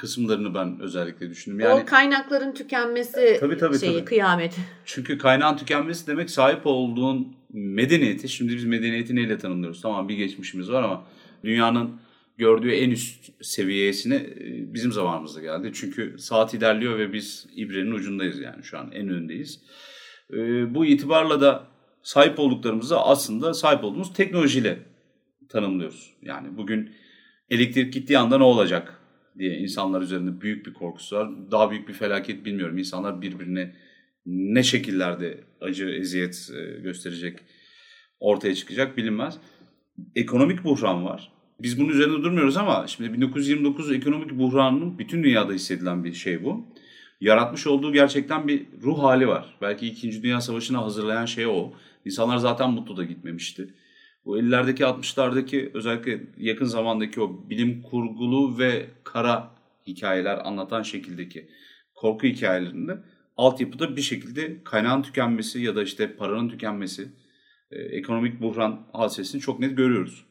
kısımlarını 0.00 0.54
ben 0.54 0.80
özellikle 0.80 1.30
düşündüm. 1.30 1.60
Yani 1.60 1.82
o 1.82 1.86
kaynakların 1.86 2.54
tükenmesi 2.54 3.36
Tabii, 3.40 3.58
tabii, 3.58 3.78
şeyi 3.78 3.92
tabii. 3.94 4.04
kıyamet. 4.04 4.56
çünkü 4.84 5.18
kaynağın 5.18 5.56
tükenmesi 5.56 6.06
demek 6.06 6.30
sahip 6.30 6.60
olduğun 6.64 7.36
medeniyeti. 7.52 8.28
Şimdi 8.28 8.56
biz 8.56 8.64
medeniyeti 8.64 9.16
neyle 9.16 9.38
tanımlıyoruz? 9.38 9.80
Tamam 9.82 10.08
bir 10.08 10.14
geçmişimiz 10.16 10.70
var 10.70 10.82
ama 10.82 11.06
dünyanın 11.44 12.00
gördüğü 12.38 12.70
en 12.70 12.90
üst 12.90 13.32
seviyesine 13.42 14.14
e, 14.14 14.74
bizim 14.74 14.92
zamanımızda 14.92 15.40
geldi. 15.40 15.70
Çünkü 15.74 16.16
saat 16.18 16.54
ilerliyor 16.54 16.98
ve 16.98 17.12
biz 17.12 17.46
ibrenin 17.56 17.92
ucundayız 17.92 18.38
yani 18.38 18.64
şu 18.64 18.78
an 18.78 18.90
en 18.92 19.08
öndeyiz. 19.08 19.60
E, 20.32 20.36
Bu 20.74 20.86
itibarla 20.86 21.40
da 21.40 21.64
sahip 22.02 22.38
olduklarımızı 22.38 23.00
aslında 23.00 23.54
sahip 23.54 23.84
olduğumuz 23.84 24.12
teknolojiyle 24.12 24.78
tanımlıyoruz. 25.48 26.12
Yani 26.22 26.56
bugün 26.56 26.90
elektrik 27.50 27.92
gittiği 27.92 28.18
anda 28.18 28.38
ne 28.38 28.44
olacak 28.44 28.99
diye 29.38 29.58
insanlar 29.58 30.02
üzerinde 30.02 30.40
büyük 30.40 30.66
bir 30.66 30.72
korkusu 30.72 31.16
var. 31.16 31.30
Daha 31.50 31.70
büyük 31.70 31.88
bir 31.88 31.92
felaket 31.92 32.44
bilmiyorum. 32.44 32.78
İnsanlar 32.78 33.22
birbirine 33.22 33.74
ne 34.26 34.62
şekillerde 34.62 35.40
acı, 35.60 35.88
eziyet 35.88 36.50
e, 36.56 36.80
gösterecek, 36.80 37.38
ortaya 38.20 38.54
çıkacak 38.54 38.96
bilinmez. 38.96 39.38
Ekonomik 40.16 40.64
buhran 40.64 41.04
var. 41.04 41.32
Biz 41.60 41.80
bunun 41.80 41.88
üzerinde 41.88 42.22
durmuyoruz 42.22 42.56
ama 42.56 42.86
şimdi 42.86 43.12
1929 43.12 43.92
ekonomik 43.92 44.38
buhranının 44.38 44.98
bütün 44.98 45.22
dünyada 45.22 45.52
hissedilen 45.52 46.04
bir 46.04 46.12
şey 46.12 46.44
bu. 46.44 46.66
Yaratmış 47.20 47.66
olduğu 47.66 47.92
gerçekten 47.92 48.48
bir 48.48 48.66
ruh 48.82 49.02
hali 49.02 49.28
var. 49.28 49.54
Belki 49.62 49.86
2. 49.86 50.22
Dünya 50.22 50.40
Savaşı'na 50.40 50.82
hazırlayan 50.82 51.24
şey 51.24 51.46
o. 51.46 51.72
İnsanlar 52.04 52.36
zaten 52.36 52.70
mutlu 52.70 52.96
da 52.96 53.04
gitmemişti. 53.04 53.74
Bu 54.30 54.38
50'lerdeki 54.38 54.82
60'lardaki 54.82 55.70
özellikle 55.74 56.20
yakın 56.38 56.64
zamandaki 56.64 57.20
o 57.20 57.50
bilim 57.50 57.82
kurgulu 57.82 58.58
ve 58.58 58.86
kara 59.04 59.50
hikayeler 59.86 60.46
anlatan 60.46 60.82
şekildeki 60.82 61.48
korku 61.94 62.26
hikayelerinde 62.26 62.98
altyapıda 63.36 63.96
bir 63.96 64.02
şekilde 64.02 64.64
kaynağın 64.64 65.02
tükenmesi 65.02 65.60
ya 65.60 65.76
da 65.76 65.82
işte 65.82 66.16
paranın 66.16 66.48
tükenmesi, 66.48 67.08
e, 67.70 67.78
ekonomik 67.78 68.40
buhran 68.42 68.86
hadisesini 68.92 69.40
çok 69.40 69.60
net 69.60 69.76
görüyoruz. 69.76 70.26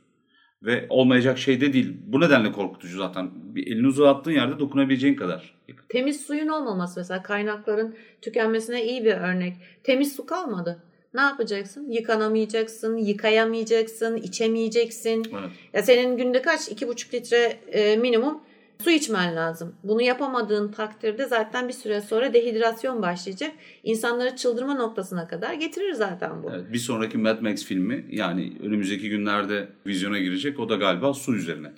Ve 0.63 0.85
olmayacak 0.89 1.37
şey 1.37 1.61
de 1.61 1.73
değil. 1.73 1.97
Bu 2.05 2.21
nedenle 2.21 2.51
korkutucu 2.51 2.97
zaten. 2.97 3.29
Bir 3.55 3.67
elini 3.67 3.87
uzattığın 3.87 4.31
yerde 4.31 4.59
dokunabileceğin 4.59 5.15
kadar. 5.15 5.55
Temiz 5.89 6.21
suyun 6.21 6.47
olmaması 6.47 6.99
mesela 6.99 7.23
kaynakların 7.23 7.95
tükenmesine 8.21 8.85
iyi 8.85 9.05
bir 9.05 9.13
örnek. 9.13 9.57
Temiz 9.83 10.15
su 10.15 10.25
kalmadı. 10.25 10.88
Ne 11.13 11.21
yapacaksın? 11.21 11.91
Yıkanamayacaksın, 11.91 12.97
yıkayamayacaksın, 12.97 14.17
içemeyeceksin. 14.17 15.25
Evet. 15.39 15.49
Ya 15.73 15.83
senin 15.83 16.17
günde 16.17 16.41
kaç? 16.41 16.69
iki 16.69 16.87
buçuk 16.87 17.13
litre 17.13 17.59
e, 17.71 17.95
minimum 17.97 18.41
su 18.83 18.91
içmen 18.91 19.35
lazım. 19.35 19.75
Bunu 19.83 20.01
yapamadığın 20.01 20.71
takdirde 20.71 21.25
zaten 21.25 21.67
bir 21.67 21.73
süre 21.73 22.01
sonra 22.01 22.33
dehidrasyon 22.33 23.01
başlayacak. 23.01 23.51
İnsanları 23.83 24.35
çıldırma 24.35 24.73
noktasına 24.73 25.27
kadar 25.27 25.53
getirir 25.53 25.93
zaten 25.93 26.43
bu. 26.43 26.51
Evet, 26.51 26.73
bir 26.73 26.77
sonraki 26.77 27.17
Mad 27.17 27.41
Max 27.41 27.65
filmi 27.65 28.05
yani 28.09 28.53
önümüzdeki 28.63 29.09
günlerde 29.09 29.67
vizyona 29.85 30.19
girecek. 30.19 30.59
O 30.59 30.69
da 30.69 30.75
galiba 30.75 31.13
su 31.13 31.35
üzerine. 31.35 31.71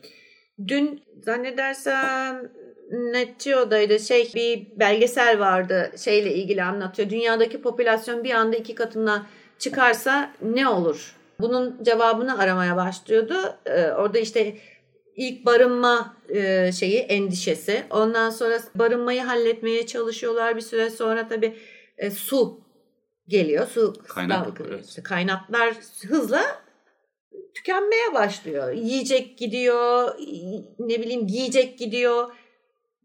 Dün 0.67 1.01
zannedersem 1.21 2.51
Netgeo'daydı 2.91 3.99
şey 3.99 4.31
bir 4.35 4.79
belgesel 4.79 5.39
vardı 5.39 5.91
şeyle 5.97 6.33
ilgili 6.33 6.63
anlatıyor. 6.63 7.09
Dünyadaki 7.09 7.61
popülasyon 7.61 8.23
bir 8.23 8.31
anda 8.31 8.57
iki 8.57 8.75
katına 8.75 9.27
çıkarsa 9.59 10.33
ne 10.41 10.67
olur? 10.67 11.15
Bunun 11.39 11.83
cevabını 11.83 12.39
aramaya 12.39 12.75
başlıyordu. 12.75 13.35
Ee, 13.65 13.91
orada 13.91 14.19
işte 14.19 14.57
ilk 15.15 15.45
barınma 15.45 16.17
e, 16.29 16.71
şeyi 16.71 16.99
endişesi. 16.99 17.83
Ondan 17.89 18.29
sonra 18.29 18.59
barınmayı 18.75 19.21
halletmeye 19.21 19.85
çalışıyorlar. 19.85 20.55
Bir 20.55 20.61
süre 20.61 20.89
sonra 20.89 21.27
tabii 21.27 21.55
e, 21.97 22.11
su 22.11 22.61
geliyor. 23.27 23.67
Su 23.67 23.93
Kaynak, 24.07 24.47
evet. 24.67 24.85
işte 24.85 25.03
kaynaklar 25.03 25.73
hızla 26.07 26.41
tükenmeye 27.53 28.13
başlıyor. 28.13 28.71
Yiyecek 28.71 29.37
gidiyor, 29.37 30.15
ne 30.79 31.01
bileyim 31.01 31.27
giyecek 31.27 31.79
gidiyor. 31.79 32.31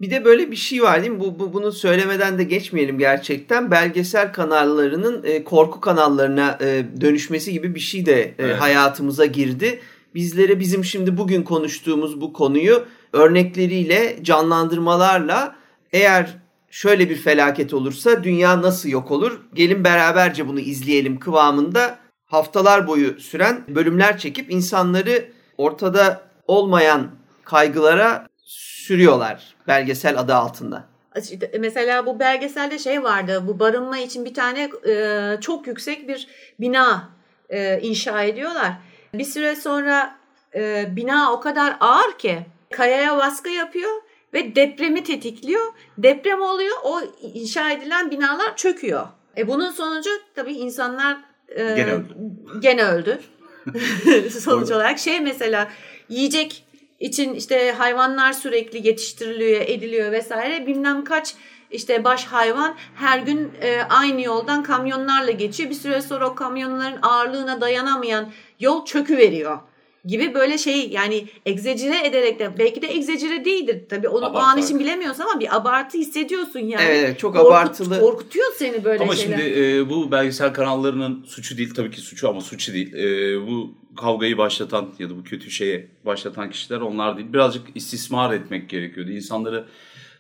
Bir 0.01 0.11
de 0.11 0.25
böyle 0.25 0.51
bir 0.51 0.57
şey 0.57 0.83
var 0.83 1.01
değil 1.01 1.13
mi? 1.13 1.21
Bu, 1.21 1.39
bu 1.39 1.53
bunu 1.53 1.73
söylemeden 1.73 2.39
de 2.39 2.45
geçmeyelim 2.45 2.99
gerçekten. 2.99 3.71
Belgesel 3.71 4.33
kanallarının 4.33 5.25
e, 5.25 5.45
korku 5.45 5.81
kanallarına 5.81 6.59
e, 6.61 6.85
dönüşmesi 7.01 7.53
gibi 7.53 7.75
bir 7.75 7.81
şey 7.81 8.07
de 8.07 8.23
e, 8.23 8.35
Evet. 8.39 8.61
hayatımıza 8.61 9.27
girdi. 9.27 9.81
Bizlere 10.15 10.61
bizim 10.61 10.85
şimdi 10.85 11.17
bugün 11.17 11.43
konuştuğumuz 11.43 12.21
bu 12.21 12.33
konuyu 12.33 12.85
örnekleriyle, 13.13 14.19
canlandırmalarla 14.23 15.57
eğer 15.93 16.37
şöyle 16.71 17.11
bir 17.11 17.17
felaket 17.17 17.75
olursa 17.75 18.25
dünya 18.25 18.63
nasıl 18.63 18.89
yok 18.89 19.11
olur? 19.11 19.41
Gelin 19.55 19.85
beraberce 19.85 20.49
bunu 20.49 20.61
izleyelim 20.61 21.19
kıvamında 21.19 21.99
haftalar 22.27 22.87
boyu 22.87 23.21
süren 23.21 23.65
bölümler 23.69 24.19
çekip 24.19 24.53
insanları 24.53 25.29
ortada 25.59 26.23
olmayan 26.47 27.11
kaygılara 27.45 28.27
sürüyorlar 28.47 29.55
belgesel 29.67 30.21
adı 30.21 30.35
altında. 30.35 30.85
İşte 31.17 31.53
Mesela 31.59 32.07
bu 32.07 32.21
belgeselde 32.21 32.79
şey 32.79 33.03
vardı. 33.03 33.43
Bu 33.47 33.59
barınma 33.59 33.99
için 33.99 34.25
bir 34.25 34.35
tane 34.35 34.71
e, 34.89 35.41
çok 35.41 35.67
yüksek 35.67 36.09
bir 36.09 36.29
bina 36.61 37.09
e, 37.51 37.81
inşa 37.81 38.23
ediyorlar. 38.23 38.73
Bir 39.15 39.25
süre 39.25 39.57
sonra 39.57 40.19
e, 40.55 40.87
bina 40.97 41.33
o 41.33 41.41
kadar 41.41 41.77
ağır 41.81 42.19
ki 42.19 42.39
kayaya 42.71 43.17
baskı 43.17 43.49
yapıyor 43.49 43.91
ve 44.35 44.57
depremi 44.57 45.05
tetikliyor. 45.05 45.73
Deprem 45.99 46.43
oluyor. 46.43 46.77
O 46.85 47.01
inşa 47.35 47.71
edilen 47.71 48.11
binalar 48.11 48.57
çöküyor. 48.57 49.07
E 49.37 49.49
bunun 49.49 49.71
sonucu 49.71 50.11
tabii 50.35 50.53
insanlar 50.53 51.17
e, 51.49 51.75
Gene 51.75 51.93
öldü. 51.93 52.17
Gene 52.61 52.85
öldü. 52.85 53.21
Sonuç 54.31 54.71
olarak 54.71 54.99
şey 54.99 55.21
mesela 55.21 55.69
yiyecek 56.09 56.66
için 57.01 57.35
işte 57.35 57.73
hayvanlar 57.73 58.33
sürekli 58.33 58.87
yetiştiriliyor, 58.87 59.61
ediliyor 59.61 60.13
vesaire. 60.13 60.67
Bilmem 60.67 61.05
kaç 61.05 61.35
işte 61.71 62.05
baş 62.05 62.25
hayvan 62.25 62.77
her 62.95 63.19
gün 63.19 63.53
e, 63.63 63.83
aynı 63.83 64.23
yoldan 64.23 64.63
kamyonlarla 64.63 65.31
geçiyor. 65.31 65.71
Bir 65.71 65.75
süre 65.75 66.03
sonra 66.03 66.29
o 66.29 66.35
kamyonların 66.35 66.99
ağırlığına 67.03 67.61
dayanamayan 67.61 68.33
yol 68.61 68.85
çökü 68.85 69.17
veriyor 69.17 69.59
gibi 70.07 70.35
böyle 70.35 70.59
şey 70.59 70.89
yani 70.89 71.25
egzecire 71.47 72.07
ederek 72.07 72.39
de 72.39 72.59
belki 72.59 72.83
de 72.83 72.87
egzecire 72.87 73.45
değildir. 73.45 73.83
Tabii 73.89 74.09
onu 74.09 74.25
o 74.25 74.29
an 74.29 74.31
Abartarak. 74.31 74.65
için 74.65 74.79
bilemiyorsun 74.81 75.23
ama 75.23 75.41
bir 75.41 75.57
abartı 75.57 75.99
hissediyorsun 75.99 76.59
yani. 76.61 76.83
Evet, 76.87 77.01
evet 77.05 77.19
çok 77.19 77.35
Korkut- 77.37 77.47
abartılı. 77.47 78.01
Korkutuyor 78.01 78.47
seni 78.57 78.85
böyle 78.85 79.03
Ama 79.03 79.15
şeyler. 79.17 79.39
şimdi 79.39 79.61
e, 79.61 79.91
bu 79.91 80.11
belgesel 80.11 80.53
kanallarının 80.55 81.25
suçu 81.25 81.59
değil 81.59 81.75
tabii 81.75 81.91
ki 81.91 82.01
suçu 82.01 82.29
ama 82.29 82.41
suçu 82.41 82.73
değil. 82.73 82.95
E, 82.95 83.41
bu 83.47 83.75
kavgayı 83.97 84.39
başlatan 84.39 84.89
ya 84.99 85.11
da 85.11 85.17
bu 85.19 85.25
kötü 85.25 85.51
şeye 85.51 85.89
başlatan 86.05 86.51
kişiler 86.51 86.81
onlar 86.81 87.17
değil. 87.17 87.33
Birazcık 87.33 87.63
istismar 87.75 88.35
etmek 88.35 88.69
gerekiyordu. 88.69 89.11
İnsanları 89.11 89.65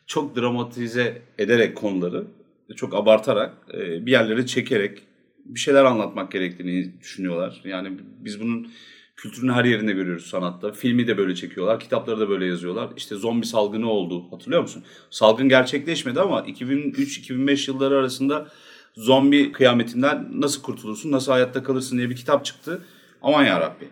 çok 0.07 0.37
dramatize 0.37 1.22
ederek 1.39 1.76
konuları, 1.76 2.24
çok 2.76 2.95
abartarak 2.95 3.55
e, 3.74 4.07
bir 4.07 4.11
yerlere 4.11 4.47
çekerek 4.47 5.03
bir 5.45 5.61
şeyler 5.61 5.84
anlatmak 5.84 6.32
gerektiğini 6.32 7.01
düşünüyorlar. 7.01 7.61
Yani 7.64 7.93
biz 8.20 8.41
bunun 8.41 8.68
kültürün 9.16 9.52
her 9.52 9.64
yerinde 9.64 9.92
görüyoruz 9.92 10.26
sanatta. 10.26 10.72
Filmi 10.72 11.06
de 11.06 11.18
böyle 11.18 11.34
çekiyorlar, 11.34 11.80
kitapları 11.80 12.20
da 12.20 12.28
böyle 12.28 12.46
yazıyorlar. 12.46 12.88
İşte 12.96 13.14
zombi 13.14 13.46
salgını 13.46 13.90
oldu 13.90 14.24
hatırlıyor 14.30 14.62
musun? 14.62 14.84
Salgın 15.10 15.48
gerçekleşmedi 15.48 16.20
ama 16.20 16.40
2003-2005 16.40 17.70
yılları 17.70 17.98
arasında 17.98 18.48
zombi 18.94 19.52
kıyametinden 19.52 20.28
nasıl 20.40 20.62
kurtulursun, 20.62 21.12
nasıl 21.12 21.32
hayatta 21.32 21.62
kalırsın 21.62 21.98
diye 21.98 22.10
bir 22.10 22.16
kitap 22.16 22.44
çıktı. 22.44 22.82
Aman 23.22 23.44
yarabbi. 23.44 23.88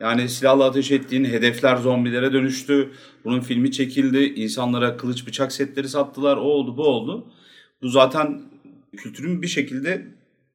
Yani 0.00 0.28
silahla 0.28 0.64
ateş 0.64 0.90
ettiğin 0.90 1.24
hedefler 1.24 1.76
zombilere 1.76 2.32
dönüştü. 2.32 2.90
Bunun 3.24 3.40
filmi 3.40 3.72
çekildi. 3.72 4.18
İnsanlara 4.18 4.96
kılıç 4.96 5.26
bıçak 5.26 5.52
setleri 5.52 5.88
sattılar. 5.88 6.36
O 6.36 6.40
oldu 6.40 6.76
bu 6.76 6.82
oldu. 6.82 7.26
Bu 7.82 7.88
zaten 7.88 8.42
kültürün 8.96 9.42
bir 9.42 9.46
şekilde 9.46 10.06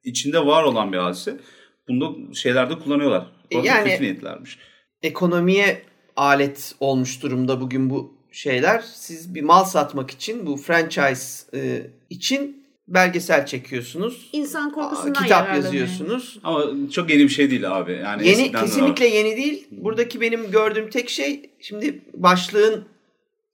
içinde 0.03 0.45
var 0.45 0.63
olan 0.63 0.93
bir 0.93 0.97
hadise. 0.97 1.39
Bunda 1.87 2.33
şeylerde 2.33 2.79
kullanıyorlar. 2.79 3.34
Yani- 3.51 3.89
kötü 3.89 4.03
niyetlermiş. 4.03 4.59
ekonomiye 5.03 5.81
alet 6.15 6.75
olmuş 6.79 7.23
durumda 7.23 7.61
bugün 7.61 7.89
bu 7.89 8.13
şeyler. 8.31 8.83
Siz 8.95 9.35
bir 9.35 9.41
mal 9.41 9.63
satmak 9.63 10.11
için 10.11 10.45
bu 10.45 10.57
franchise 10.57 11.57
e, 11.57 11.81
için 12.09 12.65
belgesel 12.87 13.45
çekiyorsunuz. 13.45 14.29
İnsan 14.33 14.73
korkusundan 14.73 15.23
kitap 15.23 15.55
yazıyorsunuz. 15.55 16.39
Ama 16.43 16.65
çok 16.91 17.09
yeni 17.09 17.23
bir 17.23 17.29
şey 17.29 17.51
değil 17.51 17.77
abi. 17.77 17.91
Yani 17.91 18.27
Yeni 18.27 18.51
kesinlikle 18.51 19.05
var. 19.05 19.11
yeni 19.11 19.37
değil. 19.37 19.67
Buradaki 19.71 20.21
benim 20.21 20.51
gördüğüm 20.51 20.89
tek 20.89 21.09
şey 21.09 21.49
şimdi 21.59 22.01
başlığın 22.13 22.85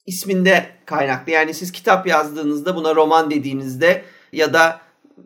isminde 0.06 0.66
kaynaklı. 0.86 1.32
Yani 1.32 1.54
siz 1.54 1.72
kitap 1.72 2.08
yazdığınızda 2.08 2.76
buna 2.76 2.96
roman 2.96 3.32
dediğinizde 3.32 4.04
ya 4.34 4.54
da 4.54 4.82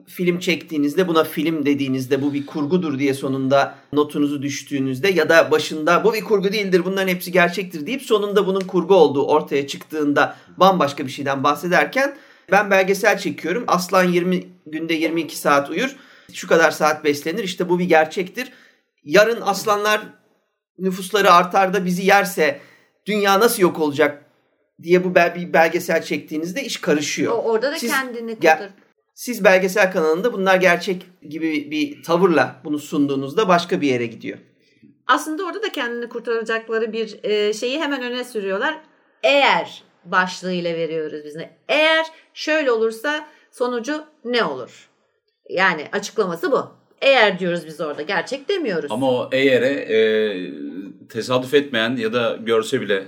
film 0.07 0.39
çektiğinizde 0.39 1.07
buna 1.07 1.23
film 1.23 1.65
dediğinizde 1.65 2.21
bu 2.21 2.33
bir 2.33 2.45
kurgudur 2.45 2.99
diye 2.99 3.13
sonunda 3.13 3.75
notunuzu 3.93 4.41
düştüğünüzde 4.41 5.07
ya 5.09 5.29
da 5.29 5.51
başında 5.51 6.03
bu 6.03 6.13
bir 6.13 6.21
kurgu 6.23 6.51
değildir 6.51 6.81
bunların 6.85 7.07
hepsi 7.07 7.31
gerçektir 7.31 7.85
deyip 7.87 8.01
sonunda 8.01 8.47
bunun 8.47 8.61
kurgu 8.61 8.95
olduğu 8.95 9.25
ortaya 9.27 9.67
çıktığında 9.67 10.35
bambaşka 10.57 11.05
bir 11.05 11.11
şeyden 11.11 11.43
bahsederken 11.43 12.15
ben 12.51 12.71
belgesel 12.71 13.17
çekiyorum. 13.17 13.63
Aslan 13.67 14.03
20 14.03 14.43
günde 14.65 14.93
22 14.93 15.37
saat 15.37 15.69
uyur. 15.69 15.95
Şu 16.33 16.47
kadar 16.47 16.71
saat 16.71 17.03
beslenir. 17.03 17.43
İşte 17.43 17.69
bu 17.69 17.79
bir 17.79 17.85
gerçektir. 17.85 18.51
Yarın 19.03 19.41
aslanlar 19.41 20.01
nüfusları 20.79 21.31
artar 21.31 21.73
da 21.73 21.85
bizi 21.85 22.05
yerse 22.05 22.59
dünya 23.05 23.39
nasıl 23.39 23.61
yok 23.61 23.79
olacak 23.79 24.25
diye 24.83 25.03
bu 25.03 25.15
bel- 25.15 25.35
bir 25.35 25.53
belgesel 25.53 26.01
çektiğinizde 26.03 26.63
iş 26.63 26.77
karışıyor. 26.77 27.33
O, 27.33 27.35
orada 27.35 27.71
da 27.71 27.79
Siz- 27.79 27.91
kendini 27.91 28.35
kurtar. 28.35 28.69
Siz 29.15 29.43
belgesel 29.43 29.91
kanalında 29.91 30.33
bunlar 30.33 30.55
gerçek 30.55 31.05
gibi 31.29 31.71
bir 31.71 32.03
tavırla 32.03 32.61
bunu 32.63 32.79
sunduğunuzda 32.79 33.47
başka 33.47 33.81
bir 33.81 33.87
yere 33.87 34.05
gidiyor. 34.05 34.37
Aslında 35.07 35.45
orada 35.45 35.63
da 35.63 35.71
kendini 35.71 36.09
kurtaracakları 36.09 36.93
bir 36.93 37.23
e, 37.23 37.53
şeyi 37.53 37.79
hemen 37.79 38.03
öne 38.03 38.23
sürüyorlar. 38.23 38.77
Eğer 39.23 39.83
başlığıyla 40.05 40.73
veriyoruz 40.73 41.21
biz 41.25 41.35
de. 41.35 41.49
Eğer 41.69 42.05
şöyle 42.33 42.71
olursa 42.71 43.27
sonucu 43.51 44.03
ne 44.25 44.43
olur? 44.43 44.89
Yani 45.49 45.87
açıklaması 45.91 46.51
bu. 46.51 46.71
Eğer 47.01 47.39
diyoruz 47.39 47.65
biz 47.65 47.81
orada 47.81 48.01
gerçek 48.01 48.49
demiyoruz. 48.49 48.91
Ama 48.91 49.11
o 49.11 49.29
eğere 49.31 49.69
e, 49.69 49.97
tesadüf 51.09 51.53
etmeyen 51.53 51.95
ya 51.95 52.13
da 52.13 52.37
görse 52.41 52.81
bile 52.81 53.03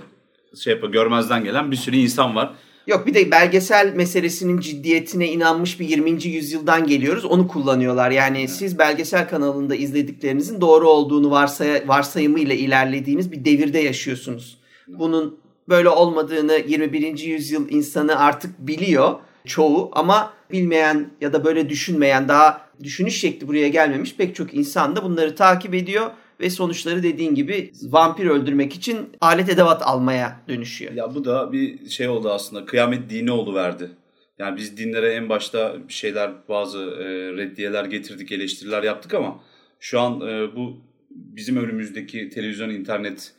şey 0.62 0.74
yapar, 0.74 0.88
görmezden 0.88 1.44
gelen 1.44 1.70
bir 1.70 1.76
sürü 1.76 1.96
insan 1.96 2.36
var. 2.36 2.54
Yok 2.88 3.06
bir 3.06 3.14
de 3.14 3.30
belgesel 3.30 3.94
meselesinin 3.94 4.60
ciddiyetine 4.60 5.28
inanmış 5.28 5.80
bir 5.80 5.88
20. 5.88 6.24
yüzyıldan 6.24 6.86
geliyoruz. 6.86 7.24
Onu 7.24 7.48
kullanıyorlar. 7.48 8.10
Yani 8.10 8.48
siz 8.48 8.78
belgesel 8.78 9.28
kanalında 9.28 9.74
izlediklerinizin 9.74 10.60
doğru 10.60 10.88
olduğunu 10.88 11.30
varsay 11.30 11.88
varsayımıyla 11.88 12.54
ilerlediğiniz 12.54 13.32
bir 13.32 13.44
devirde 13.44 13.78
yaşıyorsunuz. 13.78 14.58
Bunun 14.86 15.38
böyle 15.68 15.88
olmadığını 15.88 16.60
21. 16.68 17.18
yüzyıl 17.18 17.70
insanı 17.70 18.18
artık 18.18 18.58
biliyor 18.58 19.14
çoğu 19.44 19.90
ama 19.92 20.32
bilmeyen 20.52 21.10
ya 21.20 21.32
da 21.32 21.44
böyle 21.44 21.68
düşünmeyen 21.68 22.28
daha 22.28 22.68
düşünüş 22.82 23.20
şekli 23.20 23.48
buraya 23.48 23.68
gelmemiş 23.68 24.14
pek 24.16 24.34
çok 24.34 24.54
insan 24.54 24.96
da 24.96 25.04
bunları 25.04 25.34
takip 25.34 25.74
ediyor 25.74 26.10
ve 26.40 26.50
sonuçları 26.50 27.02
dediğin 27.02 27.34
gibi 27.34 27.72
vampir 27.82 28.26
öldürmek 28.26 28.74
için 28.74 28.98
alet 29.20 29.48
edevat 29.48 29.82
almaya 29.82 30.40
dönüşüyor. 30.48 30.92
Ya 30.92 31.14
bu 31.14 31.24
da 31.24 31.52
bir 31.52 31.88
şey 31.88 32.08
oldu 32.08 32.30
aslında. 32.30 32.64
Kıyamet 32.64 33.10
dini 33.10 33.54
verdi. 33.54 33.90
Yani 34.38 34.56
biz 34.56 34.76
dinlere 34.76 35.12
en 35.12 35.28
başta 35.28 35.76
şeyler 35.88 36.30
bazı 36.48 36.78
e, 36.78 37.04
reddiyeler 37.36 37.84
getirdik, 37.84 38.32
eleştiriler 38.32 38.82
yaptık 38.82 39.14
ama 39.14 39.40
şu 39.80 40.00
an 40.00 40.20
e, 40.20 40.56
bu 40.56 40.80
bizim 41.08 41.56
önümüzdeki 41.56 42.28
televizyon, 42.28 42.70
internet 42.70 43.32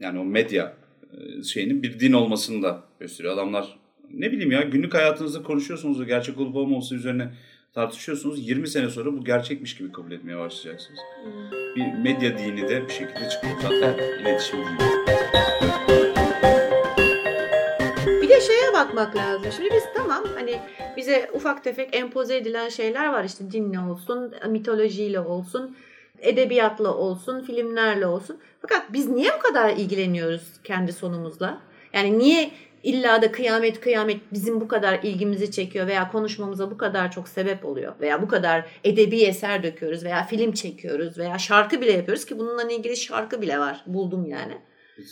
yani 0.00 0.18
o 0.18 0.24
medya 0.24 0.76
e, 1.12 1.42
şeyinin 1.42 1.82
bir 1.82 2.00
din 2.00 2.12
olmasını 2.12 2.62
da 2.62 2.84
gösteriyor. 3.00 3.34
Adamlar 3.34 3.78
ne 4.10 4.32
bileyim 4.32 4.52
ya 4.52 4.62
günlük 4.62 4.94
hayatınızda 4.94 5.42
konuşuyorsunuz 5.42 5.98
da 5.98 6.04
gerçek 6.04 6.40
olup 6.40 6.56
olmaması 6.56 6.94
üzerine 6.94 7.30
tartışıyorsunuz. 7.74 8.48
20 8.48 8.68
sene 8.68 8.88
sonra 8.90 9.12
bu 9.12 9.24
gerçekmiş 9.24 9.76
gibi 9.76 9.92
kabul 9.92 10.12
etmeye 10.12 10.38
başlayacaksınız. 10.38 11.00
Bir 11.76 11.92
medya 11.92 12.38
dini 12.38 12.68
de 12.68 12.88
bir 12.88 12.92
şekilde 12.92 13.28
çıkıyor 13.30 13.54
zaten. 13.62 13.94
iletişim 14.20 14.58
dini. 14.58 14.78
Bir 18.22 18.28
de 18.28 18.40
şeye 18.40 18.72
bakmak 18.72 19.16
lazım. 19.16 19.52
Şimdi 19.56 19.70
biz 19.74 19.84
tamam 19.96 20.24
hani 20.34 20.60
bize 20.96 21.30
ufak 21.32 21.64
tefek 21.64 21.96
empoze 21.96 22.36
edilen 22.36 22.68
şeyler 22.68 23.12
var 23.12 23.24
işte 23.24 23.50
dinle 23.50 23.80
olsun, 23.80 24.34
mitolojiyle 24.48 25.20
olsun, 25.20 25.76
edebiyatla 26.18 26.94
olsun, 26.94 27.40
filmlerle 27.40 28.06
olsun. 28.06 28.38
Fakat 28.60 28.92
biz 28.92 29.08
niye 29.08 29.30
bu 29.38 29.42
kadar 29.42 29.70
ilgileniyoruz 29.70 30.42
kendi 30.64 30.92
sonumuzla? 30.92 31.60
Yani 31.92 32.18
niye 32.18 32.50
illa 32.84 33.22
da 33.22 33.32
kıyamet 33.32 33.80
kıyamet 33.80 34.20
bizim 34.32 34.60
bu 34.60 34.68
kadar 34.68 35.00
ilgimizi 35.02 35.50
çekiyor 35.50 35.86
veya 35.86 36.12
konuşmamıza 36.12 36.70
bu 36.70 36.78
kadar 36.78 37.12
çok 37.12 37.28
sebep 37.28 37.64
oluyor 37.64 37.92
veya 38.00 38.22
bu 38.22 38.28
kadar 38.28 38.64
edebi 38.84 39.22
eser 39.22 39.62
döküyoruz 39.62 40.04
veya 40.04 40.24
film 40.24 40.52
çekiyoruz 40.52 41.18
veya 41.18 41.38
şarkı 41.38 41.80
bile 41.80 41.92
yapıyoruz 41.92 42.24
ki 42.24 42.38
bununla 42.38 42.72
ilgili 42.72 42.96
şarkı 42.96 43.42
bile 43.42 43.58
var. 43.58 43.84
Buldum 43.86 44.26
yani. 44.26 44.58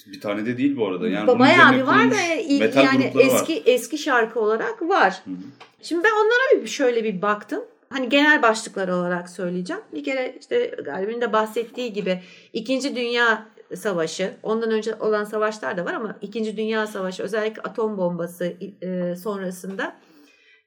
Bir 0.06 0.20
tane 0.20 0.46
de 0.46 0.58
değil 0.58 0.76
bu 0.76 0.86
arada. 0.86 1.08
Yani 1.08 1.26
bunun 1.26 1.38
Bayağı 1.38 1.72
bir 1.72 1.82
var 1.82 2.10
da 2.10 2.16
metal 2.58 2.84
yani 2.84 3.04
grupları 3.04 3.28
var. 3.28 3.34
eski 3.34 3.62
eski 3.66 3.98
şarkı 3.98 4.40
olarak 4.40 4.82
var. 4.82 5.22
Hı 5.24 5.30
hı. 5.30 5.34
Şimdi 5.82 6.04
ben 6.04 6.10
onlara 6.12 6.62
bir 6.62 6.68
şöyle 6.68 7.04
bir 7.04 7.22
baktım. 7.22 7.64
Hani 7.88 8.08
genel 8.08 8.42
başlıklar 8.42 8.88
olarak 8.88 9.30
söyleyeceğim. 9.30 9.82
Bir 9.94 10.04
kere 10.04 10.36
işte 10.40 10.74
Galip'in 10.84 11.20
de 11.20 11.32
bahsettiği 11.32 11.92
gibi 11.92 12.20
İkinci 12.52 12.96
Dünya 12.96 13.46
Savaşı, 13.76 14.34
ondan 14.42 14.70
önce 14.70 14.94
olan 14.94 15.24
savaşlar 15.24 15.76
da 15.76 15.84
var 15.84 15.94
ama 15.94 16.18
İkinci 16.20 16.56
Dünya 16.56 16.86
Savaşı 16.86 17.22
özellikle 17.22 17.62
atom 17.62 17.98
bombası 17.98 18.44
e, 18.82 19.16
sonrasında 19.16 19.96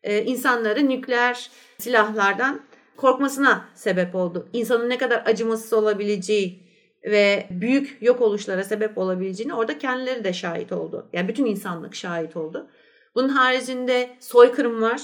e, 0.04 0.24
insanların 0.24 0.90
nükleer 0.90 1.50
silahlardan 1.78 2.62
korkmasına 2.98 3.66
sebep 3.76 4.16
oldu. 4.16 4.50
İnsanın 4.54 4.90
ne 4.90 4.98
kadar 4.98 5.24
acımasız 5.26 5.74
olabileceği 5.74 6.64
ve 7.04 7.48
büyük 7.50 7.98
yok 8.02 8.22
oluşlara 8.22 8.64
sebep 8.64 8.98
olabileceğini 8.98 9.54
orada 9.54 9.78
kendileri 9.78 10.24
de 10.24 10.34
şahit 10.34 10.72
oldu. 10.72 11.10
Yani 11.14 11.28
bütün 11.28 11.46
insanlık 11.46 11.96
şahit 11.96 12.36
oldu. 12.36 12.68
Bunun 13.16 13.30
haricinde 13.30 14.18
soykırım 14.20 14.82
var. 14.82 15.02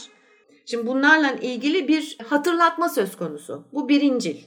Şimdi 0.65 0.87
bunlarla 0.87 1.31
ilgili 1.31 1.87
bir 1.87 2.17
hatırlatma 2.27 2.89
söz 2.89 3.15
konusu. 3.15 3.67
Bu 3.73 3.89
birincil. 3.89 4.37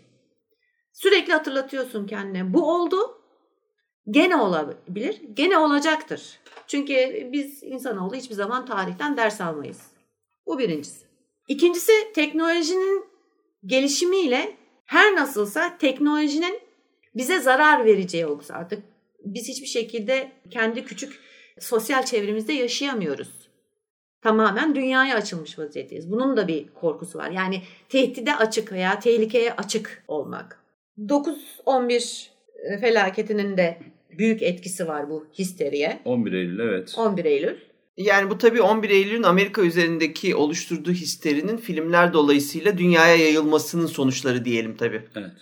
Sürekli 0.93 1.33
hatırlatıyorsun 1.33 2.07
kendine. 2.07 2.55
Bu 2.55 2.75
oldu. 2.75 2.97
Gene 4.11 4.37
olabilir. 4.37 5.21
Gene 5.35 5.59
olacaktır. 5.59 6.39
Çünkü 6.67 7.29
biz 7.33 7.63
insanoğlu 7.63 8.15
hiçbir 8.15 8.35
zaman 8.35 8.67
tarihten 8.67 9.17
ders 9.17 9.41
almayız. 9.41 9.83
Bu 10.47 10.59
birincisi. 10.59 11.05
İkincisi 11.49 11.93
teknolojinin 12.15 13.05
gelişimiyle 13.67 14.57
her 14.85 15.17
nasılsa 15.17 15.79
teknolojinin 15.79 16.61
bize 17.15 17.41
zarar 17.41 17.85
vereceği 17.85 18.27
olgusu. 18.27 18.55
Artık 18.55 18.83
biz 19.25 19.49
hiçbir 19.49 19.67
şekilde 19.67 20.33
kendi 20.51 20.85
küçük 20.85 21.21
sosyal 21.59 22.05
çevremizde 22.05 22.53
yaşayamıyoruz. 22.53 23.45
Tamamen 24.23 24.75
dünyaya 24.75 25.17
açılmış 25.17 25.59
vaziyetteyiz. 25.59 26.11
Bunun 26.11 26.37
da 26.37 26.49
bir 26.49 26.69
korkusu 26.69 27.19
var. 27.19 27.31
Yani 27.31 27.63
tehdide 27.89 28.37
açık 28.37 28.73
veya 28.73 28.99
tehlikeye 29.01 29.53
açık 29.53 30.05
olmak. 30.09 30.61
9-11 30.99 32.29
felaketinin 32.81 33.57
de 33.57 33.79
büyük 34.19 34.43
etkisi 34.43 34.89
var 34.89 35.11
bu 35.11 35.27
histeriye. 35.39 36.01
11 36.05 36.33
Eylül 36.33 36.59
evet. 36.59 36.95
11 36.99 37.25
Eylül. 37.25 37.57
Yani 37.97 38.31
bu 38.31 38.39
tabii 38.39 38.63
11 38.63 38.91
Eylül'ün 38.91 39.23
Amerika 39.23 39.63
üzerindeki 39.63 40.37
oluşturduğu 40.37 40.93
histerinin 40.93 41.57
filmler 41.57 42.13
dolayısıyla 42.13 42.79
dünyaya 42.79 43.17
yayılmasının 43.17 43.87
sonuçları 43.87 44.45
diyelim 44.45 44.77
tabii. 44.77 45.03
Evet. 45.17 45.33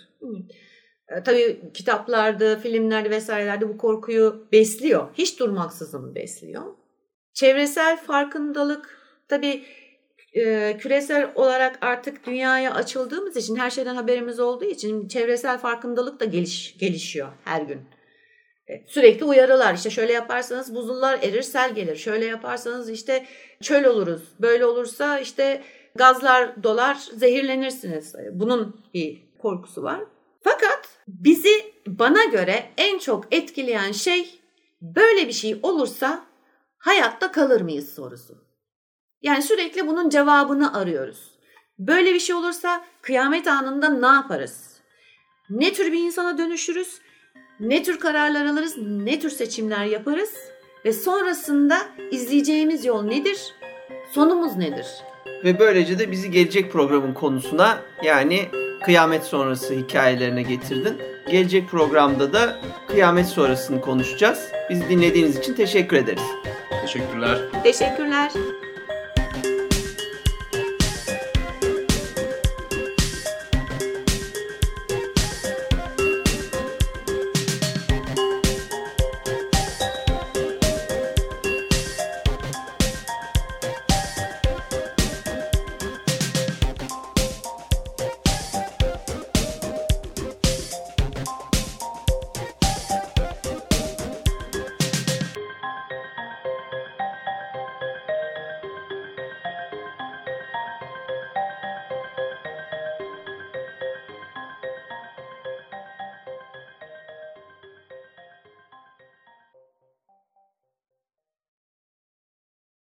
E, 1.09 1.23
tabii 1.23 1.61
kitaplarda, 1.73 2.59
filmlerde 2.59 3.09
vesairelerde 3.09 3.69
bu 3.69 3.77
korkuyu 3.77 4.47
besliyor. 4.51 5.07
Hiç 5.13 5.39
durmaksızın 5.39 6.15
besliyor. 6.15 6.63
Çevresel 7.33 7.97
farkındalık 7.97 8.97
tabii 9.27 9.63
e, 10.33 10.77
küresel 10.77 11.31
olarak 11.35 11.77
artık 11.81 12.25
dünyaya 12.25 12.73
açıldığımız 12.73 13.37
için 13.37 13.55
her 13.55 13.69
şeyden 13.69 13.95
haberimiz 13.95 14.39
olduğu 14.39 14.65
için 14.65 15.07
çevresel 15.07 15.57
farkındalık 15.57 16.19
da 16.19 16.25
geliş, 16.25 16.77
gelişiyor 16.77 17.27
her 17.43 17.61
gün. 17.61 17.81
E, 18.67 18.87
Sürekli 18.87 19.25
uyarılar 19.25 19.73
işte 19.73 19.89
şöyle 19.89 20.13
yaparsanız 20.13 20.75
buzullar 20.75 21.19
erir 21.21 21.41
sel 21.41 21.75
gelir. 21.75 21.95
Şöyle 21.95 22.25
yaparsanız 22.25 22.89
işte 22.89 23.25
çöl 23.61 23.83
oluruz. 23.83 24.21
Böyle 24.39 24.65
olursa 24.65 25.19
işte 25.19 25.63
gazlar 25.95 26.63
dolar 26.63 26.95
zehirlenirsiniz. 27.13 28.15
E, 28.15 28.29
Bunun 28.39 28.83
bir 28.93 29.23
korkusu 29.41 29.83
var. 29.83 29.99
Fakat 30.43 30.89
bizi 31.07 31.73
bana 31.87 32.23
göre 32.23 32.65
en 32.77 32.99
çok 32.99 33.33
etkileyen 33.33 33.91
şey 33.91 34.39
böyle 34.81 35.27
bir 35.27 35.33
şey 35.33 35.59
olursa 35.63 36.25
hayatta 36.77 37.31
kalır 37.31 37.61
mıyız 37.61 37.95
sorusu. 37.95 38.43
Yani 39.21 39.41
sürekli 39.43 39.87
bunun 39.87 40.09
cevabını 40.09 40.77
arıyoruz. 40.77 41.31
Böyle 41.79 42.13
bir 42.13 42.19
şey 42.19 42.35
olursa 42.35 42.85
kıyamet 43.01 43.47
anında 43.47 43.89
ne 43.89 44.15
yaparız? 44.15 44.73
Ne 45.49 45.73
tür 45.73 45.91
bir 45.91 45.99
insana 45.99 46.37
dönüşürüz? 46.37 46.99
Ne 47.63 47.83
tür 47.83 47.99
kararlar 47.99 48.45
alırız? 48.45 48.77
Ne 48.77 49.19
tür 49.19 49.29
seçimler 49.29 49.85
yaparız? 49.85 50.33
Ve 50.85 50.93
sonrasında 50.93 51.77
izleyeceğimiz 52.11 52.85
yol 52.85 53.03
nedir? 53.03 53.53
Sonumuz 54.11 54.55
nedir? 54.55 54.85
Ve 55.43 55.59
böylece 55.59 55.99
de 55.99 56.11
bizi 56.11 56.31
gelecek 56.31 56.71
programın 56.71 57.13
konusuna 57.13 57.79
yani 58.03 58.39
kıyamet 58.81 59.23
sonrası 59.23 59.73
hikayelerine 59.73 60.41
getirdin. 60.41 60.97
Gelecek 61.31 61.69
programda 61.69 62.33
da 62.33 62.61
kıyamet 62.87 63.25
sonrasını 63.25 63.81
konuşacağız. 63.81 64.51
Bizi 64.69 64.89
dinlediğiniz 64.89 65.37
için 65.37 65.53
teşekkür 65.53 65.97
ederiz. 65.97 66.27
Teşekkürler. 66.81 67.39
Teşekkürler. 67.63 68.31